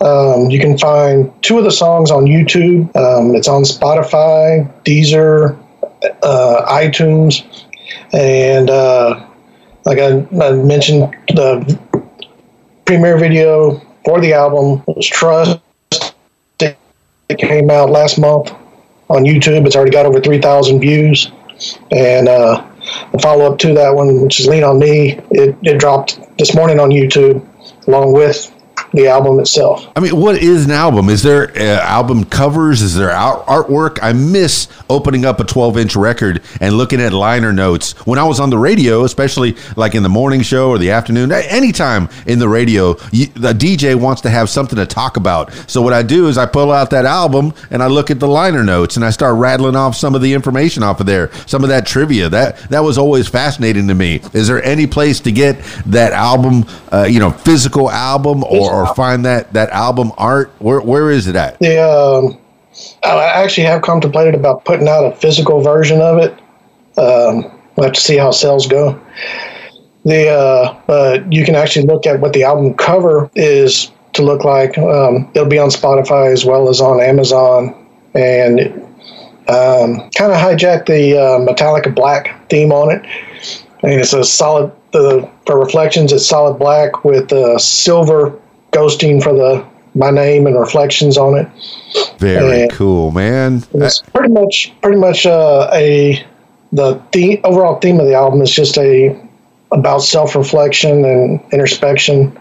Um, 0.00 0.50
you 0.50 0.60
can 0.60 0.76
find 0.76 1.32
two 1.42 1.58
of 1.58 1.64
the 1.64 1.70
songs 1.70 2.10
on 2.10 2.24
YouTube. 2.24 2.94
Um, 2.96 3.34
it's 3.34 3.48
on 3.48 3.62
Spotify, 3.62 4.70
Deezer, 4.84 5.58
uh, 6.22 6.66
iTunes, 6.68 7.44
and 8.12 8.68
uh, 8.68 9.26
like 9.84 9.98
I, 9.98 10.26
I 10.42 10.52
mentioned, 10.52 11.14
the 11.28 11.78
premiere 12.84 13.18
video 13.18 13.80
for 14.04 14.20
the 14.20 14.34
album 14.34 14.82
was 14.86 15.06
Trust. 15.06 15.60
It 16.60 17.38
came 17.38 17.70
out 17.70 17.90
last 17.90 18.18
month 18.18 18.52
on 19.08 19.24
YouTube. 19.24 19.66
It's 19.66 19.74
already 19.74 19.90
got 19.90 20.06
over 20.06 20.20
three 20.20 20.40
thousand 20.40 20.80
views, 20.80 21.30
and 21.90 22.28
uh, 22.28 22.64
the 23.12 23.18
follow 23.18 23.50
up 23.50 23.58
to 23.60 23.74
that 23.74 23.94
one, 23.94 24.20
which 24.20 24.40
is 24.40 24.46
Lean 24.46 24.64
on 24.64 24.78
Me, 24.78 25.18
it, 25.30 25.56
it 25.62 25.78
dropped 25.78 26.20
this 26.38 26.54
morning 26.54 26.78
on 26.78 26.90
YouTube 26.90 27.44
along 27.86 28.12
with 28.12 28.52
the 28.92 29.08
album 29.08 29.38
itself. 29.40 29.86
I 29.96 30.00
mean, 30.00 30.16
what 30.16 30.36
is 30.36 30.64
an 30.64 30.70
album? 30.70 31.08
Is 31.08 31.22
there 31.22 31.50
uh, 31.56 31.80
album 31.82 32.24
covers? 32.24 32.82
Is 32.82 32.94
there 32.94 33.10
art- 33.10 33.46
artwork? 33.46 33.98
I 34.02 34.12
miss 34.12 34.68
opening 34.88 35.24
up 35.24 35.40
a 35.40 35.44
12 35.44 35.78
inch 35.78 35.96
record 35.96 36.42
and 36.60 36.76
looking 36.76 37.00
at 37.00 37.12
liner 37.12 37.52
notes 37.52 37.92
when 38.06 38.18
I 38.18 38.24
was 38.24 38.40
on 38.40 38.50
the 38.50 38.58
radio, 38.58 39.04
especially 39.04 39.56
like 39.76 39.94
in 39.94 40.02
the 40.02 40.08
morning 40.08 40.42
show 40.42 40.70
or 40.70 40.78
the 40.78 40.90
afternoon. 40.90 41.32
Anytime 41.32 42.08
in 42.26 42.38
the 42.38 42.48
radio, 42.48 42.96
you, 43.12 43.26
the 43.26 43.52
DJ 43.52 43.94
wants 43.94 44.22
to 44.22 44.30
have 44.30 44.48
something 44.48 44.76
to 44.76 44.86
talk 44.86 45.16
about. 45.16 45.52
So 45.68 45.82
what 45.82 45.92
I 45.92 46.02
do 46.02 46.28
is 46.28 46.38
I 46.38 46.46
pull 46.46 46.72
out 46.72 46.90
that 46.90 47.04
album 47.04 47.52
and 47.70 47.82
I 47.82 47.86
look 47.88 48.10
at 48.10 48.20
the 48.20 48.28
liner 48.28 48.62
notes 48.62 48.96
and 48.96 49.04
I 49.04 49.10
start 49.10 49.36
rattling 49.36 49.76
off 49.76 49.96
some 49.96 50.14
of 50.14 50.22
the 50.22 50.32
information 50.32 50.82
off 50.82 51.00
of 51.00 51.06
there, 51.06 51.32
some 51.46 51.62
of 51.62 51.68
that 51.70 51.86
trivia. 51.86 52.28
That 52.28 52.58
that 52.70 52.80
was 52.80 52.98
always 52.98 53.28
fascinating 53.28 53.88
to 53.88 53.94
me. 53.94 54.20
Is 54.32 54.48
there 54.48 54.62
any 54.62 54.86
place 54.86 55.20
to 55.20 55.32
get 55.32 55.60
that 55.86 56.12
album, 56.12 56.64
uh, 56.92 57.04
you 57.04 57.18
know, 57.20 57.30
physical 57.30 57.90
album 57.90 58.44
or, 58.44 58.72
or 58.72 58.85
find 58.94 59.24
that 59.24 59.52
that 59.52 59.70
album 59.70 60.12
art? 60.18 60.52
Where 60.58 60.80
where 60.80 61.10
is 61.10 61.26
it 61.26 61.36
at? 61.36 61.58
The 61.58 61.78
um, 61.78 62.38
I 63.02 63.24
actually 63.24 63.64
have 63.64 63.82
contemplated 63.82 64.34
about 64.34 64.64
putting 64.64 64.88
out 64.88 65.04
a 65.04 65.14
physical 65.16 65.60
version 65.60 66.00
of 66.00 66.18
it. 66.18 66.32
Um, 66.98 67.50
we'll 67.76 67.84
have 67.84 67.92
to 67.92 68.00
see 68.00 68.16
how 68.16 68.30
sales 68.30 68.66
go. 68.66 69.00
The 70.04 70.28
uh, 70.28 70.80
but 70.86 71.32
you 71.32 71.44
can 71.44 71.54
actually 71.54 71.86
look 71.86 72.06
at 72.06 72.20
what 72.20 72.32
the 72.32 72.44
album 72.44 72.74
cover 72.74 73.30
is 73.34 73.90
to 74.12 74.22
look 74.22 74.44
like. 74.44 74.76
Um, 74.78 75.30
it'll 75.34 75.48
be 75.48 75.58
on 75.58 75.68
Spotify 75.68 76.32
as 76.32 76.44
well 76.44 76.68
as 76.68 76.80
on 76.80 77.00
Amazon, 77.00 77.74
and 78.14 78.60
um, 79.48 80.10
kind 80.10 80.32
of 80.32 80.38
hijack 80.38 80.86
the 80.86 81.18
uh, 81.18 81.38
Metallica 81.40 81.94
black 81.94 82.48
theme 82.48 82.72
on 82.72 82.90
it. 82.90 83.04
I 83.82 83.88
mean, 83.88 84.00
it's 84.00 84.12
a 84.12 84.24
solid 84.24 84.72
the 84.92 85.28
for 85.44 85.58
reflections. 85.58 86.12
It's 86.12 86.26
solid 86.26 86.58
black 86.58 87.04
with 87.04 87.32
uh, 87.32 87.58
silver 87.58 88.38
ghosting 88.76 89.22
for 89.22 89.32
the 89.32 89.64
my 89.94 90.10
name 90.10 90.46
and 90.46 90.58
reflections 90.58 91.16
on 91.16 91.38
it. 91.38 91.48
Very 92.18 92.62
and 92.62 92.72
cool, 92.72 93.10
man. 93.10 93.64
It's 93.74 94.02
pretty 94.02 94.32
much 94.32 94.72
pretty 94.82 94.98
much 94.98 95.26
uh, 95.26 95.70
a 95.72 96.24
the 96.72 97.00
theme 97.12 97.40
overall 97.44 97.80
theme 97.80 97.98
of 97.98 98.06
the 98.06 98.14
album 98.14 98.42
is 98.42 98.50
just 98.50 98.76
a 98.78 99.18
about 99.72 100.00
self 100.00 100.36
reflection 100.36 101.04
and 101.04 101.40
introspection, 101.52 102.38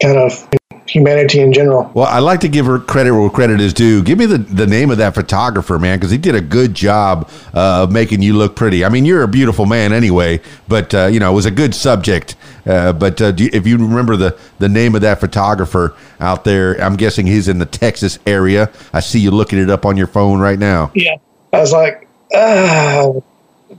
kind 0.00 0.18
of 0.18 0.48
humanity 0.90 1.40
in 1.40 1.52
general. 1.52 1.90
Well, 1.94 2.06
I 2.06 2.18
like 2.18 2.40
to 2.40 2.48
give 2.48 2.66
her 2.66 2.78
credit 2.78 3.12
where 3.12 3.30
credit 3.30 3.60
is 3.60 3.72
due. 3.72 4.02
Give 4.02 4.18
me 4.18 4.26
the, 4.26 4.38
the 4.38 4.66
name 4.66 4.90
of 4.90 4.98
that 4.98 5.14
photographer, 5.14 5.78
man, 5.78 5.98
because 5.98 6.10
he 6.10 6.18
did 6.18 6.34
a 6.34 6.40
good 6.40 6.74
job 6.74 7.30
uh, 7.54 7.84
of 7.84 7.92
making 7.92 8.22
you 8.22 8.34
look 8.34 8.56
pretty. 8.56 8.84
I 8.84 8.88
mean, 8.88 9.04
you're 9.04 9.22
a 9.22 9.28
beautiful 9.28 9.66
man 9.66 9.92
anyway, 9.92 10.40
but 10.68 10.92
uh, 10.94 11.06
you 11.06 11.20
know 11.20 11.30
it 11.30 11.34
was 11.34 11.46
a 11.46 11.50
good 11.50 11.74
subject. 11.74 12.34
Uh, 12.66 12.92
but 12.92 13.20
uh, 13.20 13.32
you, 13.36 13.48
if 13.52 13.66
you 13.66 13.76
remember 13.78 14.16
the 14.16 14.38
the 14.58 14.68
name 14.68 14.94
of 14.94 15.00
that 15.00 15.20
photographer 15.20 15.94
out 16.18 16.44
there, 16.44 16.74
I'm 16.80 16.96
guessing 16.96 17.26
he's 17.26 17.48
in 17.48 17.58
the 17.58 17.66
Texas 17.66 18.18
area. 18.26 18.70
I 18.92 19.00
see 19.00 19.20
you 19.20 19.30
looking 19.30 19.58
it 19.58 19.70
up 19.70 19.86
on 19.86 19.96
your 19.96 20.06
phone 20.06 20.40
right 20.40 20.58
now. 20.58 20.90
Yeah, 20.94 21.16
I 21.52 21.60
was 21.60 21.72
like, 21.72 22.08
uh, 22.34 23.12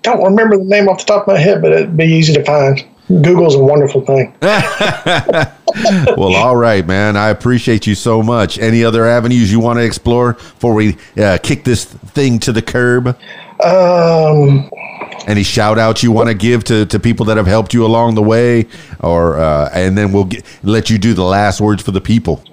don't 0.02 0.24
remember 0.24 0.58
the 0.58 0.64
name 0.64 0.88
off 0.90 1.00
the 1.00 1.06
top 1.06 1.28
of 1.28 1.36
my 1.36 1.40
head, 1.40 1.62
but 1.62 1.72
it'd 1.74 1.98
be 1.98 2.06
easy 2.06 2.34
to 2.34 2.44
find. 2.44 2.84
Google's 3.20 3.56
a 3.56 3.60
wonderful 3.60 4.06
thing. 4.06 4.34
well, 4.42 6.36
all 6.36 6.56
right, 6.56 6.86
man. 6.86 7.18
I 7.18 7.30
appreciate 7.30 7.86
you 7.86 7.96
so 7.96 8.24
much. 8.24 8.58
Any 8.58 8.84
other 8.84 9.06
avenues 9.06 9.52
you 9.52 9.60
want 9.60 9.80
to 9.80 9.84
explore 9.84 10.34
before 10.34 10.74
we 10.74 10.98
uh, 11.18 11.38
kick 11.42 11.64
this 11.64 11.86
thing 11.86 12.40
to 12.40 12.52
the 12.52 12.62
curb? 12.62 13.18
Um, 13.64 14.70
Any 15.28 15.44
shout 15.44 15.78
outs 15.78 16.04
you 16.04 16.12
want 16.12 16.30
to 16.30 16.34
give 16.34 16.64
to, 16.66 16.86
to 16.86 17.00
people 17.00 17.26
that 17.28 17.38
have 17.38 17.48
helped 17.48 17.74
you 17.74 17.86
along 17.86 18.16
the 18.16 18.24
way, 18.24 18.68
or 19.02 19.38
uh, 19.38 19.70
and 19.74 19.98
then 19.98 20.12
we'll 20.12 20.26
get, 20.26 20.46
let 20.64 20.90
you 20.90 20.98
do 20.98 21.14
the 21.14 21.24
last 21.24 21.62
words 21.62 21.84
for 21.84 21.92
the 21.92 22.02
people. 22.02 22.44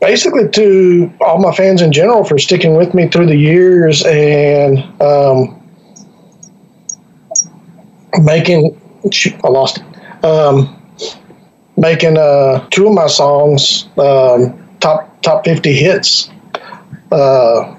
Basically, 0.00 0.48
to 0.48 1.12
all 1.20 1.38
my 1.38 1.54
fans 1.54 1.80
in 1.80 1.92
general 1.92 2.24
for 2.24 2.38
sticking 2.38 2.74
with 2.74 2.92
me 2.92 3.08
through 3.08 3.26
the 3.26 3.36
years 3.36 4.04
and 4.04 4.78
um, 5.00 5.62
making 8.24 8.80
shoot, 9.10 9.34
I 9.44 9.48
lost 9.48 9.78
it. 9.78 10.24
Um, 10.24 10.78
making 11.76 12.16
uh, 12.16 12.66
two 12.70 12.88
of 12.88 12.94
my 12.94 13.06
songs 13.06 13.88
um, 13.98 14.58
top 14.80 15.20
top 15.22 15.44
fifty 15.44 15.72
hits. 15.72 16.30
Uh, 17.10 17.76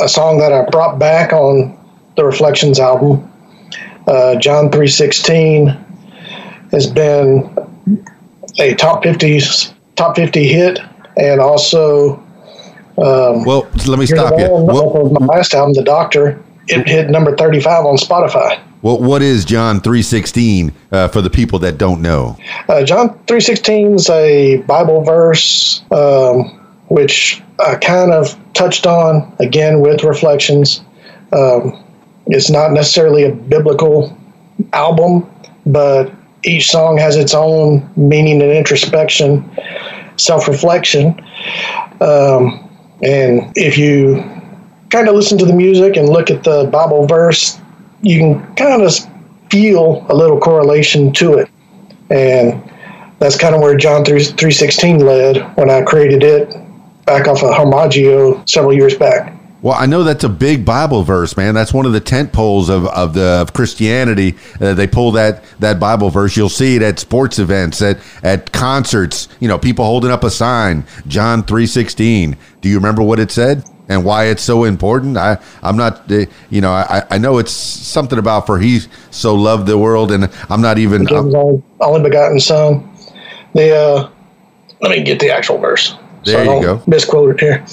a 0.00 0.08
song 0.08 0.38
that 0.38 0.52
I 0.52 0.64
brought 0.70 0.98
back 0.98 1.32
on 1.32 1.76
the 2.16 2.24
Reflections 2.24 2.78
album, 2.78 3.30
uh, 4.06 4.36
John 4.36 4.70
three 4.70 4.88
sixteen, 4.88 5.68
has 6.70 6.86
been 6.86 7.50
a 8.58 8.74
top 8.74 9.02
fifty 9.02 9.40
top 9.96 10.16
fifty 10.16 10.46
hit, 10.46 10.78
and 11.16 11.40
also. 11.40 12.24
Um, 12.98 13.44
well, 13.44 13.68
let 13.86 14.00
me 14.00 14.06
stop 14.06 14.32
you. 14.40 14.48
Well, 14.50 15.10
my 15.20 15.26
last 15.26 15.54
album, 15.54 15.74
The 15.74 15.84
Doctor, 15.84 16.42
it 16.66 16.88
hit 16.88 17.10
number 17.10 17.36
35 17.36 17.86
on 17.86 17.96
Spotify. 17.96 18.60
Well, 18.80 18.98
what 18.98 19.22
is 19.22 19.44
John 19.44 19.80
3.16 19.80 20.72
uh, 20.92 21.08
for 21.08 21.20
the 21.20 21.30
people 21.30 21.58
that 21.60 21.78
don't 21.78 22.00
know? 22.00 22.36
Uh, 22.68 22.84
John 22.84 23.10
3.16 23.26 23.96
is 23.96 24.08
a 24.08 24.58
Bible 24.62 25.02
verse, 25.02 25.82
um, 25.90 26.44
which 26.88 27.42
I 27.58 27.74
kind 27.76 28.12
of 28.12 28.38
touched 28.54 28.86
on 28.86 29.34
again 29.40 29.80
with 29.80 30.04
reflections. 30.04 30.80
Um, 31.32 31.84
it's 32.26 32.50
not 32.50 32.72
necessarily 32.72 33.24
a 33.24 33.32
biblical 33.32 34.16
album, 34.72 35.28
but 35.66 36.12
each 36.44 36.70
song 36.70 36.98
has 36.98 37.16
its 37.16 37.34
own 37.34 37.88
meaning 37.96 38.40
and 38.40 38.52
introspection, 38.52 39.48
self-reflection. 40.16 41.18
Um, 42.00 42.64
and 43.02 43.52
if 43.56 43.76
you 43.76 44.22
kind 44.90 45.08
of 45.08 45.14
listen 45.14 45.36
to 45.38 45.44
the 45.44 45.52
music 45.52 45.96
and 45.96 46.08
look 46.08 46.30
at 46.30 46.44
the 46.44 46.64
Bible 46.64 47.06
verse, 47.06 47.60
you 48.02 48.18
can 48.18 48.54
kind 48.54 48.82
of 48.82 48.92
feel 49.50 50.06
a 50.08 50.14
little 50.14 50.38
correlation 50.38 51.12
to 51.14 51.34
it. 51.34 51.50
And 52.10 52.62
that's 53.18 53.36
kind 53.36 53.54
of 53.54 53.60
where 53.60 53.76
John 53.76 54.04
3, 54.04 54.18
3.16 54.20 55.02
led 55.02 55.56
when 55.56 55.70
I 55.70 55.82
created 55.82 56.22
it 56.22 56.48
back 57.04 57.26
off 57.26 57.42
of 57.42 57.50
Homagio 57.50 58.48
several 58.48 58.74
years 58.74 58.96
back. 58.96 59.34
Well, 59.60 59.74
I 59.74 59.86
know 59.86 60.04
that's 60.04 60.22
a 60.22 60.28
big 60.28 60.64
Bible 60.64 61.02
verse, 61.02 61.36
man. 61.36 61.52
That's 61.52 61.74
one 61.74 61.84
of 61.84 61.92
the 61.92 62.00
tent 62.00 62.32
poles 62.32 62.68
of, 62.68 62.86
of 62.86 63.14
the 63.14 63.40
of 63.40 63.54
Christianity. 63.54 64.36
Uh, 64.60 64.74
they 64.74 64.86
pull 64.86 65.10
that 65.12 65.42
that 65.58 65.80
Bible 65.80 66.10
verse. 66.10 66.36
You'll 66.36 66.48
see 66.48 66.76
it 66.76 66.82
at 66.82 67.00
sports 67.00 67.40
events, 67.40 67.82
at 67.82 67.98
at 68.22 68.52
concerts. 68.52 69.26
You 69.40 69.48
know, 69.48 69.58
people 69.58 69.84
holding 69.84 70.12
up 70.12 70.22
a 70.22 70.30
sign, 70.30 70.84
John 71.08 71.42
three 71.42 71.66
sixteen. 71.66 72.36
Do 72.60 72.68
you 72.68 72.76
remember 72.76 73.02
what 73.02 73.18
it 73.18 73.32
said? 73.32 73.64
And 73.88 74.04
why 74.04 74.26
it's 74.26 74.42
so 74.42 74.64
important. 74.64 75.16
I 75.16 75.38
I'm 75.62 75.76
not 75.76 76.10
uh, 76.10 76.26
you 76.50 76.60
know 76.60 76.72
I 76.72 77.02
I 77.10 77.18
know 77.18 77.38
it's 77.38 77.52
something 77.52 78.18
about 78.18 78.46
for 78.46 78.58
he 78.58 78.80
so 79.10 79.34
loved 79.34 79.66
the 79.66 79.78
world, 79.78 80.12
and 80.12 80.30
I'm 80.48 80.60
not 80.60 80.78
even 80.78 81.10
only, 81.12 81.62
only 81.80 82.02
begotten 82.02 82.38
son. 82.38 82.88
The 83.54 83.74
uh, 83.74 84.10
let 84.80 84.90
me 84.90 85.02
get 85.02 85.20
the 85.20 85.30
actual 85.30 85.58
verse. 85.58 85.96
There 86.24 86.44
so 86.44 86.56
you 86.56 86.62
go. 86.62 86.82
Misquote 86.86 87.34
it 87.34 87.40
here. 87.40 87.64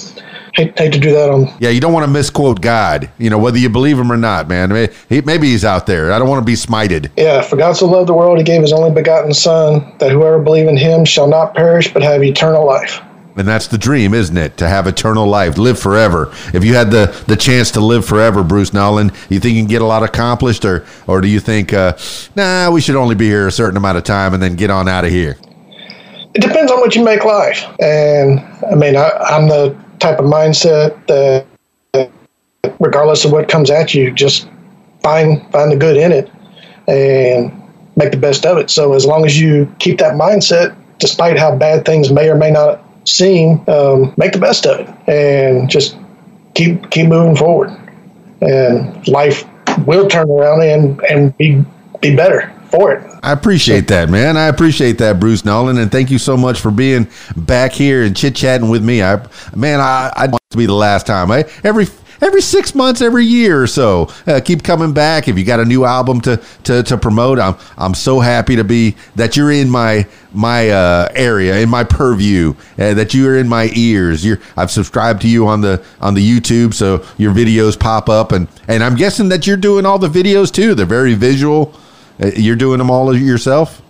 Hate, 0.54 0.78
hate, 0.78 0.92
to 0.94 0.98
do 0.98 1.12
that 1.12 1.28
on. 1.28 1.54
Yeah, 1.60 1.68
you 1.68 1.82
don't 1.82 1.92
want 1.92 2.06
to 2.06 2.10
misquote 2.10 2.62
God. 2.62 3.10
You 3.18 3.28
know 3.28 3.36
whether 3.36 3.58
you 3.58 3.68
believe 3.68 3.98
him 3.98 4.10
or 4.10 4.16
not, 4.16 4.48
man. 4.48 4.70
Maybe 5.10 5.48
he's 5.48 5.66
out 5.66 5.86
there. 5.86 6.10
I 6.12 6.18
don't 6.18 6.28
want 6.28 6.40
to 6.40 6.46
be 6.46 6.54
smited. 6.54 7.10
Yeah, 7.14 7.42
for 7.42 7.56
God 7.56 7.74
so 7.74 7.86
loved 7.86 8.08
the 8.08 8.14
world, 8.14 8.38
he 8.38 8.44
gave 8.44 8.62
his 8.62 8.72
only 8.72 8.90
begotten 8.90 9.34
Son, 9.34 9.94
that 9.98 10.10
whoever 10.10 10.38
believe 10.38 10.66
in 10.66 10.78
him 10.78 11.04
shall 11.04 11.28
not 11.28 11.54
perish 11.54 11.92
but 11.92 12.02
have 12.02 12.24
eternal 12.24 12.64
life. 12.64 13.02
And 13.36 13.46
that's 13.46 13.66
the 13.66 13.76
dream, 13.76 14.14
isn't 14.14 14.36
it? 14.36 14.56
To 14.56 14.68
have 14.68 14.86
eternal 14.86 15.26
life, 15.26 15.58
live 15.58 15.78
forever. 15.78 16.32
If 16.54 16.64
you 16.64 16.74
had 16.74 16.90
the, 16.90 17.14
the 17.26 17.36
chance 17.36 17.70
to 17.72 17.80
live 17.80 18.06
forever, 18.06 18.42
Bruce 18.42 18.72
Nowlin, 18.72 19.12
you 19.28 19.40
think 19.40 19.56
you 19.56 19.60
can 19.60 19.68
get 19.68 19.82
a 19.82 19.86
lot 19.86 20.02
accomplished, 20.02 20.64
or 20.64 20.86
or 21.06 21.20
do 21.20 21.28
you 21.28 21.38
think, 21.38 21.74
uh, 21.74 21.98
nah, 22.34 22.70
we 22.70 22.80
should 22.80 22.96
only 22.96 23.14
be 23.14 23.26
here 23.26 23.46
a 23.46 23.52
certain 23.52 23.76
amount 23.76 23.98
of 23.98 24.04
time 24.04 24.32
and 24.32 24.42
then 24.42 24.56
get 24.56 24.70
on 24.70 24.88
out 24.88 25.04
of 25.04 25.10
here? 25.10 25.36
It 26.32 26.40
depends 26.40 26.72
on 26.72 26.80
what 26.80 26.94
you 26.96 27.04
make 27.04 27.24
life. 27.24 27.62
And 27.78 28.40
I 28.70 28.74
mean, 28.74 28.96
I, 28.96 29.10
I'm 29.10 29.48
the 29.48 29.76
type 29.98 30.18
of 30.18 30.24
mindset 30.24 31.06
that, 31.06 31.46
regardless 32.80 33.26
of 33.26 33.32
what 33.32 33.48
comes 33.48 33.70
at 33.70 33.94
you, 33.94 34.12
just 34.12 34.48
find 35.02 35.42
find 35.52 35.70
the 35.70 35.76
good 35.76 35.98
in 35.98 36.10
it 36.10 36.30
and 36.88 37.52
make 37.96 38.12
the 38.12 38.16
best 38.16 38.46
of 38.46 38.56
it. 38.56 38.70
So 38.70 38.94
as 38.94 39.04
long 39.04 39.26
as 39.26 39.38
you 39.38 39.70
keep 39.78 39.98
that 39.98 40.14
mindset, 40.14 40.74
despite 40.98 41.38
how 41.38 41.54
bad 41.54 41.84
things 41.84 42.10
may 42.10 42.30
or 42.30 42.36
may 42.36 42.50
not 42.50 42.82
seem, 43.06 43.64
um, 43.68 44.14
make 44.16 44.32
the 44.32 44.38
best 44.38 44.66
of 44.66 44.80
it 44.80 45.08
and 45.08 45.70
just 45.70 45.96
keep 46.54 46.90
keep 46.90 47.06
moving 47.06 47.36
forward. 47.36 47.70
And 48.40 49.06
life 49.08 49.44
will 49.86 50.08
turn 50.08 50.30
around 50.30 50.62
and, 50.62 51.00
and 51.02 51.36
be 51.38 51.64
be 52.00 52.14
better 52.14 52.52
for 52.70 52.92
it. 52.92 53.10
I 53.22 53.32
appreciate 53.32 53.88
that, 53.88 54.10
man. 54.10 54.36
I 54.36 54.46
appreciate 54.46 54.98
that, 54.98 55.18
Bruce 55.18 55.44
Nowlin, 55.44 55.78
and 55.78 55.90
thank 55.90 56.10
you 56.10 56.18
so 56.18 56.36
much 56.36 56.60
for 56.60 56.70
being 56.70 57.08
back 57.36 57.72
here 57.72 58.02
and 58.02 58.16
chit 58.16 58.36
chatting 58.36 58.68
with 58.68 58.84
me. 58.84 59.02
I, 59.02 59.24
man, 59.54 59.80
I, 59.80 60.12
I 60.14 60.26
want 60.26 60.42
to 60.50 60.58
be 60.58 60.66
the 60.66 60.74
last 60.74 61.06
time. 61.06 61.30
I, 61.30 61.44
every 61.64 61.86
every 62.20 62.40
six 62.40 62.74
months, 62.74 63.00
every 63.00 63.24
year 63.24 63.62
or 63.62 63.66
so. 63.66 64.08
Uh, 64.26 64.40
keep 64.44 64.62
coming 64.62 64.92
back. 64.92 65.28
If 65.28 65.38
you 65.38 65.44
got 65.44 65.60
a 65.60 65.64
new 65.64 65.84
album 65.84 66.20
to, 66.22 66.40
to, 66.64 66.82
to 66.82 66.96
promote, 66.96 67.38
I'm 67.38 67.56
I'm 67.76 67.94
so 67.94 68.20
happy 68.20 68.56
to 68.56 68.64
be 68.64 68.96
that 69.16 69.36
you're 69.36 69.52
in 69.52 69.70
my 69.70 70.06
my 70.32 70.68
uh, 70.68 71.08
area, 71.14 71.58
in 71.58 71.68
my 71.68 71.84
purview, 71.84 72.54
uh, 72.78 72.94
that 72.94 73.14
you 73.14 73.28
are 73.28 73.36
in 73.36 73.48
my 73.48 73.70
ears. 73.74 74.24
You're 74.24 74.40
I've 74.56 74.70
subscribed 74.70 75.22
to 75.22 75.28
you 75.28 75.46
on 75.46 75.60
the 75.60 75.84
on 76.00 76.14
the 76.14 76.26
YouTube, 76.26 76.74
so 76.74 77.04
your 77.16 77.32
videos 77.32 77.78
pop 77.78 78.08
up, 78.08 78.32
and 78.32 78.48
and 78.68 78.82
I'm 78.82 78.96
guessing 78.96 79.28
that 79.30 79.46
you're 79.46 79.56
doing 79.56 79.86
all 79.86 79.98
the 79.98 80.08
videos 80.08 80.52
too. 80.52 80.74
They're 80.74 80.86
very 80.86 81.14
visual. 81.14 81.74
Uh, 82.22 82.28
you're 82.28 82.56
doing 82.56 82.78
them 82.78 82.90
all 82.90 83.14
yourself. 83.16 83.82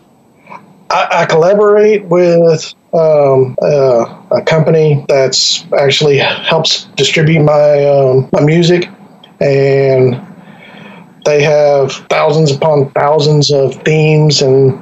I, 0.91 1.23
I 1.23 1.27
collaborate 1.27 2.05
with 2.05 2.75
um, 2.95 3.57
uh, 3.61 4.23
a 4.31 4.43
company 4.43 5.05
that's 5.09 5.65
actually 5.79 6.19
helps 6.19 6.85
distribute 6.97 7.43
my 7.43 7.85
um, 7.85 8.29
my 8.33 8.43
music, 8.43 8.89
and 9.41 10.21
they 11.25 11.43
have 11.43 11.93
thousands 12.09 12.53
upon 12.53 12.91
thousands 12.93 13.51
of 13.51 13.75
themes 13.83 14.43
and 14.43 14.73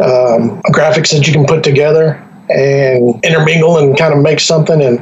um, 0.00 0.60
graphics 0.72 1.10
that 1.12 1.26
you 1.26 1.32
can 1.32 1.46
put 1.46 1.64
together 1.64 2.22
and 2.50 3.24
intermingle 3.24 3.78
and 3.78 3.96
kind 3.96 4.12
of 4.12 4.20
make 4.20 4.38
something. 4.40 4.82
And 4.82 5.00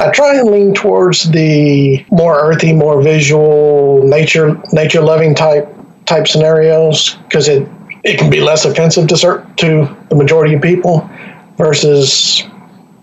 I 0.00 0.10
try 0.12 0.36
and 0.36 0.50
lean 0.50 0.74
towards 0.74 1.30
the 1.30 2.04
more 2.10 2.40
earthy, 2.40 2.72
more 2.72 3.00
visual, 3.02 4.02
nature 4.04 4.60
nature 4.72 5.00
loving 5.00 5.34
type 5.34 5.68
type 6.06 6.26
scenarios 6.26 7.14
because 7.28 7.46
it 7.46 7.68
it 8.04 8.18
can 8.18 8.30
be 8.30 8.40
less 8.40 8.64
offensive 8.64 9.08
to 9.08 9.16
certain, 9.16 9.52
to 9.56 9.96
the 10.08 10.14
majority 10.14 10.54
of 10.54 10.62
people 10.62 11.10
versus 11.56 12.44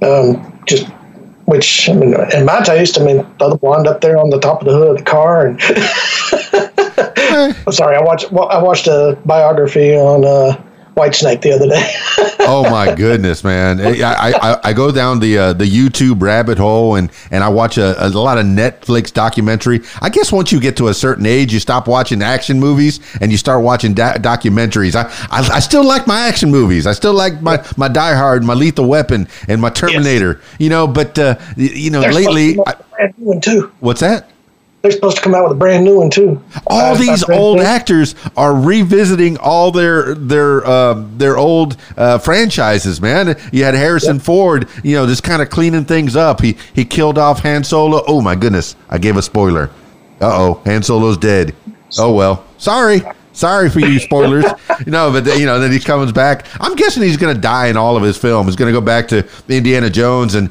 um, 0.02 0.62
just 0.66 0.88
which 1.45 1.89
I 1.89 1.93
mean, 1.93 2.16
in 2.34 2.45
my 2.45 2.62
taste, 2.62 3.00
I 3.00 3.06
mean, 3.06 3.18
the 3.39 3.58
blonde 3.62 3.88
up 3.88 4.02
there 4.02 4.18
on 4.18 4.30
the 4.30 4.39
top 4.39 4.62
of 4.62 4.68
the 4.68 4.74
hood 4.74 4.89
of 4.89 4.98
the 4.98 5.04
car, 5.04 5.48
and 5.48 5.62
I'm 7.66 7.72
sorry, 7.72 7.95
I 7.95 8.02
watched 8.02 8.26
I 8.34 8.62
watched 8.62 8.88
a 8.88 9.18
biography 9.26 9.95
on 9.95 10.26
uh, 10.26 10.62
Whitesnake 10.98 11.41
the 11.41 11.52
other 11.54 11.68
day. 11.68 11.93
oh 12.48 12.68
my 12.70 12.93
goodness, 12.95 13.43
man! 13.43 13.80
I, 13.80 14.34
I, 14.34 14.60
I 14.64 14.74
go 14.74 14.91
down 14.91 15.20
the 15.20 15.38
uh, 15.38 15.54
the 15.54 15.66
YouTube 15.66 16.22
rabbit 16.22 16.58
hole 16.58 16.95
and 16.95 17.12
and 17.32 17.43
I 17.43 17.50
watch 17.50 17.78
a, 17.78 17.95
a 18.06 18.10
lot 18.10 18.38
of 18.38 18.45
Netflix 18.45 19.14
documentary. 19.14 19.82
I 20.02 20.10
guess 20.10 20.32
once 20.32 20.52
you 20.52 20.60
get 20.60 20.76
to 20.78 20.88
a 20.88 20.93
certain 20.93 21.26
age, 21.26 21.54
you 21.54 21.60
stop 21.60 21.88
watching 21.88 22.22
action 22.22 22.60
movies 22.60 23.00
and 23.22 23.32
you 23.32 23.38
start 23.38 23.64
watching 23.64 23.93
da- 23.93 24.16
documentaries. 24.16 24.95
I, 24.95 25.04
I, 25.30 25.48
I 25.56 25.60
still 25.60 25.86
like 25.86 26.08
my 26.08 26.28
action 26.28 26.50
movies. 26.50 26.88
I 26.88 26.93
still 26.93 27.14
like 27.14 27.41
my 27.41 27.64
my 27.78 27.88
Die 27.88 28.16
Hard, 28.16 28.43
my 28.43 28.54
Lethal 28.56 28.88
Weapon, 28.88 29.28
and 29.48 29.62
my 29.62 29.70
Terminator. 29.70 30.39
Yes. 30.41 30.56
You 30.60 30.70
know, 30.70 30.88
but 30.88 31.18
uh, 31.20 31.36
you 31.56 31.91
know, 31.91 32.02
There's 32.02 32.16
lately, 32.16 32.58
I, 32.66 32.76
too. 33.41 33.72
What's 33.80 34.02
that? 34.02 34.32
They're 34.88 34.95
supposed 34.95 35.17
to 35.17 35.23
come 35.23 35.35
out 35.35 35.43
with 35.43 35.51
a 35.51 35.59
brand 35.59 35.83
new 35.83 35.97
one 35.97 36.09
too. 36.09 36.41
All 36.67 36.95
I, 36.95 36.97
these 36.97 37.27
old 37.29 37.59
actors 37.59 38.15
are 38.38 38.55
revisiting 38.55 39.38
all 39.38 39.71
their 39.71 40.15
their 40.15 40.65
uh, 40.65 41.05
their 41.17 41.38
old 41.38 41.75
uh, 41.97 42.17
franchises. 42.19 43.01
Man, 43.01 43.35
you 43.51 43.65
had 43.65 43.73
Harrison 43.73 44.19
Ford, 44.19 44.69
you 44.83 44.95
know, 44.95 45.05
just 45.05 45.23
kind 45.23 45.41
of 45.41 45.49
cleaning 45.49 45.83
things 45.83 46.15
up. 46.15 46.41
He 46.41 46.57
he 46.73 46.85
killed 46.85 47.17
off 47.17 47.41
Han 47.41 47.65
Solo. 47.65 48.01
Oh 48.07 48.21
my 48.21 48.35
goodness, 48.35 48.77
I 48.89 48.97
gave 48.97 49.17
a 49.17 49.21
spoiler. 49.21 49.69
Uh 50.21 50.31
oh, 50.31 50.61
Han 50.65 50.83
Solo's 50.83 51.17
dead. 51.17 51.53
Oh 51.99 52.13
well, 52.13 52.45
sorry. 52.57 53.01
Sorry 53.33 53.69
for 53.69 53.79
you 53.79 53.99
spoilers. 53.99 54.45
you 54.83 54.91
know, 54.91 55.11
but 55.11 55.25
you 55.38 55.45
know, 55.45 55.59
then 55.59 55.71
he 55.71 55.79
comes 55.79 56.11
back. 56.11 56.47
I'm 56.59 56.75
guessing 56.75 57.03
he's 57.03 57.17
going 57.17 57.35
to 57.35 57.39
die 57.39 57.67
in 57.67 57.77
all 57.77 57.95
of 57.95 58.01
his 58.01 58.17
films. 58.17 58.47
He's 58.47 58.55
going 58.55 58.73
to 58.73 58.79
go 58.79 58.83
back 58.83 59.07
to 59.09 59.27
Indiana 59.47 59.91
Jones 59.91 60.33
and 60.33 60.49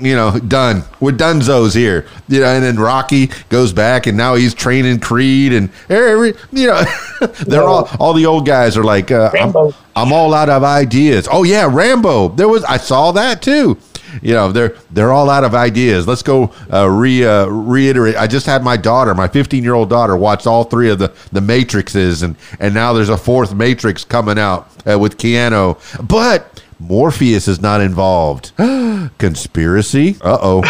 you 0.00 0.14
know, 0.14 0.38
done. 0.38 0.82
We're 1.00 1.12
donezo's 1.12 1.74
here. 1.74 2.06
You 2.28 2.40
know, 2.40 2.46
and 2.46 2.64
then 2.64 2.78
Rocky 2.78 3.30
goes 3.48 3.72
back 3.72 4.06
and 4.06 4.16
now 4.16 4.34
he's 4.34 4.54
training 4.54 5.00
Creed 5.00 5.52
and 5.52 5.70
every, 5.88 6.34
you 6.52 6.66
know, 6.68 6.82
they're 7.46 7.62
all, 7.62 7.88
all 7.98 8.12
the 8.12 8.26
old 8.26 8.46
guys 8.46 8.76
are 8.76 8.84
like, 8.84 9.10
uh, 9.10 9.30
I'm, 9.38 9.54
I'm, 9.96 10.12
all 10.12 10.34
out 10.34 10.48
of 10.48 10.64
ideas. 10.64 11.28
Oh 11.30 11.42
yeah, 11.42 11.68
Rambo. 11.70 12.28
There 12.28 12.48
was, 12.48 12.64
I 12.64 12.76
saw 12.76 13.12
that 13.12 13.42
too. 13.42 13.78
You 14.22 14.34
know, 14.34 14.50
they're, 14.50 14.76
they're 14.90 15.12
all 15.12 15.30
out 15.30 15.44
of 15.44 15.54
ideas. 15.54 16.08
Let's 16.08 16.22
go, 16.22 16.52
uh, 16.72 16.88
re, 16.88 17.24
uh, 17.24 17.46
reiterate. 17.46 18.16
I 18.16 18.26
just 18.26 18.46
had 18.46 18.64
my 18.64 18.76
daughter, 18.76 19.14
my 19.14 19.28
15 19.28 19.62
year 19.62 19.74
old 19.74 19.90
daughter 19.90 20.16
watch 20.16 20.46
all 20.46 20.64
three 20.64 20.90
of 20.90 20.98
the, 20.98 21.14
the 21.32 21.40
Matrixes 21.40 22.22
and, 22.22 22.36
and 22.58 22.74
now 22.74 22.92
there's 22.92 23.08
a 23.08 23.16
fourth 23.16 23.54
Matrix 23.54 24.04
coming 24.04 24.38
out 24.38 24.68
uh, 24.90 24.98
with 24.98 25.18
Keanu, 25.18 25.78
but 26.08 26.60
Morpheus 26.80 27.46
is 27.46 27.60
not 27.60 27.80
involved. 27.80 28.52
Conspiracy? 29.18 30.16
Uh 30.22 30.38
oh. 30.40 30.62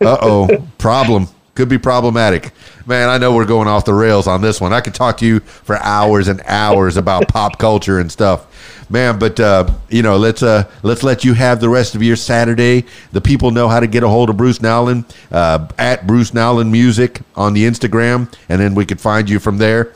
Uh 0.00 0.16
oh. 0.22 0.66
Problem. 0.78 1.28
Could 1.54 1.68
be 1.68 1.78
problematic. 1.78 2.52
Man, 2.86 3.10
I 3.10 3.18
know 3.18 3.34
we're 3.34 3.44
going 3.44 3.68
off 3.68 3.84
the 3.84 3.92
rails 3.92 4.26
on 4.26 4.40
this 4.40 4.60
one. 4.60 4.72
I 4.72 4.80
could 4.80 4.94
talk 4.94 5.18
to 5.18 5.26
you 5.26 5.40
for 5.40 5.76
hours 5.76 6.28
and 6.28 6.40
hours 6.46 6.96
about 6.96 7.28
pop 7.28 7.58
culture 7.58 7.98
and 7.98 8.10
stuff. 8.10 8.46
Man, 8.88 9.18
but 9.18 9.38
uh, 9.38 9.70
you 9.90 10.02
know, 10.02 10.16
let's 10.16 10.42
uh, 10.42 10.70
let's 10.82 11.02
let 11.02 11.22
you 11.22 11.34
have 11.34 11.60
the 11.60 11.68
rest 11.68 11.94
of 11.94 12.02
your 12.02 12.16
Saturday. 12.16 12.86
The 13.12 13.20
people 13.20 13.50
know 13.50 13.68
how 13.68 13.78
to 13.78 13.86
get 13.86 14.02
a 14.02 14.08
hold 14.08 14.30
of 14.30 14.38
Bruce 14.38 14.62
Nowlin 14.62 15.04
uh, 15.30 15.68
at 15.76 16.06
Bruce 16.06 16.32
Nowlin 16.32 16.70
Music 16.72 17.20
on 17.36 17.52
the 17.52 17.64
Instagram, 17.64 18.32
and 18.48 18.60
then 18.60 18.74
we 18.74 18.86
could 18.86 19.00
find 19.00 19.28
you 19.28 19.38
from 19.38 19.58
there. 19.58 19.92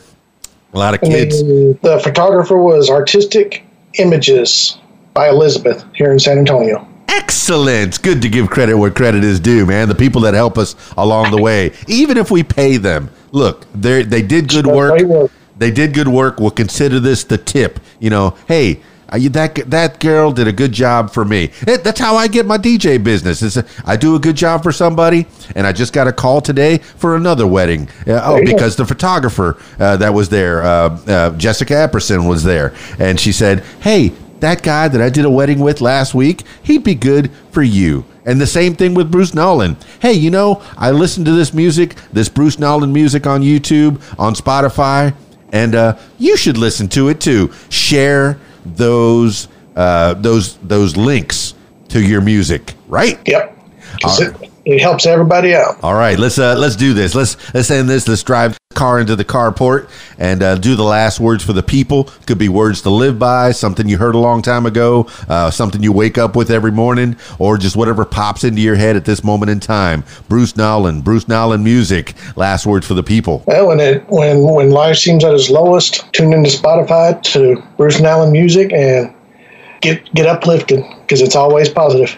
A 0.75 0.79
lot 0.79 0.93
of 0.93 1.01
kids. 1.01 1.43
the 1.43 2.01
photographer 2.03 2.59
was 2.59 2.91
Artistic 2.91 3.65
Images 3.95 4.77
by 5.15 5.29
Elizabeth 5.29 5.85
here 5.95 6.11
in 6.11 6.19
San 6.19 6.39
Antonio. 6.39 6.87
Excellent. 7.09 8.03
Good 8.03 8.21
to 8.23 8.29
give 8.29 8.51
credit 8.51 8.77
where 8.77 8.91
credit 8.91 9.23
is 9.23 9.39
due, 9.39 9.65
man. 9.65 9.89
The 9.89 9.95
people 9.95 10.21
that 10.23 10.35
help 10.35 10.59
us 10.59 10.75
along 10.97 11.31
the 11.31 11.41
way, 11.41 11.73
even 11.87 12.17
if 12.17 12.31
we 12.31 12.43
pay 12.43 12.77
them. 12.77 13.09
Look, 13.31 13.67
they 13.73 14.03
they 14.03 14.23
did 14.23 14.49
good 14.49 14.67
work. 14.67 15.31
They 15.57 15.71
did 15.71 15.95
good 15.95 16.09
work. 16.09 16.41
We'll 16.41 16.51
consider 16.51 16.99
this 16.99 17.25
the 17.25 17.39
tip. 17.39 17.79
You 18.01 18.11
know, 18.11 18.37
hey, 18.49 18.81
that 19.09 19.55
that 19.71 20.01
girl 20.01 20.33
did 20.33 20.49
a 20.49 20.53
good 20.53 20.73
job 20.73 21.11
for 21.13 21.25
me. 21.25 21.51
It, 21.67 21.85
that's 21.85 22.01
how 22.01 22.17
I 22.17 22.27
get 22.27 22.47
my 22.47 22.59
DJ 22.59 23.03
business. 23.03 23.43
Is 23.43 23.63
I 23.85 23.97
do 23.97 24.17
a 24.17 24.19
good 24.19 24.37
job 24.37 24.63
for 24.63 24.73
somebody, 24.73 25.27
and 25.55 25.67
I 25.67 25.73
just 25.73 25.93
got 25.93 26.09
a 26.09 26.13
call 26.13 26.41
today 26.41 26.79
for 26.79 27.15
another 27.17 27.47
wedding. 27.47 27.89
Uh, 28.07 28.21
oh, 28.25 28.41
because 28.45 28.77
the 28.77 28.87
photographer 28.87 29.59
uh, 29.79 29.97
that 29.99 30.13
was 30.13 30.29
there, 30.29 30.63
uh, 30.63 30.67
uh 31.07 31.31
Jessica 31.37 31.75
Epperson, 31.75 32.29
was 32.29 32.43
there, 32.43 32.75
and 32.99 33.21
she 33.21 33.31
said, 33.31 33.61
"Hey, 33.81 34.13
that 34.41 34.63
guy 34.63 34.89
that 34.89 35.01
I 35.01 35.09
did 35.09 35.25
a 35.25 35.31
wedding 35.31 35.61
with 35.61 35.81
last 35.81 36.15
week, 36.15 36.43
he'd 36.63 36.85
be 36.85 36.95
good 36.95 37.31
for 37.51 37.63
you. 37.63 38.05
And 38.27 38.41
the 38.41 38.47
same 38.47 38.75
thing 38.75 38.95
with 38.95 39.11
Bruce 39.11 39.35
Nowlin. 39.35 39.77
Hey, 40.01 40.15
you 40.15 40.31
know, 40.31 40.63
I 40.77 40.91
listened 40.91 41.27
to 41.27 41.33
this 41.33 41.53
music, 41.53 41.95
this 42.13 42.29
Bruce 42.29 42.59
Nowlin 42.59 42.93
music 42.93 43.27
on 43.27 43.43
YouTube, 43.43 44.01
on 44.19 44.35
Spotify, 44.35 45.15
and 45.53 45.75
uh, 45.75 45.97
you 46.19 46.37
should 46.37 46.57
listen 46.57 46.89
to 46.89 47.09
it 47.09 47.21
too. 47.21 47.53
Share 47.69 48.39
those 48.65 49.49
uh, 49.77 50.15
those 50.15 50.57
those 50.59 50.97
links 50.97 51.55
to 51.89 52.03
your 52.03 52.21
music, 52.21 52.75
right? 52.89 53.19
Yep. 53.27 53.57
It, 54.03 54.51
it 54.65 54.81
helps 54.81 55.07
everybody 55.07 55.55
out. 55.55 55.83
All 55.83 55.95
right, 55.95 56.19
let's 56.19 56.39
uh, 56.39 56.57
let's 56.57 56.77
do 56.77 56.95
this. 56.95 57.15
Let's 57.15 57.37
let's 57.55 57.71
end 57.71 57.89
this. 57.89 58.09
Let's 58.09 58.23
drive 58.23 58.57
car 58.75 58.99
into 58.99 59.17
the 59.17 59.25
carport 59.25 59.89
and 60.19 60.43
uh, 60.43 60.57
do 60.57 60.75
the 60.75 60.83
last 60.83 61.21
words 61.21 61.45
for 61.45 61.53
the 61.53 61.63
people. 61.63 62.05
Could 62.27 62.39
be 62.39 62.49
words 62.49 62.83
to 62.83 62.91
live 62.91 63.19
by, 63.19 63.53
something 63.53 63.89
you 63.89 63.99
heard 63.99 64.15
a 64.15 64.19
long 64.19 64.43
time 64.43 64.67
ago, 64.67 65.09
uh, 65.29 65.51
something 65.51 65.83
you 65.83 65.93
wake 65.93 66.19
up 66.19 66.37
with 66.37 66.51
every 66.51 66.73
morning, 66.73 67.17
or 67.39 67.57
just 67.57 67.77
whatever 67.77 68.05
pops 68.05 68.45
into 68.45 68.61
your 68.61 68.75
head 68.75 68.97
at 68.97 69.05
this 69.05 69.25
moment 69.25 69.51
in 69.51 69.61
time. 69.61 70.05
Bruce 70.29 70.57
Nowlin, 70.57 71.01
Bruce 71.01 71.29
Nowlin 71.29 71.63
music. 71.63 72.15
Last 72.37 72.67
words 72.67 72.87
for 72.87 72.95
the 72.95 73.03
people. 73.03 73.43
Well, 73.47 73.69
when 73.69 73.81
it 73.81 74.09
when 74.09 74.43
when 74.43 74.71
life 74.71 74.97
seems 74.97 75.25
at 75.25 75.33
its 75.35 75.49
lowest, 75.51 76.13
tune 76.13 76.33
into 76.33 76.51
Spotify 76.51 77.23
to 77.33 77.63
Bruce 77.77 78.01
Nowlin 78.01 78.33
music 78.33 78.73
and 78.73 79.15
get 79.81 80.13
get 80.15 80.27
uplifted 80.27 80.85
because 81.03 81.21
it's 81.21 81.37
always 81.37 81.69
positive. 81.69 82.17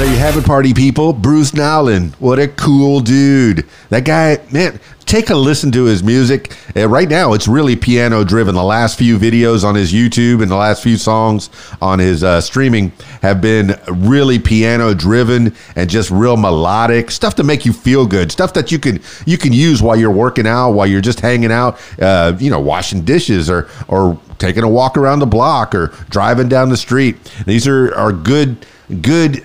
There 0.00 0.10
you 0.10 0.18
have 0.18 0.34
it, 0.38 0.46
party 0.46 0.72
people. 0.72 1.12
Bruce 1.12 1.52
Nowlin. 1.52 2.14
What 2.20 2.38
a 2.38 2.48
cool 2.48 3.00
dude. 3.00 3.68
That 3.90 4.06
guy, 4.06 4.38
man, 4.50 4.80
take 5.04 5.28
a 5.28 5.34
listen 5.34 5.70
to 5.72 5.84
his 5.84 6.02
music. 6.02 6.56
Uh, 6.74 6.88
right 6.88 7.06
now, 7.06 7.34
it's 7.34 7.46
really 7.46 7.76
piano 7.76 8.24
driven. 8.24 8.54
The 8.54 8.62
last 8.62 8.98
few 8.98 9.18
videos 9.18 9.62
on 9.62 9.74
his 9.74 9.92
YouTube 9.92 10.40
and 10.40 10.50
the 10.50 10.56
last 10.56 10.82
few 10.82 10.96
songs 10.96 11.50
on 11.82 11.98
his 11.98 12.24
uh, 12.24 12.40
streaming 12.40 12.92
have 13.20 13.42
been 13.42 13.78
really 13.88 14.38
piano 14.38 14.94
driven 14.94 15.54
and 15.76 15.90
just 15.90 16.10
real 16.10 16.38
melodic 16.38 17.10
stuff 17.10 17.34
to 17.34 17.42
make 17.42 17.66
you 17.66 17.72
feel 17.74 18.06
good. 18.06 18.32
Stuff 18.32 18.54
that 18.54 18.72
you 18.72 18.78
can 18.78 19.02
you 19.26 19.36
can 19.36 19.52
use 19.52 19.82
while 19.82 19.96
you're 19.96 20.10
working 20.10 20.46
out, 20.46 20.70
while 20.70 20.86
you're 20.86 21.02
just 21.02 21.20
hanging 21.20 21.52
out, 21.52 21.78
uh, 22.00 22.34
you 22.38 22.48
know, 22.48 22.60
washing 22.60 23.04
dishes 23.04 23.50
or 23.50 23.68
or 23.86 24.18
taking 24.38 24.62
a 24.62 24.68
walk 24.68 24.96
around 24.96 25.18
the 25.18 25.26
block 25.26 25.74
or 25.74 25.88
driving 26.08 26.48
down 26.48 26.70
the 26.70 26.76
street. 26.78 27.18
These 27.44 27.68
are 27.68 27.94
are 27.94 28.12
good 28.12 28.64
good 29.02 29.44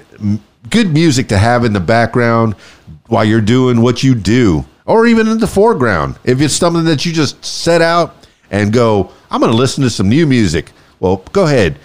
good 0.70 0.94
music 0.94 1.28
to 1.30 1.38
have 1.38 1.66
in 1.66 1.74
the 1.74 1.80
background 1.80 2.56
while 3.08 3.26
you're 3.26 3.42
doing 3.42 3.82
what 3.82 4.04
you 4.04 4.16
do, 4.16 4.66
or 4.86 5.06
even 5.08 5.28
in 5.28 5.40
the 5.40 5.48
foreground. 5.48 6.18
If 6.24 6.42
it's 6.42 6.54
something 6.56 6.86
that 6.86 7.06
you 7.06 7.14
just 7.14 7.44
set 7.44 7.82
out 7.82 8.16
and 8.52 8.74
go, 8.74 9.12
I'm 9.30 9.40
going 9.42 9.52
to 9.52 9.58
listen 9.58 9.84
to 9.84 9.90
some 9.90 10.10
new 10.10 10.26
music. 10.26 10.72
Well, 11.00 11.18
go 11.32 11.46
ahead. 11.46 11.78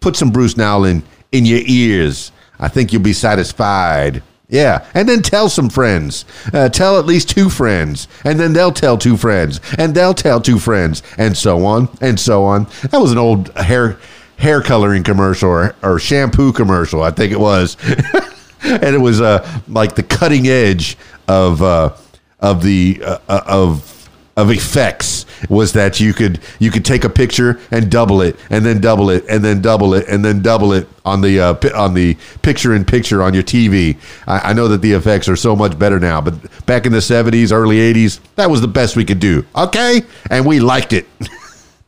put 0.00 0.16
some 0.16 0.30
Bruce 0.30 0.56
Nowlin 0.56 1.02
in 1.32 1.44
your 1.46 1.60
ears. 1.64 2.32
I 2.58 2.68
think 2.68 2.92
you'll 2.92 3.02
be 3.02 3.12
satisfied. 3.12 4.22
Yeah, 4.48 4.84
and 4.94 5.08
then 5.08 5.22
tell 5.22 5.48
some 5.48 5.70
friends. 5.70 6.24
Uh, 6.52 6.68
tell 6.68 6.98
at 6.98 7.06
least 7.06 7.28
two 7.28 7.48
friends, 7.48 8.08
and 8.24 8.38
then 8.38 8.52
they'll 8.52 8.72
tell 8.72 8.98
two 8.98 9.16
friends, 9.16 9.60
and 9.78 9.94
they'll 9.94 10.12
tell 10.12 10.40
two 10.40 10.58
friends, 10.58 11.04
and 11.16 11.36
so 11.36 11.64
on 11.64 11.88
and 12.00 12.18
so 12.18 12.44
on. 12.44 12.64
That 12.90 13.00
was 13.00 13.12
an 13.12 13.18
old 13.18 13.50
hair 13.56 13.98
hair 14.40 14.62
coloring 14.62 15.02
commercial 15.02 15.50
or, 15.50 15.74
or 15.82 15.98
shampoo 15.98 16.52
commercial, 16.52 17.02
I 17.02 17.10
think 17.10 17.32
it 17.32 17.40
was, 17.40 17.76
and 18.62 18.94
it 18.94 19.00
was 19.00 19.20
uh, 19.20 19.46
like 19.68 19.94
the 19.94 20.02
cutting 20.02 20.48
edge 20.48 20.96
of 21.28 21.62
uh, 21.62 21.94
of 22.40 22.62
the 22.62 23.00
uh, 23.04 23.18
uh 23.28 23.42
of 23.46 24.08
of 24.36 24.50
effects 24.50 25.26
was 25.50 25.74
that 25.74 26.00
you 26.00 26.14
could 26.14 26.40
you 26.58 26.70
could 26.70 26.84
take 26.84 27.04
a 27.04 27.08
picture 27.08 27.60
and 27.70 27.90
double 27.90 28.22
it 28.22 28.36
and 28.48 28.64
then 28.64 28.80
double 28.80 29.10
it 29.10 29.24
and 29.28 29.44
then 29.44 29.60
double 29.60 29.92
it 29.92 30.06
and 30.08 30.24
then 30.24 30.40
double 30.40 30.72
it 30.72 30.88
on 31.04 31.20
the 31.20 31.40
uh, 31.40 31.54
on 31.74 31.92
the 31.94 32.16
picture 32.42 32.74
in 32.74 32.84
picture 32.84 33.22
on 33.22 33.34
your 33.34 33.42
TV. 33.42 33.96
I, 34.26 34.50
I, 34.50 34.52
know 34.54 34.68
that 34.68 34.80
the 34.80 34.92
effects 34.92 35.28
are 35.28 35.36
so 35.36 35.54
much 35.54 35.78
better 35.78 35.98
now, 35.98 36.20
but 36.20 36.34
back 36.66 36.86
in 36.86 36.92
the 36.92 37.02
seventies, 37.02 37.52
early 37.52 37.80
eighties, 37.80 38.20
that 38.36 38.50
was 38.50 38.60
the 38.60 38.68
best 38.68 38.96
we 38.96 39.04
could 39.04 39.20
do. 39.20 39.44
Okay, 39.54 40.02
and 40.30 40.46
we 40.46 40.60
liked 40.60 40.92
it. 40.92 41.06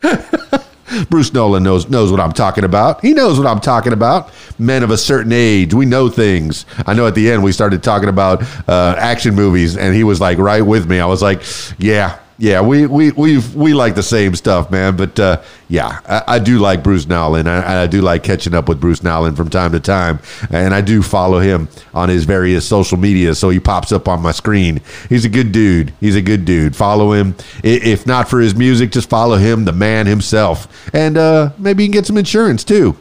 Bruce 1.09 1.32
Nowlin 1.32 1.62
knows 1.62 1.88
knows 1.88 2.11
what 2.11 2.20
I'm 2.20 2.32
talking 2.32 2.64
about. 2.64 3.01
He 3.01 3.12
knows 3.14 3.38
what 3.38 3.47
I'm 3.47 3.61
talking 3.61 3.93
about. 3.93 4.30
Men 4.59 4.82
of 4.82 4.90
a 4.90 4.99
certain 4.99 5.32
age, 5.32 5.74
we 5.74 5.86
know 5.86 6.09
things. 6.09 6.66
I 6.86 6.95
know 6.95 7.07
at 7.07 7.14
the 7.14 7.30
end 7.30 7.43
we 7.43 7.53
started 7.53 7.82
talking 7.82 8.09
about 8.09 8.43
uh, 8.68 8.95
action 8.99 9.34
movies, 9.34 9.76
and 9.76 9.95
he 9.95 10.05
was 10.05 10.20
like 10.20 10.38
right 10.38 10.62
with 10.62 10.88
me. 10.88 11.01
I 11.01 11.07
was 11.07 11.22
like, 11.22 11.43
yeah, 11.78 12.18
yeah, 12.43 12.61
we 12.61 12.86
we 12.86 13.12
we 13.12 13.38
we 13.55 13.72
like 13.72 13.95
the 13.95 14.03
same 14.03 14.34
stuff, 14.34 14.68
man. 14.68 14.97
But 14.97 15.20
uh, 15.20 15.43
yeah, 15.68 16.01
I, 16.09 16.34
I, 16.34 16.38
do 16.40 16.59
like 16.59 16.82
Bruce 16.82 17.07
Nowlin. 17.07 17.47
I, 17.47 17.84
I, 17.84 17.86
do 17.86 18.03
like 18.03 18.24
catching 18.24 18.53
up 18.53 18.68
with 18.68 18.80
Bruce 18.80 19.01
Nowlin 19.01 19.36
from 19.36 19.49
time 19.49 19.70
to 19.70 19.78
time, 19.78 20.18
and 20.51 20.74
I 20.74 20.80
do 20.80 21.03
follow 21.03 21.38
him 21.38 21.68
on 21.95 22.09
his 22.09 22.24
various 22.24 22.66
social 22.66 22.99
media. 22.99 23.36
So 23.36 23.51
he 23.51 23.61
pops 23.61 23.93
up 23.93 24.09
on 24.09 24.22
my 24.22 24.32
screen. 24.32 24.80
He's 25.09 25.24
a 25.24 25.28
good 25.28 25.53
dude. 25.53 25.95
He's 26.01 26.16
a 26.16 26.20
good 26.20 26.45
dude. 26.45 26.74
Follow 26.74 27.12
him. 27.12 27.36
If 27.62 28.09
not 28.09 28.28
for 28.28 28.40
his 28.40 28.57
music, 28.57 28.90
just 28.90 29.09
follow 29.09 29.36
him, 29.36 29.64
the 29.64 29.70
man 29.70 30.09
himself, 30.09 30.90
and 30.93 31.16
uh, 31.16 31.51
maybe 31.59 31.84
you 31.84 31.88
can 31.90 31.93
get 31.93 32.07
some 32.07 32.18
insurance 32.18 32.64
too. 32.64 32.97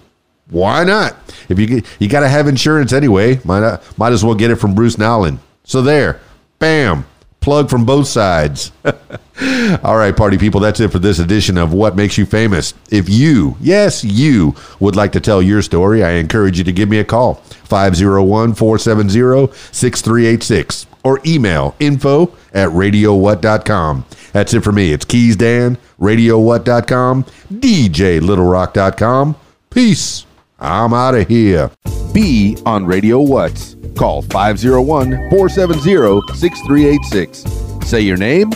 Why 0.51 0.83
not? 0.83 1.15
If 1.49 1.57
you 1.57 1.81
you 1.97 2.07
got 2.09 2.19
to 2.19 2.29
have 2.29 2.47
insurance 2.47 2.93
anyway, 2.93 3.39
might 3.43 3.79
might 3.97 4.13
as 4.13 4.23
well 4.23 4.35
get 4.35 4.51
it 4.51 4.57
from 4.57 4.75
Bruce 4.75 4.99
Nowlin. 4.99 5.39
So 5.63 5.81
there, 5.81 6.19
bam 6.59 7.05
plug 7.41 7.69
from 7.69 7.85
both 7.85 8.07
sides. 8.07 8.71
All 9.83 9.97
right, 9.97 10.15
party 10.15 10.37
people, 10.37 10.61
that's 10.61 10.79
it 10.79 10.91
for 10.91 10.99
this 10.99 11.19
edition 11.19 11.57
of 11.57 11.73
What 11.73 11.95
Makes 11.95 12.17
You 12.17 12.25
Famous. 12.25 12.73
If 12.89 13.09
you, 13.09 13.57
yes, 13.59 14.03
you 14.03 14.55
would 14.79 14.95
like 14.95 15.11
to 15.13 15.19
tell 15.19 15.41
your 15.41 15.61
story, 15.61 16.03
I 16.03 16.11
encourage 16.11 16.57
you 16.57 16.63
to 16.63 16.71
give 16.71 16.87
me 16.87 16.99
a 16.99 17.03
call 17.03 17.35
501 17.35 18.53
470 18.53 19.53
6386 19.71 20.85
or 21.03 21.19
email 21.25 21.75
info 21.79 22.35
at 22.53 22.69
radiowhat.com. 22.69 24.05
That's 24.31 24.53
it 24.53 24.63
for 24.63 24.71
me. 24.71 24.93
It's 24.93 25.05
Keys 25.05 25.35
Dan, 25.35 25.77
radiowhat.com, 25.99 27.25
djlittlerock.com. 27.51 29.35
Peace. 29.69 30.25
I'm 30.61 30.93
out 30.93 31.15
of 31.15 31.27
here. 31.27 31.71
Be 32.13 32.55
on 32.67 32.85
Radio 32.85 33.19
What. 33.19 33.75
Call 33.97 34.21
501 34.21 35.29
470 35.31 36.21
6386. 36.35 37.89
Say 37.89 38.01
your 38.01 38.17
name, 38.17 38.51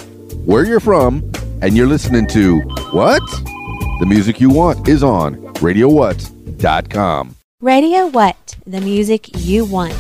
where 0.46 0.64
you're 0.64 0.80
from, 0.80 1.30
and 1.64 1.76
you're 1.76 1.88
listening 1.88 2.28
to 2.28 2.60
What? 2.92 3.24
The 4.00 4.06
music 4.06 4.40
you 4.40 4.52
want 4.52 4.88
is 4.88 5.02
on 5.02 5.36
RadioWhat.com. 5.56 7.36
Radio 7.60 8.08
What? 8.08 8.56
The 8.68 8.82
music 8.82 9.30
you 9.40 9.66
want. 9.66 9.94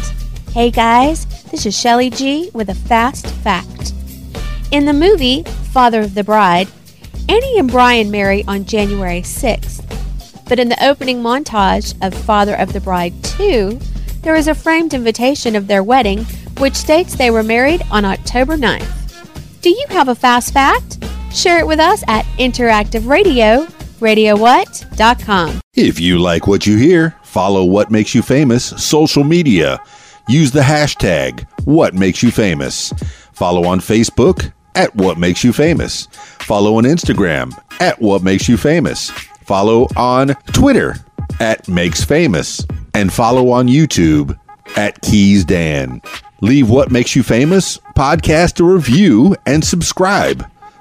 Hey 0.51 0.69
guys, 0.69 1.25
this 1.45 1.65
is 1.65 1.77
Shelly 1.77 2.11
G 2.11 2.51
with 2.53 2.69
a 2.69 2.75
fast 2.75 3.25
fact. 3.27 3.93
In 4.71 4.85
the 4.85 4.93
movie 4.93 5.41
Father 5.43 6.01
of 6.01 6.13
the 6.13 6.23
Bride, 6.23 6.67
Annie 7.27 7.57
and 7.57 7.71
Brian 7.71 8.11
marry 8.11 8.43
on 8.47 8.65
January 8.65 9.21
6th. 9.21 10.04
But 10.47 10.59
in 10.59 10.69
the 10.69 10.85
opening 10.85 11.21
montage 11.21 11.95
of 12.05 12.13
Father 12.13 12.55
of 12.55 12.73
the 12.73 12.81
Bride 12.81 13.13
2, 13.23 13.79
there 14.21 14.35
is 14.35 14.47
a 14.47 14.55
framed 14.55 14.93
invitation 14.93 15.55
of 15.55 15.67
their 15.67 15.83
wedding 15.83 16.25
which 16.57 16.75
states 16.75 17.15
they 17.15 17.31
were 17.31 17.43
married 17.43 17.81
on 17.91 18.05
October 18.05 18.57
9th. 18.57 19.61
Do 19.61 19.69
you 19.69 19.85
have 19.89 20.07
a 20.09 20.15
fast 20.15 20.53
fact? 20.53 21.03
Share 21.31 21.59
it 21.59 21.67
with 21.67 21.79
us 21.79 22.03
at 22.07 22.25
Interactive 22.37 23.07
Radio, 23.07 23.65
radiowhat.com. 23.99 25.59
If 25.73 25.99
you 25.99 26.19
like 26.19 26.47
what 26.47 26.65
you 26.65 26.77
hear, 26.77 27.15
follow 27.23 27.65
What 27.65 27.91
Makes 27.91 28.15
You 28.15 28.21
Famous 28.21 28.63
social 28.63 29.23
media. 29.23 29.79
Use 30.27 30.51
the 30.51 30.61
hashtag 30.61 31.45
What 31.65 31.93
Makes 31.93 32.23
You 32.23 32.31
Famous. 32.31 32.93
Follow 33.33 33.65
on 33.65 33.79
Facebook 33.79 34.53
at 34.75 34.95
What 34.95 35.17
Makes 35.17 35.43
You 35.43 35.51
Famous. 35.51 36.07
Follow 36.39 36.77
on 36.77 36.83
Instagram 36.85 37.51
at 37.79 38.01
What 38.01 38.23
Makes 38.23 38.47
You 38.47 38.57
Famous. 38.57 39.11
Follow 39.45 39.87
on 39.95 40.29
Twitter 40.53 40.95
at 41.39 41.67
Makes 41.67 42.03
Famous 42.03 42.65
and 42.95 43.13
follow 43.13 43.51
on 43.51 43.67
YouTube 43.67 44.37
at 44.75 44.99
Keys 45.01 45.45
Dan. 45.45 46.01
Leave 46.41 46.69
What 46.69 46.91
Makes 46.91 47.15
You 47.15 47.21
Famous 47.21 47.77
podcast 47.95 48.59
a 48.59 48.63
review 48.63 49.35
and 49.45 49.63
subscribe. 49.63 50.49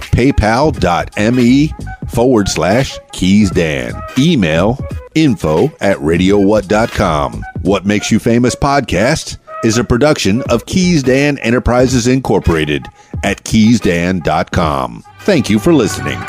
paypal.me 0.00 1.74
forward 2.08 2.48
slash 2.48 2.98
keys 3.12 3.50
dan. 3.50 3.92
Email 4.18 4.78
info 5.14 5.64
at 5.80 5.96
radiowhat.com. 5.98 7.44
What 7.62 7.84
Makes 7.86 8.10
You 8.10 8.18
Famous 8.18 8.54
podcast 8.54 9.38
is 9.64 9.78
a 9.78 9.84
production 9.84 10.42
of 10.42 10.66
Keys 10.66 11.02
Dan 11.02 11.38
Enterprises 11.38 12.06
Incorporated 12.06 12.86
at 13.24 13.42
keysdan.com. 13.42 15.02
Thank 15.20 15.50
you 15.50 15.58
for 15.58 15.72
listening. 15.72 16.20